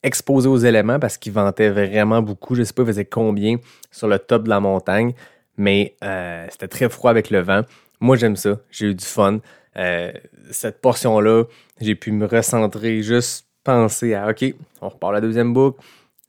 [0.03, 2.55] exposé aux éléments parce qu'il ventait vraiment beaucoup.
[2.55, 3.57] Je sais pas, il faisait combien
[3.91, 5.13] sur le top de la montagne,
[5.57, 7.61] mais euh, c'était très froid avec le vent.
[7.99, 8.59] Moi, j'aime ça.
[8.71, 9.39] J'ai eu du fun.
[9.77, 10.11] Euh,
[10.49, 11.43] cette portion-là,
[11.79, 14.45] j'ai pu me recentrer, juste penser à OK,
[14.81, 15.79] on repart la deuxième boucle,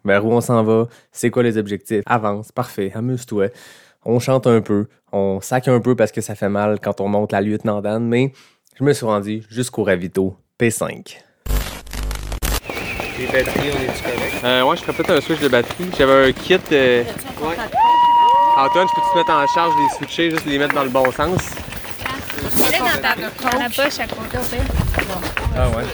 [0.04, 3.48] vers où on s'en va, c'est quoi les objectifs, avance, parfait, amuse-toi.
[4.04, 7.08] on chante un peu, on sac un peu parce que ça fait mal quand on
[7.08, 8.32] monte la lieutenant Dan, mais
[8.78, 11.16] je me suis rendu jusqu'au ravito P5.
[13.18, 14.44] Les batteries, on est-tu correct?
[14.44, 15.84] Euh, ouais, je ferais peut-être un switch de batterie.
[15.98, 16.58] J'avais un kit.
[16.72, 17.04] euh,
[17.42, 17.56] Ouais.
[18.56, 21.10] Antoine, je peux te mettre en charge les switcher, juste les mettre dans le bon
[21.12, 21.50] sens?
[22.42, 23.14] Mets-le dans ta
[23.50, 24.64] dans la poche à côté, au pire.
[25.56, 25.84] Ah ouais.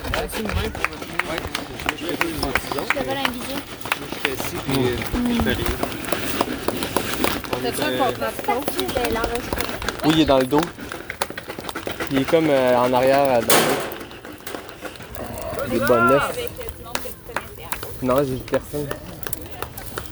[1.98, 2.04] Je
[4.78, 4.96] euh,
[7.62, 8.12] T'as-tu un euh?
[8.12, 9.74] De l'enregistrement.
[10.04, 10.60] Oui, il est dans le dos.
[12.10, 13.54] Il est comme euh, en arrière à dans le dos.
[15.68, 16.38] Il est bon neuf.
[18.02, 18.88] Non, j'ai personne.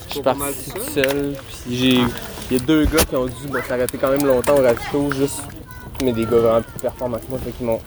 [0.08, 1.36] Je suis parti tout seul.
[1.66, 2.04] Puis j'ai.
[2.50, 5.12] Il y a deux gars qui ont dû bon, s'arrêter quand même longtemps au ravito,
[5.12, 5.40] juste.
[6.02, 7.80] Mais des gars vraiment plus performants que moi, fait qu'ils m'ont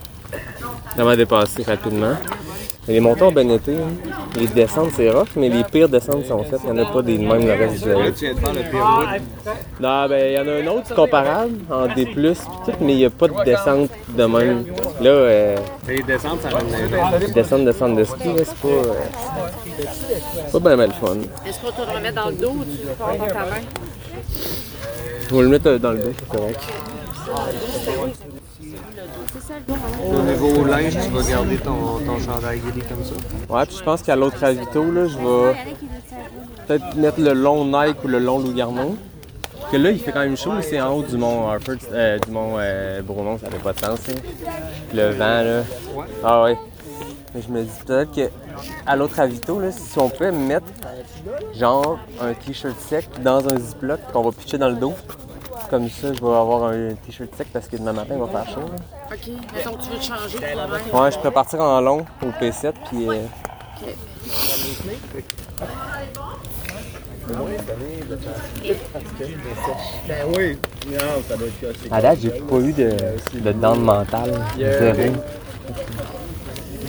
[0.95, 2.15] vraiment dépassé rapidement.
[2.87, 3.75] Mais les montants ont bien été.
[3.75, 4.09] hein.
[4.39, 6.61] Les descentes, c'est rough, mais les pires descentes sont faites.
[6.63, 8.11] Il n'y en a pas des de même le reste du Là, vélo.
[8.11, 9.53] tu viens de faire le pire route.
[9.81, 12.15] Non, ben, il y en a un autre comparable, en D+, pis
[12.65, 14.63] tout, mais il n'y a pas de descente de même.
[15.01, 18.67] Là, euh, Les descentes, ça ramène les descendre de centre de ski, c'est pas...
[18.69, 18.93] euh,
[20.45, 21.17] c'est pas bien mal fun.
[21.45, 23.61] Est-ce qu'on te le remet dans le dos ou tu le dans ta main?
[25.29, 26.59] Je vais le mettre euh, dans le dos, c'est correct.
[30.05, 33.13] Au niveau linge, tu vas garder ton, ton chandail gris comme ça?
[33.53, 35.55] Ouais, puis je pense qu'à l'autre ravito, là, je vais
[36.67, 38.95] peut-être mettre le long Nike ou le long Loup Garnon.
[39.59, 42.17] Parce que là, il fait quand même chaud, c'est en haut du mont Harford, euh,
[42.19, 43.99] du mont euh, Bournon, ça n'a pas de sens.
[44.09, 44.13] hein.
[44.93, 45.63] Le vent, là.
[46.23, 46.57] Ah ouais.
[47.35, 48.29] Mais je me dis peut-être que
[48.85, 50.67] à l'autre ravito, là, si on pouvait mettre
[51.53, 54.93] genre un t-shirt sec dans un ziploc qu'on va pitcher dans le dos.
[55.69, 58.53] Comme ça, je vais avoir un t-shirt sec parce que demain matin, il va faire
[58.53, 58.61] chaud.
[58.61, 59.15] là.
[59.15, 59.53] OK.
[59.53, 61.01] Mettons que tu veux te changer pour le même.
[61.03, 63.09] Ouais, je pourrais partir en long au P7 puis.
[63.09, 63.25] euh,
[71.91, 72.91] À date, j'ai pas eu de,
[73.35, 74.33] de dents mentale.
[74.57, 75.13] Zéro.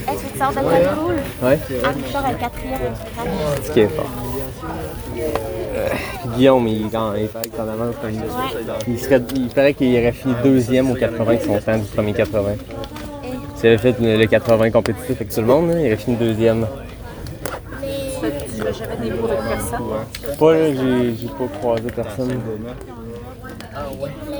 [0.07, 1.15] Est-ce que tu sors de poule?
[1.43, 2.93] Ouais, Entre tu sors à quatrième.
[3.63, 4.05] ce qui est fort.
[4.65, 5.87] Euh,
[6.35, 7.29] Guillaume, il, quand, il
[8.87, 12.13] il, serait, il paraît qu'il aurait fini deuxième au 80 de son temps du premier
[12.13, 12.55] 80.
[13.55, 16.67] S'il avait fait le, le 80 compétitif avec tout le monde, il aurait fini deuxième.
[18.21, 20.37] Tu n'as jamais des mots avec personne?
[20.37, 22.41] Pas là, j'ai j'ai pas croisé personne.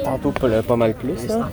[0.04, 1.28] Tantôt pas, pas mal plus.
[1.28, 1.50] Là.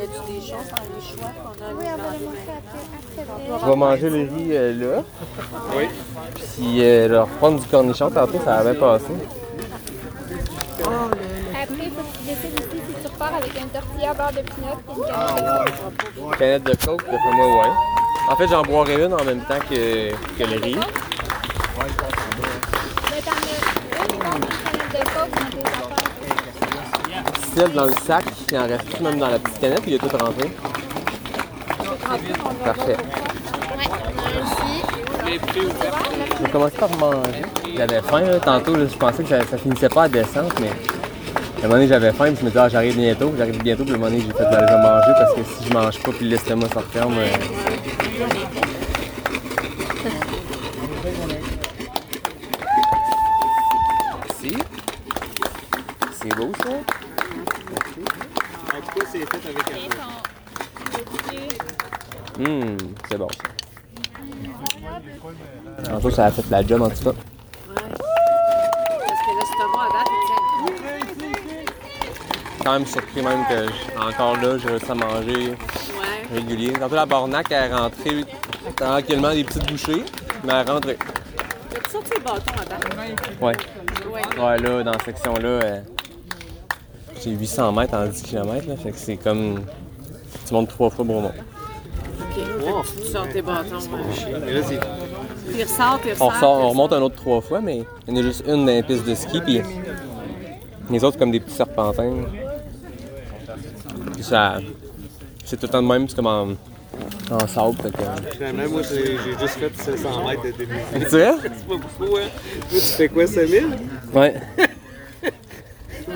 [0.00, 2.18] Y a-tu des choses dans les choix qu'on a Oui, mis on va dans le
[2.18, 2.84] les montrer après.
[3.18, 3.60] après.
[3.60, 5.02] Je vais manger le riz euh, là.
[5.76, 5.84] Oui.
[6.56, 9.04] Puis euh, leur prendre du cornichon tantôt, ça avait passé.
[10.78, 14.40] Après, il faut que tu décides ici si tu repars avec un tortilla beurre de
[14.40, 16.38] pinot et une canette de coke.
[16.38, 17.72] Canette de coke, d'après moi, ouais.
[18.30, 20.76] En fait, j'en boirais une en même temps que, que le riz.
[23.10, 25.89] Mais t'en as une grande canette de coke dans tes
[27.56, 30.08] dans le sac, il en reste plus même dans la petite canette, il est tout
[30.08, 30.50] rentré.
[32.64, 32.96] Parfait.
[36.42, 37.42] On commencer par manger.
[37.76, 41.74] J'avais faim tantôt, je pensais que ça, finissait pas à descendre, mais à un moment
[41.74, 43.98] donné j'avais faim, puis je me disais ah, j'arrive bientôt, j'arrive bientôt, puis à un
[43.98, 46.28] moment donné j'ai fait ben, je vais manger parce que si je mange pas puis
[46.28, 47.18] l'estomac se referme.
[47.18, 47.26] euh,
[54.40, 54.54] Si.
[56.22, 56.70] C'est beau ça?
[58.72, 59.80] En tout cas, c'est fait avec un
[62.42, 62.76] Hum,
[63.10, 63.42] c'est bon ça.
[66.12, 67.12] Ça a fait la job en tout cas.
[67.74, 71.72] Parce que l'estomac, à date, il tient le coup.
[72.64, 76.34] quand même surpris même que je- encore là, j'ai réussi à manger Ouais.
[76.34, 76.72] régulier.
[76.74, 78.24] Tantôt la bornac elle est rentrée
[78.76, 80.04] tranquillement des petites bouchées,
[80.44, 80.98] mais elle est rentrée.
[81.74, 83.40] As-tu sorti le bâton date?
[83.40, 83.56] Ouais.
[84.12, 84.42] Ouais.
[84.44, 85.80] Ouais, là, dans cette section-là, euh,
[87.22, 89.64] j'ai 800 mètres en 10 km, là, fait que c'est comme.
[90.46, 91.28] Tu montes trois fois Bromont.
[91.28, 92.34] OK.
[92.36, 93.76] Que tu sors tes bâtons.
[93.76, 94.60] ouais.
[95.52, 96.32] Puis ressort, On, ressort.
[96.32, 98.64] ressort, puis on remonte un autre trois fois, mais il y en a juste une
[98.66, 99.60] dans les pistes de ski, puis
[100.90, 102.12] les autres comme des petits serpentins.
[104.14, 104.58] Puis ça.
[105.44, 106.48] C'est tout le temps de même, c'est comme en,
[107.34, 108.32] en sable, fait que.
[108.36, 110.74] finalement, moi, j'ai juste fait 700 mètres de début.
[110.94, 111.32] Tu sais?
[111.42, 112.28] C'est pas beaucoup, hein?
[112.70, 113.66] Toi, tu fais quoi, 5000?
[114.14, 114.34] Ouais.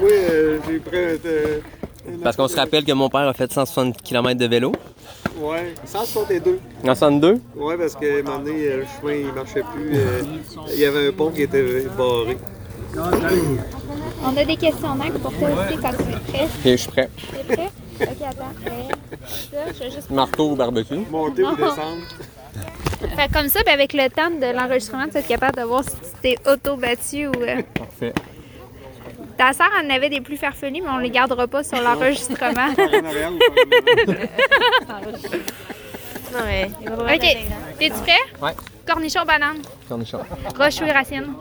[0.00, 1.00] Moi, euh, j'ai pris un.
[1.24, 1.58] euh,
[2.08, 4.72] un- Parce qu'on se rappelle que mon père a fait 160 km de vélo.
[5.36, 6.60] Ouais, 162.
[6.84, 7.40] En 62?
[7.56, 9.90] Ouais, parce qu'à un moment donné, euh, le chemin, il marchait plus.
[9.98, 10.22] euh,
[10.72, 12.38] Il y avait un pont qui était barré.
[12.96, 16.48] On a des questionnaires pour toi aussi quand tu es prêt.
[16.64, 17.10] Et je suis prêt.
[17.48, 17.70] T'es prêt?
[18.00, 18.44] Ok, attends.
[18.66, 19.20] Euh,
[19.52, 20.98] ça, je vais juste Marteau ou barbecue?
[21.10, 22.02] Monter ou descendre?
[23.16, 25.82] Fait comme ça, puis avec le temps de l'enregistrement, tu vas être capable de voir
[25.84, 27.32] si tu t'es auto-battu ou.
[27.42, 28.12] euh, Parfait.
[29.36, 32.68] Ta sœur en avait des plus farfelus, mais on les gardera pas sur l'enregistrement.
[36.32, 37.20] Non, mais il va pas OK.
[37.78, 38.12] T'es-tu prêt?
[38.42, 38.52] Ouais.
[38.86, 39.58] Cornichon banane?
[39.88, 40.18] Cornichon.
[40.58, 41.32] Roche ou racine?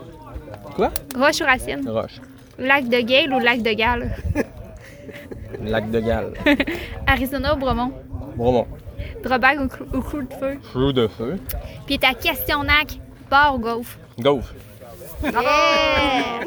[0.76, 0.90] Quoi?
[1.16, 1.88] Roche ou racine?
[1.88, 2.20] Roche.
[2.58, 4.14] Lac de Gale ou lac de Galles?
[5.62, 6.32] Lac de Galles.
[7.06, 7.92] Arizona ou Bromont?
[8.36, 8.66] Bromont.
[9.24, 10.58] Drawback ou, clou- ou clou de feu?
[10.70, 11.36] Crew de feu.
[11.86, 13.98] Puis ta question NAC, bar ou gaufre?
[14.18, 14.54] Gaufre.
[15.24, 16.40] Yeah!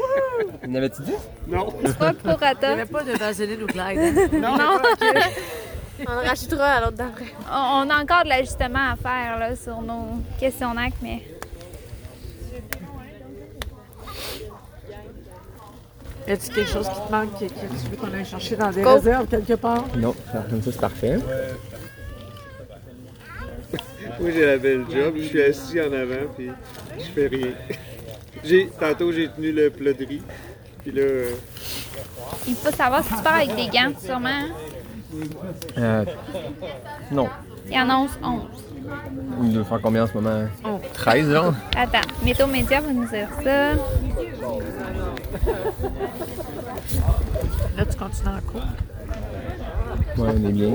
[0.64, 1.14] Vous n'avais-tu dit?
[1.48, 1.72] Non.
[2.00, 4.00] Pas pour Il n'y avait pas de vaseline ou Clyde.
[4.00, 4.28] hein?
[4.34, 4.58] Non.
[6.08, 7.26] On le rachètera à l'autre d'après.
[7.52, 7.56] on,
[7.88, 11.24] on a encore de l'ajustement à faire là, sur nos questions NAC, mais
[16.28, 18.70] Y a-t-il quelque chose qui te manque, que, que tu veux qu'on aille chercher dans
[18.70, 18.94] des Go.
[18.96, 19.86] réserves quelque part?
[19.96, 21.18] Non, ça, comme ça, c'est parfait.
[24.20, 25.14] Moi, j'ai la belle job.
[25.18, 26.50] Je suis assis en avant, puis
[27.00, 27.52] je fais rien.
[28.48, 30.22] J'ai, tantôt, j'ai tenu le plat de riz.
[30.82, 31.32] Puis là, euh,
[32.48, 34.30] il faut savoir si tu pars avec des gants, sûrement.
[34.30, 34.48] hein?
[35.78, 36.06] Euh,
[37.12, 37.28] non.
[37.66, 38.10] Il y en a 11.
[38.24, 38.42] 11.
[39.44, 40.46] Il doit faire combien en ce moment?
[40.94, 41.54] 13, genre?
[41.76, 43.74] Attends, Météo Média va nous dire ça.
[47.76, 48.62] Là, tu continues en cours?
[50.18, 50.70] Ouais, on est bien.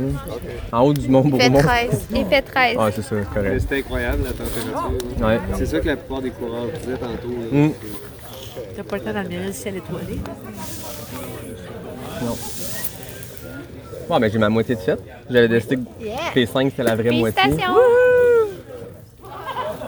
[0.72, 1.66] En haut du mont Il fait Bourmont.
[1.66, 2.07] 13.
[2.14, 2.76] Il fait 13.
[2.78, 3.61] Ah, c'est ça, c'est correct.
[3.61, 5.26] c'était incroyable la température.
[5.26, 5.40] Ouais.
[5.59, 7.28] C'est ça que la plupart des coureurs disaient tantôt.
[7.51, 7.70] Mm.
[8.76, 10.18] T'as pas le temps d'admirer le ciel étoilé?
[12.22, 12.36] Non.
[14.09, 15.01] Bon, ben j'ai ma moitié de faite.
[15.30, 16.16] J'avais décidé que Yeah.
[16.34, 17.40] P5 c'était la vraie moitié.
[17.43, 17.74] Félicitations!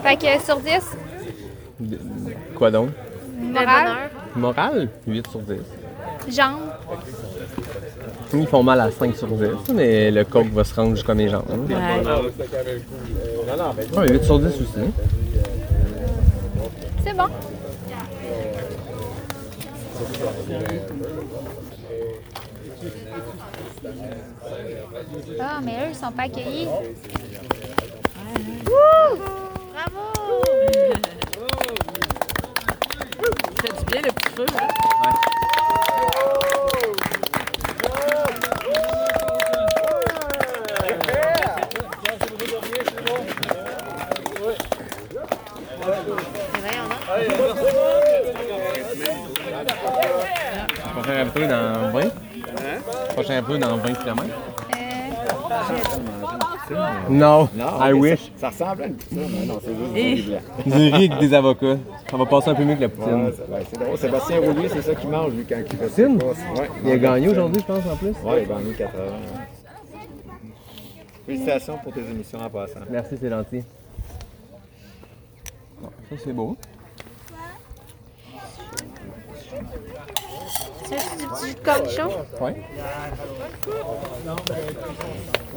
[0.02, 0.72] Fait que sur 10,
[1.80, 1.98] De-
[2.56, 2.90] Quoi donc?
[3.40, 3.88] moral,
[4.36, 4.88] Moral?
[5.06, 5.56] 8 sur 10.
[6.36, 6.60] jambes,
[8.36, 11.28] Ils font mal à 5 sur 10, mais le coke va se rendre jusqu'à mes
[11.28, 11.44] jambes.
[11.50, 11.58] hein.
[13.94, 13.98] Ouais.
[13.98, 14.64] Ouais, 8 sur 10 aussi.
[17.04, 17.28] c'est bon.
[25.40, 26.66] Ah, mais eux, ils sont pas accueillis.
[28.64, 30.00] Bravo!
[33.56, 34.46] Ça fait du bien le petit feu.
[34.58, 34.68] hein?
[51.04, 52.00] Prochain est dans 20.
[53.14, 54.22] Prochain ravito est dans 20 km.
[56.70, 56.74] Euh,
[57.10, 57.48] Non,
[57.80, 58.32] I wish.
[58.38, 60.40] Ça ressemble à une poutine, mais non, c'est juste du riz blanc.
[60.66, 61.76] Du riz avec des avocats.
[62.10, 63.24] Ça va passer un peu mieux que la poutine.
[63.26, 63.98] Ouais, c'est ouais, c'est drôle.
[63.98, 66.18] Sébastien Roulier, c'est ça qu'il mange, lui, quand il fait Poutine?
[66.20, 66.38] ses courses.
[66.58, 68.08] Ouais, Il a gagné aujourd'hui, je pense, en plus.
[68.08, 69.12] Ouais, il a gagné 4 heures.
[69.12, 70.00] ouais.
[71.26, 72.80] Félicitations pour tes émissions en passant.
[72.90, 73.62] Merci, c'est gentil.
[75.82, 76.56] Bon, ça, c'est beau.
[80.90, 82.08] Veux du petit cornichon?
[82.40, 82.54] Ouais.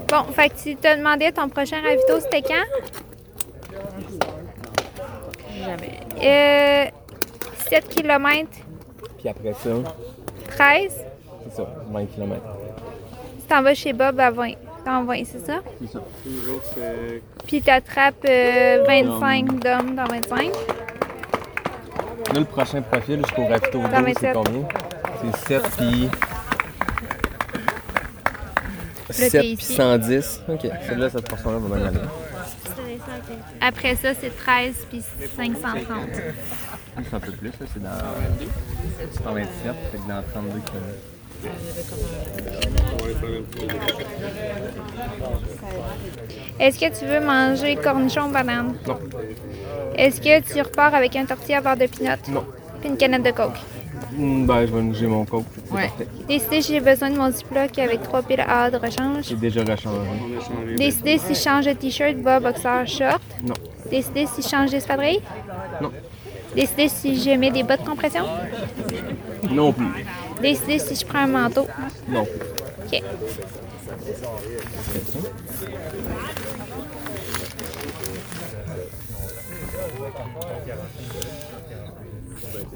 [0.09, 2.65] Bon, fait que tu te demandais ton prochain ravito, c'était quand?
[5.65, 5.99] Jamais.
[6.21, 6.85] Euh,
[7.69, 8.47] 7 km,
[9.19, 9.69] Puis après ça,
[10.49, 11.05] 13.
[11.43, 12.41] c'est ça, 20 km.
[13.41, 14.51] Tu t'en vas chez Bob à 20.
[14.85, 15.59] T'en 20, c'est ça?
[15.81, 15.99] C'est ça.
[16.73, 20.51] C'est Puis t'attrapes euh, 25 d'hommes dans 25.
[22.33, 24.17] Là, le prochain profil jusqu'au ravito 12, 27.
[24.19, 24.67] c'est combien?
[25.21, 26.09] C'est 7 puis...
[29.07, 29.73] t'es 7 puis ici.
[29.75, 30.41] 110.
[30.49, 31.99] Ok, celle-là, cette portion-là va bien aller.
[33.61, 35.01] Après ça, c'est 13 puis
[35.35, 36.09] 530.
[37.03, 40.63] C'est un peu plus, là, c'est dans 127, fait que dans 32 km.
[46.59, 48.75] Est-ce que tu veux manger cornichon banane?
[48.87, 48.99] Non.
[49.95, 52.17] Est-ce que tu repars avec un tortilla à beurre de pinot?
[52.29, 52.45] Non.
[52.79, 53.59] Puis une canette de coke?
[54.17, 55.45] Ben, je vais nous j'ai mon coke.
[55.71, 55.91] Ouais.
[56.27, 59.25] Décider si j'ai besoin de mon Ziploc avec trois piles A de rechange.
[59.29, 60.75] J'ai déjà rechangé.
[60.75, 63.21] Décider si je change de t-shirt, bas, boxer, short.
[63.43, 63.55] Non.
[63.89, 65.21] Décider si je change d'espadrille.
[65.81, 65.91] Non.
[66.55, 68.23] Décider si je mets des bottes de compression.
[69.51, 70.05] Non plus.
[70.41, 71.67] Décider si je prends un manteau.
[72.07, 72.25] Non.
[72.85, 73.03] OK.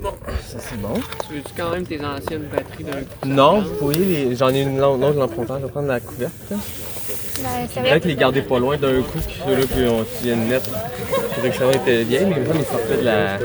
[0.01, 0.93] Ça, c'est bon.
[1.27, 3.25] Tu veux-tu quand même tes anciennes batteries d'un coup?
[3.25, 5.59] Non, vous voyez, les- j'en ai une longue, longue l'emprunteur.
[5.59, 6.31] Je vais prendre la couverte.
[7.83, 10.61] Ben, que les garder pas loin d'un coup, puis ceux-là qui ont tiennent net.
[10.71, 13.37] La direction était vieille, mais comme ça, ils sortaient de la.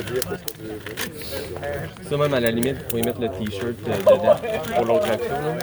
[2.09, 4.37] Ça, même à la limite, vous pouvez mettre le t-shirt euh, dedans
[4.77, 5.31] pour l'autre action.
[5.35, 5.57] là.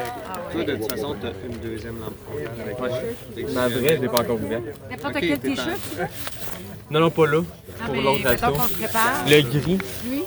[0.51, 3.53] Toi, de toute façon, t'as une deuxième lampe frontale avec Ouais.
[3.53, 4.63] Ma vraie, je l'ai pas encore ouverte.
[4.89, 6.07] N'importe quel t-shirt, tu veux?
[6.91, 7.39] Non, non, pas là.
[7.81, 8.53] Ah, Pour mais l'autre mettons action.
[8.53, 9.23] qu'on se prépare.
[9.27, 9.77] Le gris.
[10.09, 10.23] Oui.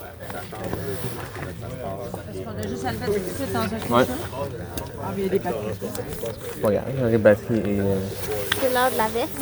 [2.48, 4.06] On a juste à le mettre tout de suite dans un Ouais.
[5.02, 5.40] Ah, mais il y a des.
[5.40, 7.80] C'est pas grave, j'aurais batterie et.
[7.80, 7.98] euh,
[8.60, 9.38] C'est l'heure de la veste.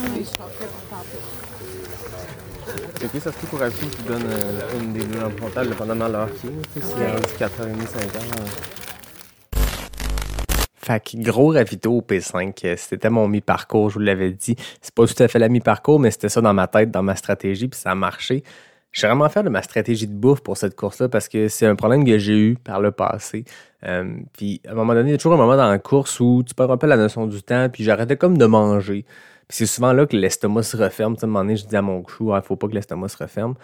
[3.00, 5.68] C'est que ça se peut pour Ravito qui donne euh, une des deux lampes frontales
[5.68, 6.50] dépendamment de leur pied.
[6.74, 8.18] Tu sais, s'il est rendu 4h30, 5h.
[10.85, 14.55] Fait que gros ravito au P5, euh, c'était mon mi-parcours, je vous l'avais dit.
[14.82, 17.16] C'est pas tout à fait la mi-parcours, mais c'était ça dans ma tête, dans ma
[17.16, 18.45] stratégie, puis ça a marché.
[18.91, 21.66] Je suis vraiment fier de ma stratégie de bouffe pour cette course-là parce que c'est
[21.66, 23.45] un problème que j'ai eu par le passé.
[23.85, 26.20] Euh, puis à un moment donné, il y a toujours un moment dans la course
[26.20, 29.05] où tu perds un peu la notion du temps, puis j'arrêtais comme de manger.
[29.49, 31.14] Puis c'est souvent là que l'estomac se referme.
[31.14, 32.74] Tu sais, à un moment donné, je dis à mon crew, il faut pas que
[32.74, 33.55] l'estomac se referme.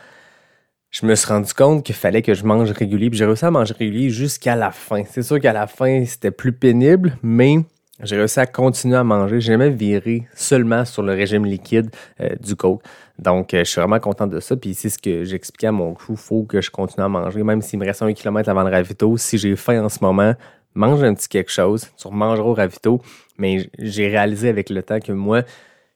[0.91, 3.51] Je me suis rendu compte qu'il fallait que je mange régulier, puis j'ai réussi à
[3.53, 5.05] manger régulier jusqu'à la fin.
[5.09, 7.59] C'est sûr qu'à la fin, c'était plus pénible, mais
[8.03, 9.41] j'ai réussi à continuer à manger.
[9.41, 12.83] J'ai jamais viré seulement sur le régime liquide euh, du coke.
[13.21, 14.57] Donc, euh, je suis vraiment content de ça.
[14.57, 16.17] Puis c'est ce que j'expliquais à mon crew.
[16.17, 17.45] faut que je continue à manger.
[17.45, 20.35] Même s'il me reste un kilomètre avant le ravito, si j'ai faim en ce moment,
[20.75, 21.87] mange un petit quelque chose.
[21.99, 23.01] Tu remangeras au ravito.
[23.39, 25.43] Mais j'ai réalisé avec le temps que moi,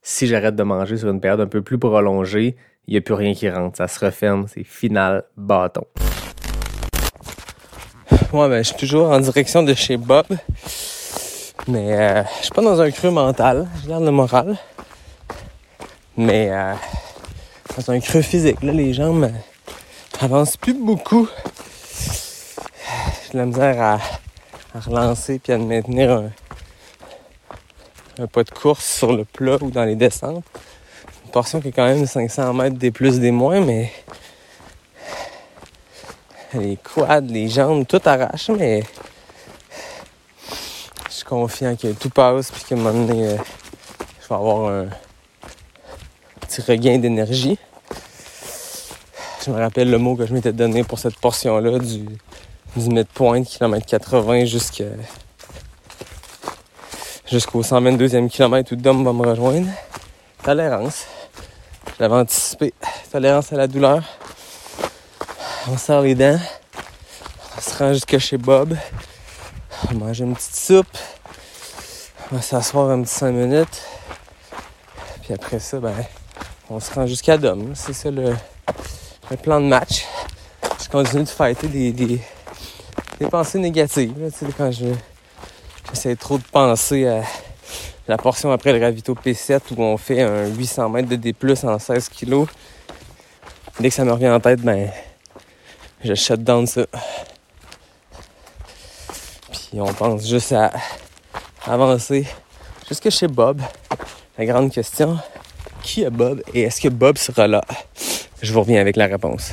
[0.02, 2.54] si j'arrête de manger sur une période un peu plus prolongée,
[2.86, 3.76] il n'y a plus rien qui rentre.
[3.76, 4.46] Ça se referme.
[4.52, 5.84] C'est final bâton.
[8.32, 10.26] Ouais, ben, je suis toujours en direction de chez Bob.
[11.66, 13.68] Mais euh, je suis pas dans un creux mental.
[13.82, 14.58] Je garde le moral.
[16.16, 16.74] Mais euh,
[17.76, 18.62] dans un creux physique.
[18.62, 21.28] Là, les jambes euh, avancent plus beaucoup.
[23.24, 23.94] J'ai de la misère à,
[24.76, 26.30] à relancer puis à maintenir un,
[28.18, 30.44] un pas de course sur le plat ou dans les descentes.
[31.34, 33.90] Portion qui est quand même de 500 mètres des plus des moins, mais
[36.52, 38.84] les quads, les jambes, tout arrache, mais
[41.08, 43.36] je suis confiant que tout passe puis qu'à un moment donné, euh,
[44.22, 44.86] je vais avoir un
[46.42, 47.58] petit regain d'énergie.
[49.44, 52.04] Je me rappelle le mot que je m'étais donné pour cette portion-là du,
[52.76, 54.84] du midpoint, kilomètre 80 jusqu'à
[57.26, 59.66] jusqu'au 122e kilomètre où Dom va me rejoindre.
[60.44, 61.06] Tolérance.
[61.96, 62.74] Je l'avais anticipé.
[63.12, 64.02] Tolérance à la douleur.
[65.68, 66.40] On serre les dents.
[67.56, 68.76] On se rend jusque chez Bob.
[69.88, 70.98] On mange une petite soupe.
[72.32, 73.82] On va s'asseoir un petit 5 minutes.
[75.22, 75.94] Puis après ça, ben,
[76.68, 77.74] on se rend jusqu'à Dom.
[77.76, 78.34] C'est ça le,
[79.30, 80.04] le plan de match.
[80.82, 82.20] Je continue de fighter des, des,
[83.20, 84.12] des pensées négatives.
[84.14, 84.86] tu sais, quand je,
[85.90, 87.22] j'essaie trop de penser à
[88.06, 91.34] la portion après le ravito P7 où on fait un 800 mètres de D+,
[91.64, 92.48] en 16 kilos.
[93.80, 94.90] Dès que ça me revient en tête, ben,
[96.04, 96.86] je shut down ça.
[99.50, 100.72] Puis on pense juste à
[101.66, 102.26] avancer
[102.88, 103.60] jusque chez Bob.
[104.36, 105.18] La grande question,
[105.82, 107.62] qui est Bob et est-ce que Bob sera là?
[108.42, 109.52] Je vous reviens avec la réponse.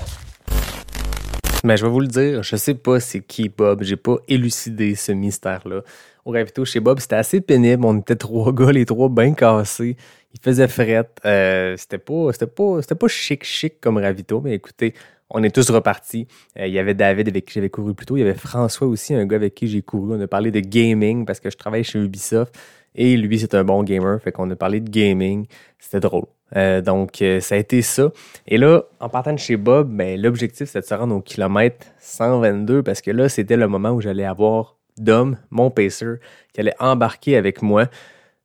[1.64, 3.84] Mais je vais vous le dire, je sais pas c'est qui Bob.
[3.84, 5.82] J'ai pas élucidé ce mystère-là.
[6.26, 7.86] Au ravito chez Bob, c'était assez pénible.
[7.86, 9.98] On était trois gars, les trois bien cassés.
[10.34, 11.10] Il faisait fret.
[11.26, 14.94] Euh, c'était pas, c'était pas, pas chic chic comme ravito, mais écoutez,
[15.30, 16.28] on est tous repartis.
[16.60, 18.18] Euh, il y avait David avec qui j'avais couru plus tôt.
[18.18, 20.16] Il y avait François aussi, un gars avec qui j'ai couru.
[20.16, 22.56] On a parlé de gaming parce que je travaille chez Ubisoft.
[22.96, 24.22] Et lui, c'est un bon gamer.
[24.22, 25.48] Fait qu'on a parlé de gaming.
[25.80, 26.26] C'était drôle.
[26.56, 28.12] Euh, donc, euh, ça a été ça.
[28.48, 31.88] Et là, en partant de chez Bob, ben, l'objectif, c'était de se rendre au kilomètre
[32.00, 36.20] 122 parce que là, c'était le moment où j'allais avoir Dom, mon pacer,
[36.54, 37.86] qui allait embarquer avec moi.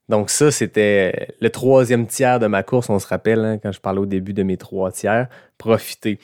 [0.08, 3.80] Donc ça, c'était le troisième tiers de ma course, on se rappelle, hein, quand je
[3.80, 5.28] parlais au début de mes trois tiers.
[5.58, 6.18] Profiter.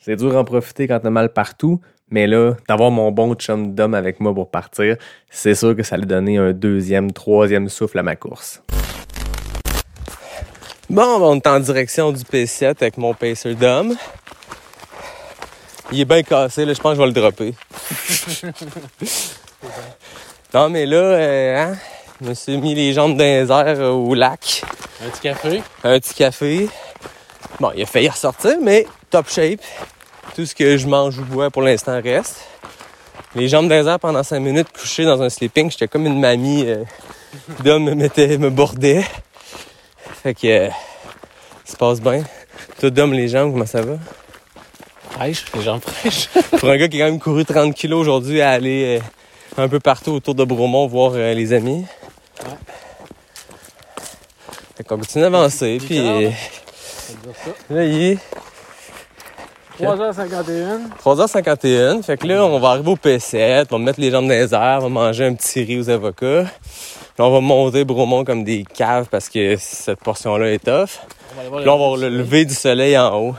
[0.00, 3.94] C'est dur d'en profiter quand t'as mal partout, mais là, d'avoir mon bon chum d'homme
[3.94, 4.96] avec moi pour partir,
[5.30, 8.62] c'est sûr que ça allait donner un deuxième, troisième souffle à ma course.
[10.90, 13.94] Bon, on est en direction du P7 avec mon pacer d'homme.
[15.92, 17.54] Il est bien cassé, là, je pense que je vais le dropper.
[20.54, 21.76] non, mais là, euh, hein,
[22.20, 24.62] je me suis mis les jambes dans les airs euh, au lac.
[25.04, 25.62] Un petit café?
[25.84, 26.68] Un petit café.
[27.60, 29.60] Bon, il a failli ressortir, mais top shape.
[30.34, 32.40] Tout ce que je mange ou bois pour l'instant reste.
[33.34, 35.70] Les jambes dans les airs pendant 5 minutes couché dans un sleeping.
[35.70, 36.84] J'étais comme une mamie euh,
[37.62, 39.04] d'homme me mettait, me bordait.
[40.22, 40.68] Fait que euh,
[41.64, 42.24] ça se passe bien.
[42.80, 43.94] Toi, d'homme, les jambes, comment ça va?
[45.10, 46.28] Fraîche, les jambes fraîches.
[46.58, 49.00] Pour un gars qui a quand même couru 30 kilos aujourd'hui à aller
[49.62, 51.84] un peu partout autour de Bromont voir euh, les amis.
[52.44, 52.50] Ouais.
[54.76, 56.30] Fait qu'on continue d'avancer, puis euh,
[57.70, 58.18] là, il est
[59.80, 60.90] 3h51.
[61.04, 62.02] 3h51.
[62.02, 64.54] Fait que là, on va arriver au P7, on va mettre les jambes dans les
[64.54, 66.44] airs, on va manger un petit riz aux avocats.
[66.44, 71.00] Puis on va monter Bromont comme des caves parce que cette portion-là est tough.
[71.32, 73.34] On va aller voir Puis là, on va le lever du soleil en haut.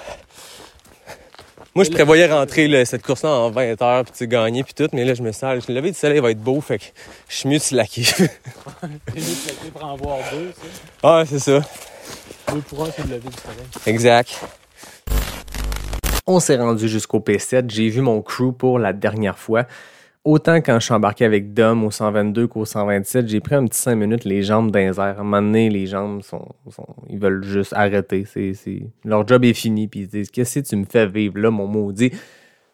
[1.76, 4.88] Moi, je prévoyais rentrer là, cette course-là en 20 heures, puis tu gagner, puis tout,
[4.91, 6.86] mais là, je me sens, le lever du soleil va être beau, fait que
[7.28, 8.03] je suis mieux de slacker.
[8.05, 8.22] C'est
[9.13, 10.67] mieux de slacker pour en voir deux, ça.
[11.03, 11.61] ah, c'est ça.
[12.51, 13.67] Deux pour un, c'est de lever du soleil.
[13.86, 14.39] Exact.
[16.26, 17.70] On s'est rendu jusqu'au P7.
[17.70, 19.65] J'ai vu mon crew pour la dernière fois.
[20.26, 23.80] Autant quand je suis embarqué avec Dom au 122 qu'au 127, j'ai pris un petit
[23.80, 24.99] 5 minutes les jambes les airs.
[24.99, 26.45] À un moment donné, les jambes sont,
[27.07, 28.26] ils veulent juste arrêter.
[29.05, 29.88] Leur job est fini.
[29.88, 32.11] Puis ils se disent Qu'est-ce que tu me fais vivre là, mon maudit?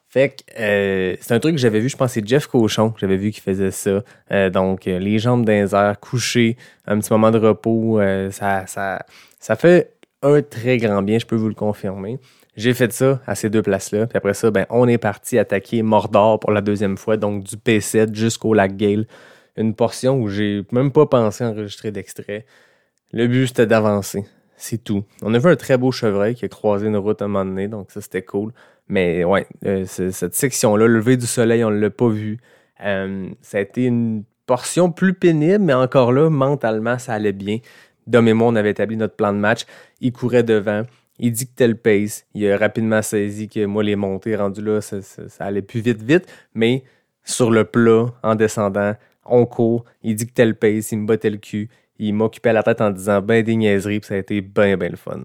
[0.09, 3.17] Fait que euh, c'est un truc que j'avais vu, je pense c'est Jeff Cochon, j'avais
[3.17, 4.01] vu qu'il faisait ça.
[4.31, 6.55] Euh, donc, euh, les jambes airs, couché,
[6.87, 7.99] un petit moment de repos,
[8.31, 9.05] ça, ça,
[9.39, 9.91] ça fait
[10.21, 12.17] un très grand bien, je peux vous le confirmer.
[12.55, 14.07] J'ai fait ça à ces deux places-là.
[14.07, 17.57] Puis après ça, ben, on est parti attaquer Mordor pour la deuxième fois, donc du
[17.57, 19.07] P7 jusqu'au lac Gale.
[19.57, 22.45] Une portion où j'ai même pas pensé enregistrer d'extrait.
[23.11, 24.25] Le but, c'était d'avancer.
[24.57, 25.03] C'est tout.
[25.21, 27.45] On a vu un très beau chevreuil qui a croisé une route à un moment
[27.45, 28.53] donné, donc ça, c'était cool.
[28.87, 32.37] Mais ouais, euh, cette section-là, le lever du soleil, on ne l'a pas vu.
[32.83, 37.59] Euh, ça a été une portion plus pénible, mais encore là, mentalement, ça allait bien.
[38.07, 39.65] Dom et moi, on avait établi notre plan de match.
[40.01, 40.83] Il courait devant.
[41.19, 42.25] Il dictait le pace.
[42.33, 44.99] Il a rapidement saisi que moi, les montées rendues là, ça,
[45.39, 46.25] allait plus vite, vite.
[46.53, 46.83] Mais
[47.23, 48.95] sur le plat, en descendant,
[49.25, 49.85] on court.
[50.03, 50.91] Il dictait le pace.
[50.91, 51.69] Il me bottait le cul.
[51.97, 53.99] Il m'occupait la tête en disant ben des niaiseries.
[53.99, 55.21] Puis ça a été bien, bien le fun.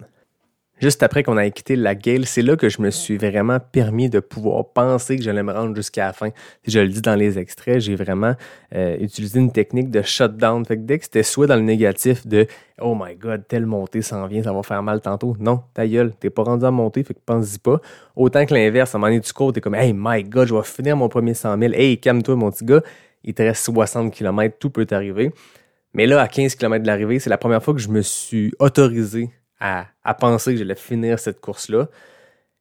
[0.80, 4.08] Juste après qu'on ait quitté la Gale, c'est là que je me suis vraiment permis
[4.08, 6.30] de pouvoir penser que j'allais me rendre jusqu'à la fin.
[6.66, 8.34] Je le dis dans les extraits, j'ai vraiment
[8.74, 10.64] euh, utilisé une technique de shutdown.
[10.64, 12.46] Fait que dès que c'était soit dans le négatif de
[12.80, 15.36] Oh my god, telle montée s'en vient, ça va faire mal tantôt.
[15.38, 17.78] Non, ta gueule, t'es pas rendu à monter, fait que pense-y pas.
[18.16, 20.54] Autant que l'inverse, à un moment donné, tu cours, t'es comme Hey my god, je
[20.54, 21.74] vais finir mon premier 100 000.
[21.74, 22.80] Hey, calme-toi, mon petit gars.
[23.22, 25.30] Il te reste 60 km, tout peut t'arriver.
[25.92, 28.54] Mais là, à 15 km de l'arrivée, c'est la première fois que je me suis
[28.58, 29.28] autorisé
[29.60, 31.88] à, à penser que j'allais finir cette course-là.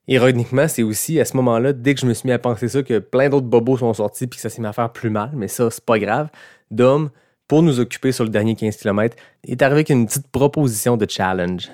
[0.07, 2.81] Ironiquement, c'est aussi à ce moment-là, dès que je me suis mis à penser ça,
[2.81, 5.31] que plein d'autres bobos sont sortis puis que ça s'est mis à faire plus mal,
[5.35, 6.29] mais ça, c'est pas grave.
[6.71, 7.09] Dom,
[7.47, 9.15] pour nous occuper sur le dernier 15 km,
[9.47, 11.69] est arrivé avec une petite proposition de challenge.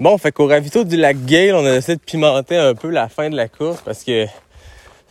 [0.00, 3.08] Bon, fait qu'au ravito du lac Gale, on a essayé de pimenter un peu la
[3.08, 4.26] fin de la course parce que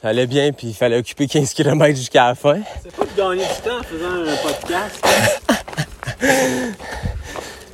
[0.02, 2.60] ça allait bien puis il fallait occuper 15 km jusqu'à la fin.
[2.82, 5.06] C'est pas de gagner du temps en faisant un podcast.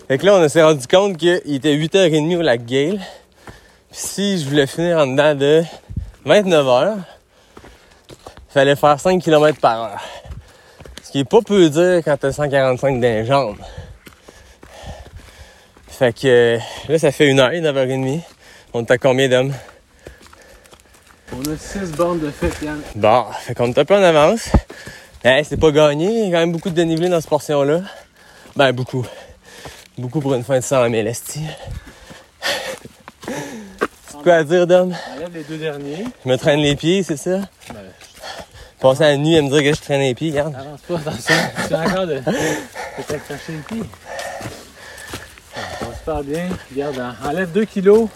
[0.08, 3.00] Fait que là, on s'est rendu compte qu'il était 8h30 au lac Gale.
[3.90, 5.64] Puis si je voulais finir en dedans de
[6.26, 6.98] 29 heures,
[8.10, 10.02] il fallait faire 5 km par heure.
[11.04, 13.58] Ce qui est pas peu dire quand t'as 145 dans les jambes.
[15.88, 18.22] Fait que euh, là, ça fait 1h, 9h30.
[18.74, 19.54] On est à combien d'hommes?
[21.34, 22.80] On a 6 bornes de fête, Yann.
[22.96, 24.50] Bon, fait qu'on est un peu en avance.
[25.24, 26.06] Hey, c'est pas gagné.
[26.06, 27.82] Il y a quand même beaucoup de dénivelé dans cette portion-là.
[28.56, 29.06] Ben, beaucoup.
[29.98, 31.42] Beaucoup pour une fin de 100 000, esti.
[33.28, 34.94] C'est quoi à dire, Dom?
[35.16, 36.06] Enlève les deux derniers.
[36.24, 37.38] Je me traîne les pieds, c'est ça?
[37.70, 37.80] Ben,
[38.80, 40.54] Passer la nuit à me dire que je traîne les pieds, regarde.
[40.56, 41.36] avance pas, attention.
[41.68, 43.84] Tu as encore de, de t'accrocher le pied.
[45.80, 46.50] Ça va super bien.
[46.72, 48.10] Regarde, en- enlève 2 kilos.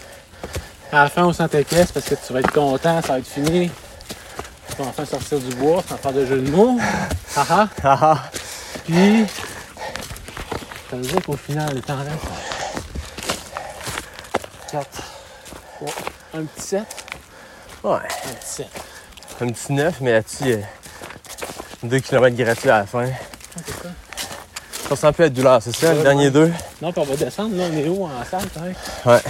[0.92, 3.26] À la fin, on s'en caisse parce que tu vas être content, ça va être
[3.26, 3.70] fini.
[4.68, 6.78] Tu vas enfin sortir du bois, sans faire de jeu de mots.
[7.36, 7.68] Haha.
[7.82, 8.30] Haha.
[8.84, 9.24] Puis,
[10.90, 12.24] ça veut dire qu'au final, le temps reste.
[14.72, 14.86] 4,
[15.80, 15.88] 3,
[16.34, 16.82] un petit 7.
[17.84, 17.92] Ouais.
[17.94, 17.98] Un
[18.34, 18.66] petit 7.
[19.40, 20.58] Un petit 9, mais là-dessus,
[21.82, 23.06] 2 km gratuits à la fin.
[23.56, 23.88] c'est ça.
[24.90, 26.30] Ça sent plus la douleur, c'est ça, le Ouais, dernier ouais.
[26.30, 26.52] deux?
[26.82, 28.78] Non, puis on va descendre, là, on est haut en salle, correct?
[29.06, 29.20] Ouais.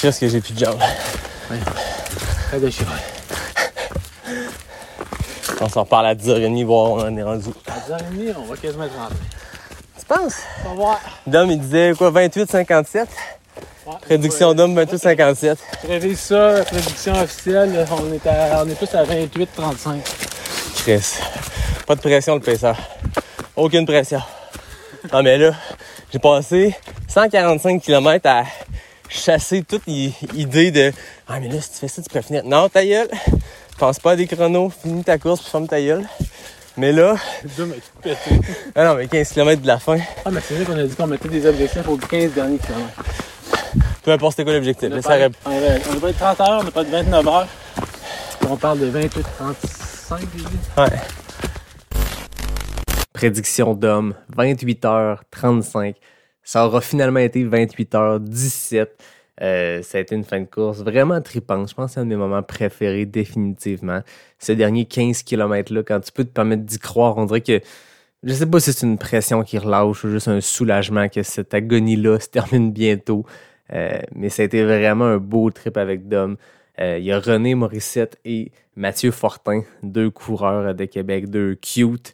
[0.00, 0.78] Qu'est-ce que j'ai plus de jambes?
[2.48, 2.90] Très déchiré.
[5.62, 7.50] On s'en reparle à 10h30, voir où on en est rendu.
[7.66, 9.16] À 10h30, on va quasiment être rentré.
[10.10, 10.42] Tu penses?
[10.64, 11.00] On va voir.
[11.26, 13.06] Dom, il disait quoi, 28,57?
[13.86, 15.56] Ouais, Prédiction d'homme, 28,57.
[15.84, 20.00] Je révise ça, prédiction officielle, on est, à, on est plus à 28-35.
[20.76, 21.14] Chris.
[21.86, 22.76] Pas de pression, le paisseur.
[23.54, 24.20] Aucune pression.
[25.12, 25.52] Non, mais là,
[26.12, 26.74] j'ai passé
[27.08, 28.44] 145 km à
[29.08, 30.92] chasser toute idée de
[31.28, 32.42] Ah, mais là, si tu fais ça, tu peux finir.
[32.44, 33.08] Non, ta gueule.
[33.78, 34.72] Pense pas à des chronos.
[34.82, 36.04] Finis ta course, puis ferme ta gueule.
[36.76, 37.16] Mais là,
[37.56, 37.66] Deux
[38.02, 38.16] pété.
[38.74, 39.98] ah non, mais 15 km de la fin.
[40.24, 43.02] Ah, mais c'est vrai qu'on a dit qu'on mettait des objectifs aux 15 derniers kilomètres.
[44.02, 44.88] Peu importe c'était quoi l'objectif.
[44.92, 46.90] On a ça pas- aurait- on n'a pas de 30 heures, on n'a pas de
[46.90, 47.48] 29 heures.
[48.48, 50.46] On parle de 28-35, j'ai dit.
[50.78, 50.98] Ouais.
[53.12, 55.96] Prédiction d'homme, 28h35.
[56.42, 58.88] Ça aura finalement été 28h17.
[59.42, 61.68] Euh, ça a été une fin de course vraiment tripante.
[61.70, 64.00] Je pense que c'est un de mes moments préférés, définitivement.
[64.38, 67.60] Ce dernier 15 km-là, quand tu peux te permettre d'y croire, on dirait que.
[68.22, 71.54] Je sais pas si c'est une pression qui relâche ou juste un soulagement que cette
[71.54, 73.24] agonie-là se termine bientôt.
[73.72, 76.36] Euh, mais ça a été vraiment un beau trip avec Dom.
[76.80, 82.12] Euh, il y a René Morissette et Mathieu Fortin, deux coureurs de Québec, deux cute,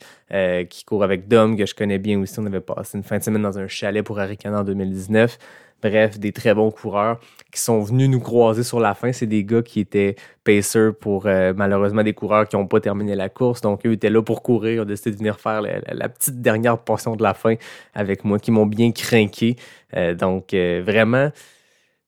[0.70, 2.38] qui courent avec Dom, que je connais bien aussi.
[2.38, 5.38] On avait passé une fin de semaine dans un chalet pour Aricana en 2019.
[5.82, 7.20] Bref, des très bons coureurs
[7.52, 9.12] qui sont venus nous croiser sur la fin.
[9.12, 13.14] C'est des gars qui étaient pacers pour euh, malheureusement des coureurs qui n'ont pas terminé
[13.14, 13.60] la course.
[13.60, 14.82] Donc, eux étaient là pour courir.
[14.82, 17.56] Ont décidé de venir faire la, petite dernière portion de la fin
[17.94, 19.56] avec moi, qui m'ont bien craqué.
[19.94, 21.30] Euh, donc, euh, vraiment,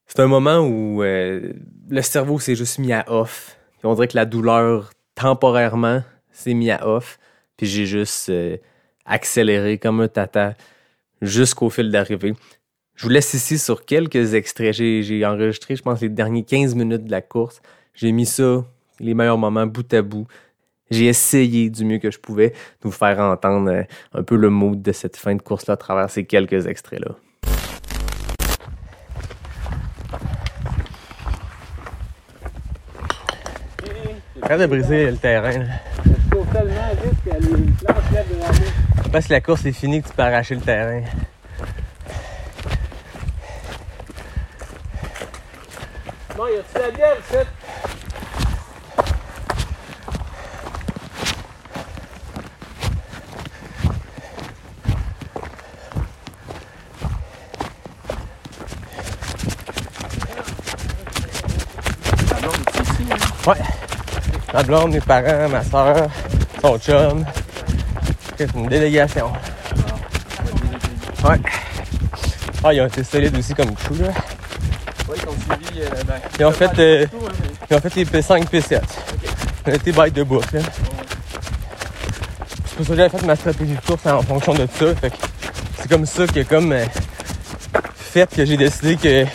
[0.06, 3.58] c'est un moment où le cerveau s'est juste mis à off.
[3.84, 7.18] On dirait que la douleur, temporairement, s'est mis à off.
[7.58, 8.32] Puis j'ai juste
[9.04, 10.54] accéléré comme un tata
[11.20, 12.34] jusqu'au fil d'arrivée.
[12.98, 14.72] Je vous laisse ici sur quelques extraits.
[14.72, 17.62] J'ai, enregistré, je pense, les derniers 15 minutes de la course.
[17.94, 18.64] J'ai mis ça,
[18.98, 20.26] les meilleurs moments, bout à bout.
[20.90, 23.82] J'ai essayé du mieux que je pouvais de vous faire entendre euh,
[24.14, 27.14] un peu le mood de cette fin de course-là à travers ces quelques extraits-là.
[34.42, 35.52] Arrête de briser le terrain.
[35.52, 35.66] là.
[36.04, 37.72] Je cours tellement vite
[39.04, 39.10] les.
[39.12, 41.02] Parce que la course est finie que tu peux arracher le terrain.
[46.38, 47.34] Bon, y a-tu la bière, ici?
[63.44, 63.54] Ouais.
[64.54, 66.08] Ma blonde, mes parents, ma soeur,
[66.62, 67.24] son chum.
[68.36, 69.32] C'est une délégation.
[71.24, 71.40] Ouais.
[72.62, 74.12] Ah, ils ont été solides aussi comme crew, là.
[75.50, 77.08] Euh, ben, Ils ont fait, euh, hein,
[77.40, 78.80] mais- ils ont fait les P5, P7.
[79.66, 80.60] On a été bike de bout, là.
[82.66, 84.94] C'est pour ça que j'avais fait ma stratégie de course en fonction de ça.
[84.94, 85.16] Fait que
[85.80, 86.84] c'est comme ça que, comme, euh,
[87.96, 89.26] fait que j'ai décidé que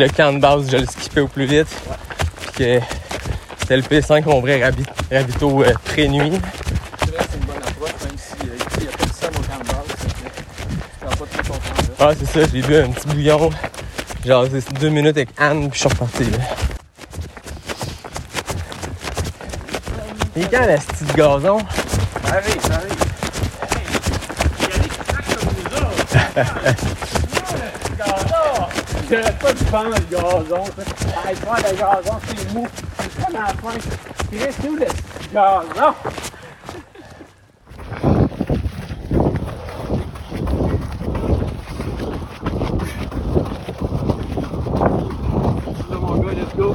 [0.00, 1.68] le camp de base, je le skippais au plus vite.
[2.40, 2.80] Puis que
[3.60, 6.32] c'était le P5, mon vrai rabi- ravito euh, pré-nuit.
[7.00, 9.12] C'est vrai, c'est une bonne approche, même si euh, ici, il n'y a pas de
[9.12, 9.96] somme au camp de base.
[9.96, 12.10] fait que Tu prends pas trop ton temps là.
[12.10, 13.50] Ah, c'est ça, j'ai bu un petit bouillon.
[14.24, 16.38] Genre, c'est deux minutes avec Anne, puis je suis reparti, là.
[20.36, 21.58] Et quand la petite gazon?
[21.58, 22.96] Ça arrive, ça arrive.
[29.10, 30.64] J'aurais pas dû prendre le gazon.
[30.64, 31.28] ça.
[31.28, 32.66] Hey, prendre le gazon, c'est mou.
[32.98, 33.78] C'est pas dans la fin.
[34.32, 35.94] Il reste où le petit gazon?
[45.90, 46.74] Là, mon gars, let's go.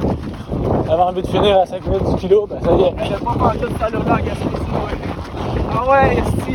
[0.90, 2.94] Avant envie de finir à 5 minutes du kilo, ben ça y est.
[3.04, 4.96] J'ai pas pensé de ça là en Gaspésie, ouais.
[5.72, 6.54] Ah ouais, esti.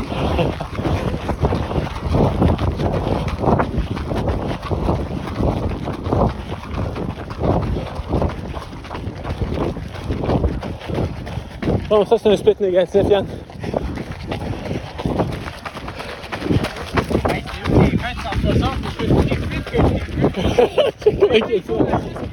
[11.90, 13.26] Oh, ça c'est un split négatif, Yann.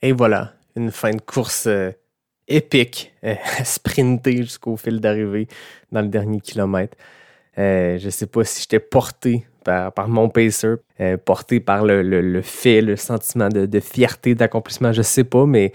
[0.02, 1.92] Et voilà, une fin de course euh,
[2.48, 5.48] épique, euh, sprinter jusqu'au fil d'arrivée
[5.92, 6.98] dans le dernier kilomètre.
[7.58, 12.42] Euh, je sais pas si j'étais porté par, mon pacer, euh, porté par le, le-
[12.42, 15.74] fait, le sentiment de, fierté, d'accomplissement, je sais pas, mais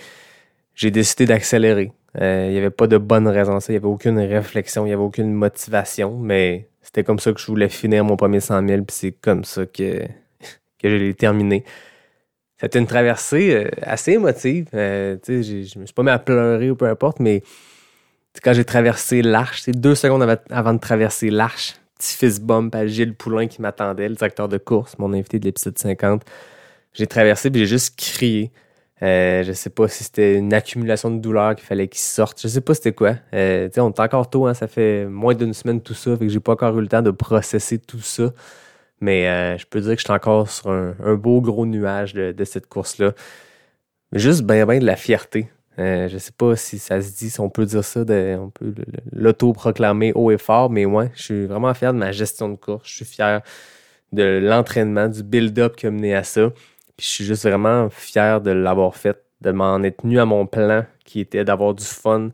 [0.74, 1.92] j'ai décidé d'accélérer.
[2.20, 4.88] Euh, Il n'y avait pas de bonne raison ça, il n'y avait aucune réflexion, il
[4.88, 8.66] n'y avait aucune motivation, mais c'était comme ça que je voulais finir mon premier 100
[8.66, 10.04] 000, puis c'est comme ça que,
[10.82, 11.64] je l'ai terminé.
[12.60, 14.66] C'était une traversée euh, assez émotive.
[14.74, 17.42] Euh, je me suis pas mis à pleurer ou peu importe, mais
[18.42, 22.86] quand j'ai traversé l'arche, c'est deux secondes avant de traverser l'arche, petit fist bump à
[22.86, 26.22] Gilles Poulain qui m'attendait, le directeur de course, mon invité de l'épisode 50.
[26.94, 28.50] J'ai traversé puis j'ai juste crié.
[29.02, 32.40] Euh, je sais pas si c'était une accumulation de douleur qu'il fallait qu'il sorte.
[32.40, 33.16] Je sais pas c'était quoi.
[33.34, 36.32] Euh, on est encore tôt, hein, ça fait moins d'une semaine tout ça, fait que
[36.32, 38.32] j'ai pas encore eu le temps de processer tout ça.
[39.00, 42.44] Mais euh, je peux dire que je suis encore sur un, beau gros nuage de,
[42.44, 43.12] cette course-là.
[44.12, 45.48] Juste ben ben de la fierté.
[45.80, 48.74] Euh, je sais pas si ça se dit, si on peut dire ça, on peut
[49.12, 52.86] l'auto-proclamer haut et fort, mais ouais, je suis vraiment fier de ma gestion de course.
[52.86, 53.40] Je suis fier
[54.12, 56.50] de l'entraînement, du build-up qui a mené à ça.
[56.96, 60.46] Puis je suis juste vraiment fier de l'avoir fait, de m'en être tenu à mon
[60.46, 62.30] plan qui était d'avoir du fun,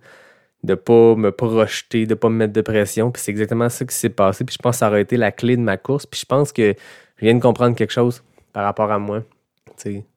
[0.64, 3.12] de pas me projeter, de pas me mettre de pression.
[3.12, 4.44] Puis c'est exactement ça qui s'est passé.
[4.44, 6.04] Puis je pense que ça aurait été la clé de ma course.
[6.06, 6.74] Puis je pense que
[7.16, 9.22] je viens de comprendre quelque chose par rapport à moi.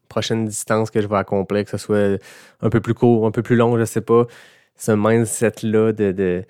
[0.09, 2.19] Prochaine distance que je vais accomplir, que ce soit
[2.61, 4.25] un peu plus court, un peu plus long, je sais pas.
[4.75, 6.43] Ce mindset-là de,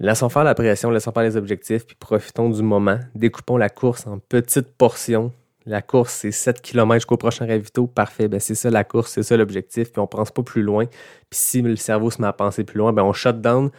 [0.00, 2.98] laissons faire la pression, laissons faire les objectifs, puis profitons du moment.
[3.14, 5.32] Découpons la course en petites portions.
[5.64, 7.86] La course, c'est 7 km jusqu'au prochain ravito.
[7.86, 8.28] Parfait.
[8.28, 9.92] Ben, c'est ça la course, c'est ça l'objectif.
[9.92, 10.84] Puis on pense pas plus loin.
[10.86, 13.70] Puis si le cerveau se met à penser plus loin, ben on shut down.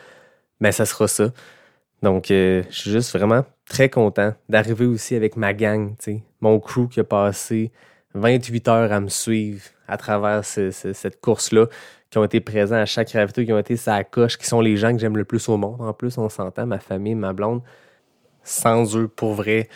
[0.59, 1.31] Ben ça sera ça.
[2.03, 5.95] Donc, euh, je suis juste vraiment très content d'arriver aussi avec ma gang,
[6.41, 7.71] mon crew qui a passé
[8.13, 11.67] 28 heures à me suivre à travers ce- ce- cette course-là,
[12.09, 14.77] qui ont été présents à chaque ravito, qui ont été sa coche, qui sont les
[14.77, 15.81] gens que j'aime le plus au monde.
[15.81, 17.61] En plus, on s'entend, ma famille, ma blonde.
[18.43, 19.67] Sans eux, pour vrai,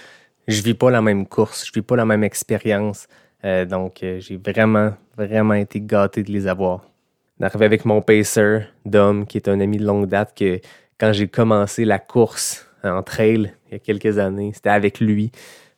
[0.48, 3.08] je vis pas la même course, je vis pas la même expérience.
[3.44, 6.86] Euh, donc, euh, j'ai vraiment, vraiment été gâté de les avoir.
[7.40, 10.60] D'arriver avec mon pacer, Dom, qui est un ami de longue date, que
[11.00, 15.32] quand j'ai commencé la course en trail il y a quelques années, c'était avec lui.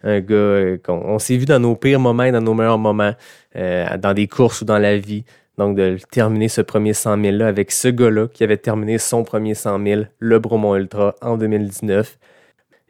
[0.04, 2.78] Un gars euh, qu'on on s'est vu dans nos pires moments et dans nos meilleurs
[2.78, 3.14] moments,
[3.56, 5.24] euh, dans des courses ou dans la vie.
[5.58, 9.54] Donc, de terminer ce premier 100 000-là avec ce gars-là qui avait terminé son premier
[9.54, 12.18] 100 000, le Bromont Ultra, en 2019.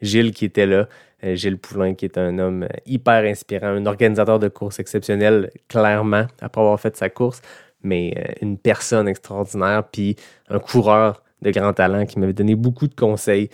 [0.02, 0.88] Gilles qui était là,
[1.24, 6.26] euh, Gilles Poulain qui est un homme hyper inspirant, un organisateur de courses exceptionnel, clairement,
[6.42, 7.42] après avoir fait sa course,
[7.84, 10.16] mais une personne extraordinaire, puis
[10.50, 13.50] un coureur de grand talent qui m'avait donné beaucoup de conseils,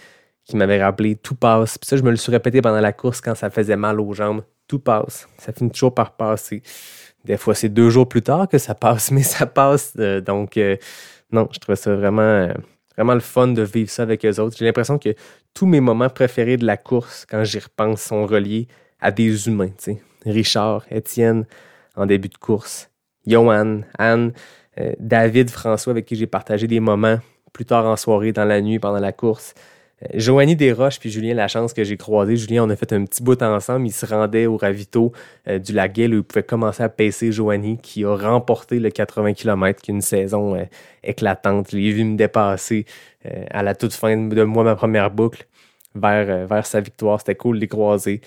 [0.49, 1.77] qui m'avait rappelé tout passe.
[1.77, 4.13] Puis ça, je me le suis répété pendant la course quand ça faisait mal aux
[4.13, 4.41] jambes.
[4.67, 5.29] Tout passe.
[5.37, 6.63] Ça finit toujours par passer.
[7.23, 9.93] Des fois, c'est deux jours plus tard que ça passe, mais ça passe.
[9.99, 10.75] Euh, donc, euh,
[11.31, 12.53] non, je trouvais ça vraiment, euh,
[12.95, 14.57] vraiment le fun de vivre ça avec eux autres.
[14.57, 15.13] J'ai l'impression que
[15.53, 18.67] tous mes moments préférés de la course, quand j'y repense, sont reliés
[18.99, 19.69] à des humains.
[20.25, 21.45] Richard, Étienne,
[21.95, 22.89] en début de course,
[23.27, 24.33] Johan, Anne,
[24.97, 27.19] David, François, avec qui j'ai partagé des moments
[27.53, 29.53] plus tard en soirée, dans la nuit, pendant la course.
[30.03, 32.35] Euh, Joanie Desroches puis Julien Lachance que j'ai croisé.
[32.35, 33.87] Julien, on a fait un petit bout ensemble.
[33.87, 35.11] Il se rendait au ravito
[35.47, 39.33] euh, du Laguel où il pouvait commencer à pacer Joanie qui a remporté le 80
[39.33, 40.63] km, qui est une saison euh,
[41.03, 41.71] éclatante.
[41.71, 42.85] Je l'ai vu me dépasser
[43.51, 45.45] à la toute fin de moi, ma première boucle,
[45.93, 47.19] vers, vers sa victoire.
[47.19, 48.21] C'était cool de les croiser.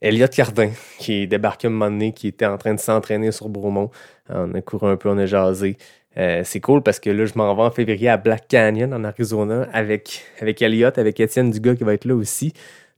[0.00, 0.70] Elliot Cardin,
[1.00, 3.90] qui est débarqué un moment donné, qui était en train de s'entraîner sur Bromont.
[4.28, 5.76] On a couru un peu, on a jasé.
[6.16, 9.04] Euh, c'est cool parce que là, je m'en vais en février à Black Canyon, en
[9.04, 12.52] Arizona, avec, avec avec Étienne Dugas qui va être là aussi.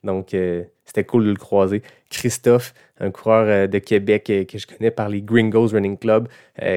[0.04, 1.82] Donc, euh, c'était cool de le croiser.
[2.08, 6.28] Christophe, un coureur euh, de Québec que je connais par les Gringos Running Club,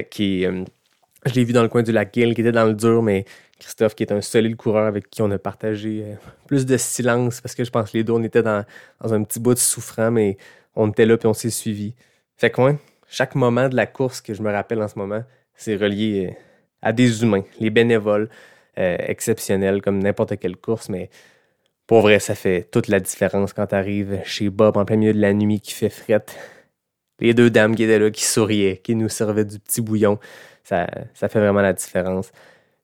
[0.10, 3.01] qui, je l'ai vu dans le coin du lac Gill, qui était dans le dur,
[3.01, 3.26] mais
[3.60, 6.03] Christophe, qui est un solide coureur avec qui on a partagé
[6.47, 8.65] plus de silence, parce que je pense que les deux, on était dans,
[9.01, 10.38] dans un petit bout de souffrant, mais
[10.76, 11.95] on était là puis on s'est suivis.
[12.35, 12.61] Fait que,
[13.07, 15.23] chaque moment de la course que je me rappelle en ce moment,
[15.56, 16.34] c'est relié euh,
[16.82, 18.30] à des humains, les bénévoles
[18.78, 21.10] euh, exceptionnels, comme n'importe quelle course, mais
[21.88, 25.14] pour vrai, ça fait toute la différence quand tu arrives chez Bob en plein milieu
[25.14, 26.36] de la nuit qui fait frette.
[27.20, 30.18] Les deux dames qui étaient là, qui souriaient, qui nous servaient du petit bouillon,
[30.64, 32.32] ça, ça fait vraiment la différence.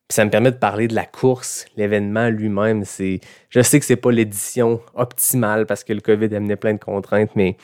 [0.09, 2.83] Puis ça me permet de parler de la course, l'événement lui-même.
[2.83, 7.35] Je sais que c'est pas l'édition optimale parce que le COVID amenait plein de contraintes,
[7.35, 7.57] mais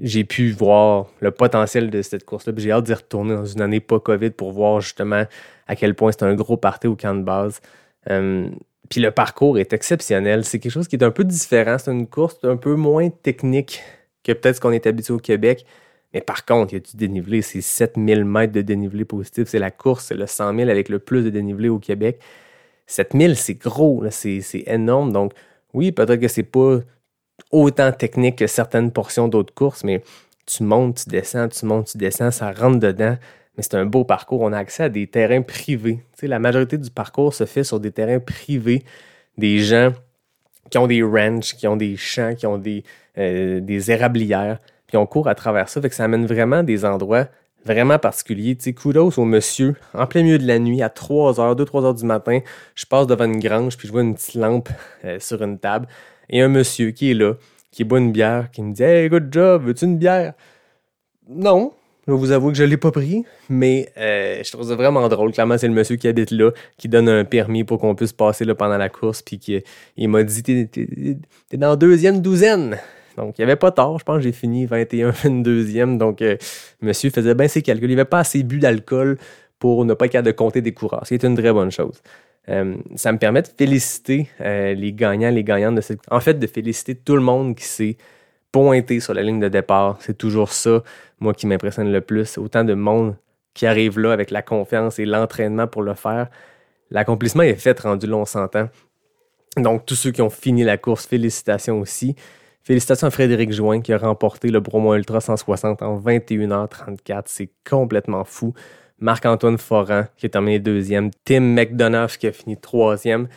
[0.00, 2.52] j'ai pu voir le potentiel de cette course-là.
[2.56, 5.24] J'ai hâte d'y retourner dans une année pas COVID pour voir justement
[5.66, 7.60] à quel point c'est un gros party au camp de base.
[8.10, 8.48] Euh,
[8.88, 10.44] puis le parcours est exceptionnel.
[10.44, 11.78] C'est quelque chose qui est un peu différent.
[11.78, 13.82] C'est une course un peu moins technique
[14.24, 15.64] que peut-être ce qu'on est habitué au Québec.
[16.14, 17.42] Mais par contre, il y a du dénivelé.
[17.42, 19.48] C'est 7000 mètres de dénivelé positif.
[19.48, 22.20] C'est la course, c'est le 100 000 avec le plus de dénivelé au Québec.
[22.86, 25.12] 7000, c'est gros, c'est énorme.
[25.12, 25.32] Donc,
[25.72, 26.80] oui, peut-être que c'est pas
[27.50, 30.02] autant technique que certaines portions d'autres courses, mais
[30.46, 33.16] tu montes, tu descends, tu montes, tu descends, ça rentre dedans.
[33.56, 34.40] Mais c'est un beau parcours.
[34.40, 35.96] On a accès à des terrains privés.
[36.14, 38.82] Tu sais, la majorité du parcours se fait sur des terrains privés,
[39.36, 39.92] des gens
[40.70, 42.82] qui ont des ranchs, qui ont des champs, qui ont des,
[43.18, 45.82] euh, des érablières, puis on court à travers ça.
[45.82, 47.28] Fait que ça amène vraiment des endroits
[47.64, 48.56] vraiment particulier.
[48.56, 51.92] Tu sais, kudos au monsieur, en plein milieu de la nuit, à 3 h 2-3
[51.92, 52.40] h du matin,
[52.74, 54.68] je passe devant une grange, puis je vois une petite lampe
[55.04, 55.86] euh, sur une table,
[56.30, 57.34] et un monsieur qui est là,
[57.70, 60.34] qui boit une bière, qui me dit Hey, good job, veux-tu une bière?
[61.28, 61.72] Non,
[62.06, 65.08] je vous avouer que je ne l'ai pas pris, mais euh, je trouve ça vraiment
[65.08, 65.32] drôle.
[65.32, 68.44] Clairement, c'est le monsieur qui habite là, qui donne un permis pour qu'on puisse passer
[68.44, 69.62] là pendant la course, puis qui,
[69.96, 71.18] il m'a dit T'es,
[71.56, 72.78] dans deuxième douzaine.
[73.16, 73.98] Donc, il n'y avait pas tard.
[73.98, 75.98] Je pense que j'ai fini 21, 22e.
[75.98, 76.36] Donc, euh,
[76.80, 77.90] monsieur faisait bien ses calculs.
[77.90, 79.18] Il n'avait pas assez bu d'alcool
[79.58, 81.70] pour ne pas être capable de compter des coureurs, ce qui est une très bonne
[81.70, 82.02] chose.
[82.48, 86.00] Euh, ça me permet de féliciter euh, les gagnants, les gagnantes de cette.
[86.10, 87.96] En fait, de féliciter tout le monde qui s'est
[88.50, 89.96] pointé sur la ligne de départ.
[90.00, 90.82] C'est toujours ça,
[91.20, 92.38] moi, qui m'impressionne le plus.
[92.38, 93.16] Autant de monde
[93.54, 96.28] qui arrive là avec la confiance et l'entraînement pour le faire.
[96.90, 101.80] L'accomplissement est fait rendu long on Donc, tous ceux qui ont fini la course, félicitations
[101.80, 102.16] aussi.
[102.62, 107.22] Félicitations à Frédéric Join qui a remporté le Bromont Ultra 160 en 21h34.
[107.26, 108.52] C'est complètement fou.
[109.02, 111.10] Marc-Antoine Foran qui a terminé deuxième.
[111.24, 113.28] Tim McDonough qui a fini troisième.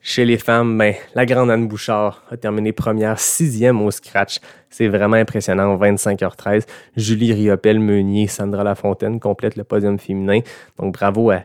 [0.00, 4.38] Chez les femmes, ben, la grande Anne Bouchard a terminé première, sixième au scratch.
[4.68, 6.66] C'est vraiment impressionnant 25h13.
[6.94, 10.40] Julie Riopel, Meunier, Sandra Lafontaine complètent le podium féminin.
[10.78, 11.44] Donc bravo à,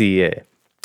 [0.00, 0.30] euh,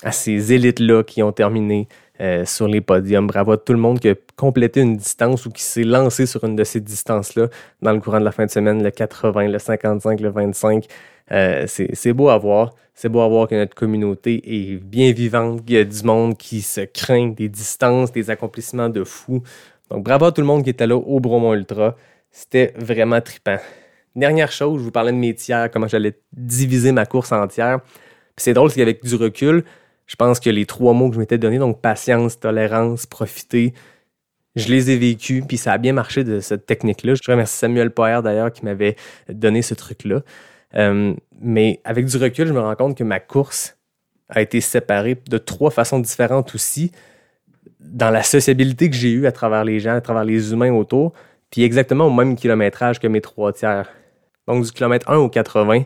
[0.01, 1.89] à ces élites-là qui ont terminé
[2.21, 3.27] euh, sur les podiums.
[3.27, 6.43] Bravo à tout le monde qui a complété une distance ou qui s'est lancé sur
[6.43, 7.47] une de ces distances-là
[7.81, 10.85] dans le courant de la fin de semaine, le 80, le 55, le 25.
[11.31, 12.75] Euh, c'est beau à voir.
[12.93, 16.37] C'est beau à voir que notre communauté est bien vivante, qu'il y a du monde
[16.37, 19.41] qui se craint des distances, des accomplissements de fou.
[19.89, 21.95] Donc bravo à tout le monde qui était là au Bromont Ultra.
[22.29, 23.57] C'était vraiment trippant.
[24.15, 27.79] Dernière chose, je vous parlais de mes tiers, comment j'allais diviser ma course entière.
[28.37, 29.63] C'est drôle, c'est qu'avec du recul,
[30.13, 33.73] je pense que les trois mots que je m'étais donnés, donc patience, tolérance, profiter,
[34.55, 37.15] je les ai vécus, puis ça a bien marché de cette technique-là.
[37.15, 38.95] Je remercie Samuel Poher d'ailleurs qui m'avait
[39.27, 40.21] donné ce truc-là.
[40.75, 43.75] Euh, mais avec du recul, je me rends compte que ma course
[44.29, 46.91] a été séparée de trois façons différentes aussi
[47.79, 51.13] dans la sociabilité que j'ai eue à travers les gens, à travers les humains autour,
[51.49, 53.89] puis exactement au même kilométrage que mes trois tiers.
[54.47, 55.85] Donc du kilomètre 1 au 80,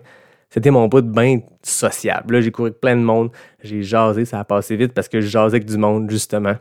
[0.50, 2.36] c'était mon bout de bain sociable.
[2.36, 3.32] Là, j'ai couru avec plein de monde,
[3.64, 6.56] j'ai jasé, ça a passé vite parce que je jasais avec du monde, justement.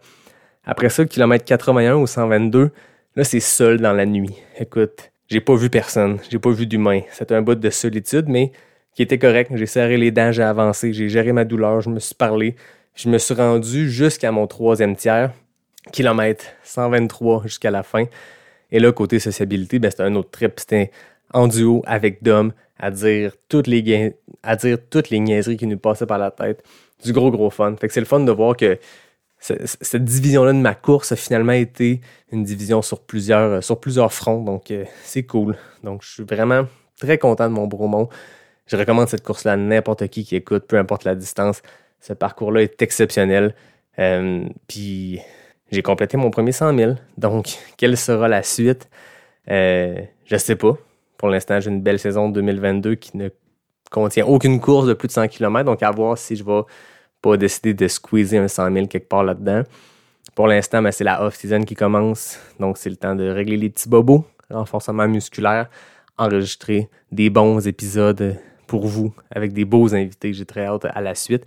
[0.64, 2.70] Après ça, kilomètre 81 ou 122,
[3.14, 4.34] là, c'est seul dans la nuit.
[4.58, 7.02] Écoute, j'ai pas vu personne, j'ai pas vu d'humain.
[7.12, 8.52] C'était un bout de solitude, mais
[8.94, 9.52] qui était correct.
[9.54, 12.56] J'ai serré les dents, j'ai avancé, j'ai géré ma douleur, je me suis parlé.
[12.94, 15.32] Je me suis rendu jusqu'à mon troisième tiers,
[15.92, 18.06] kilomètre 123 jusqu'à la fin.
[18.72, 20.54] Et là, côté sociabilité, ben, c'était un autre trip.
[20.56, 20.90] C'était
[21.32, 25.78] en duo avec Dom, à dire toutes les à dire toutes les niaiseries qui nous
[25.78, 26.62] passaient par la tête.
[27.04, 27.74] Du gros gros fun.
[27.76, 28.78] Fait que c'est le fun de voir que
[29.38, 32.00] cette division-là de ma course a finalement été
[32.32, 34.42] une division sur plusieurs, sur plusieurs fronts.
[34.42, 35.56] Donc euh, c'est cool.
[35.84, 36.66] Donc je suis vraiment
[36.98, 38.08] très content de mon Bromont.
[38.66, 41.62] Je recommande cette course-là à n'importe qui qui écoute, peu importe la distance.
[42.00, 43.54] Ce parcours-là est exceptionnel.
[43.98, 45.20] Euh, puis
[45.70, 46.94] j'ai complété mon premier 100 000.
[47.16, 48.88] Donc, quelle sera la suite?
[49.50, 50.76] Euh, je sais pas.
[51.18, 53.28] Pour l'instant, j'ai une belle saison 2022 qui ne
[53.90, 55.64] contient aucune course de plus de 100 km.
[55.64, 56.62] Donc, à voir si je vais
[57.22, 59.62] pas décider de squeezer un 100 000 quelque part là-dedans.
[60.34, 62.38] Pour l'instant, ben, c'est la off-season qui commence.
[62.60, 65.68] Donc, c'est le temps de régler les petits bobos, renforcement musculaire,
[66.18, 68.36] enregistrer des bons épisodes
[68.66, 70.32] pour vous avec des beaux invités.
[70.32, 71.44] J'ai très hâte à la suite.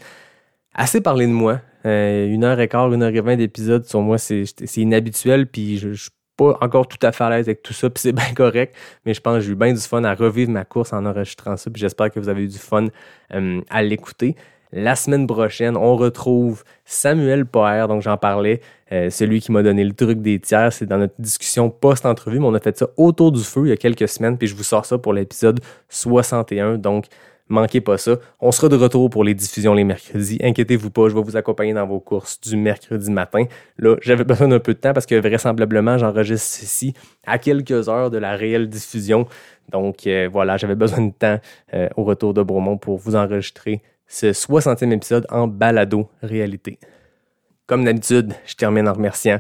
[0.73, 1.61] Assez parlé de moi.
[1.85, 4.45] Euh, une heure et quart, une heure et vingt d'épisodes sur moi, c'est
[4.77, 5.47] inhabituel.
[5.47, 6.09] Puis je, je
[6.40, 8.74] pas encore tout à fait à l'aise avec tout ça, puis c'est bien correct,
[9.06, 11.57] mais je pense que j'ai eu bien du fun à revivre ma course en enregistrant
[11.57, 12.88] ça, puis j'espère que vous avez eu du fun
[13.34, 14.36] euh, à l'écouter.
[14.72, 18.61] La semaine prochaine, on retrouve Samuel Poher, donc j'en parlais,
[18.91, 20.72] euh, celui qui m'a donné le truc des tiers.
[20.72, 23.72] C'est dans notre discussion post-entrevue, mais on a fait ça autour du feu il y
[23.72, 25.60] a quelques semaines, puis je vous sors ça pour l'épisode
[25.90, 26.78] 61.
[26.78, 27.06] Donc,
[27.49, 28.17] Manquez pas ça.
[28.39, 30.38] On sera de retour pour les diffusions les mercredis.
[30.41, 33.45] Inquiétez-vous pas, je vais vous accompagner dans vos courses du mercredi matin.
[33.80, 36.93] Là, j'avais besoin d'un peu de temps parce que vraisemblablement, j'enregistre ceci
[37.26, 39.26] à quelques heures de la réelle diffusion.
[39.71, 41.39] Donc euh, voilà, j'avais besoin de temps
[41.73, 46.77] euh, au retour de Bromont pour vous enregistrer ce 60e épisode en balado réalité.
[47.65, 49.39] Comme d'habitude, je termine en remerciant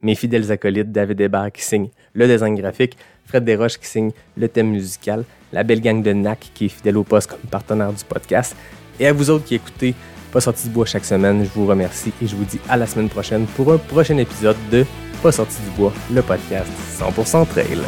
[0.00, 2.96] mes fidèles acolytes David Hébert qui signe le design graphique,
[3.26, 6.96] Fred Desroches qui signe le thème musical, la belle gang de NAC qui est fidèle
[6.96, 8.56] au poste comme partenaire du podcast.
[8.98, 9.94] Et à vous autres qui écoutez
[10.32, 12.86] Pas sorti du bois chaque semaine, je vous remercie et je vous dis à la
[12.86, 14.84] semaine prochaine pour un prochain épisode de
[15.22, 17.80] Pas sorti du bois, le podcast 100% trail.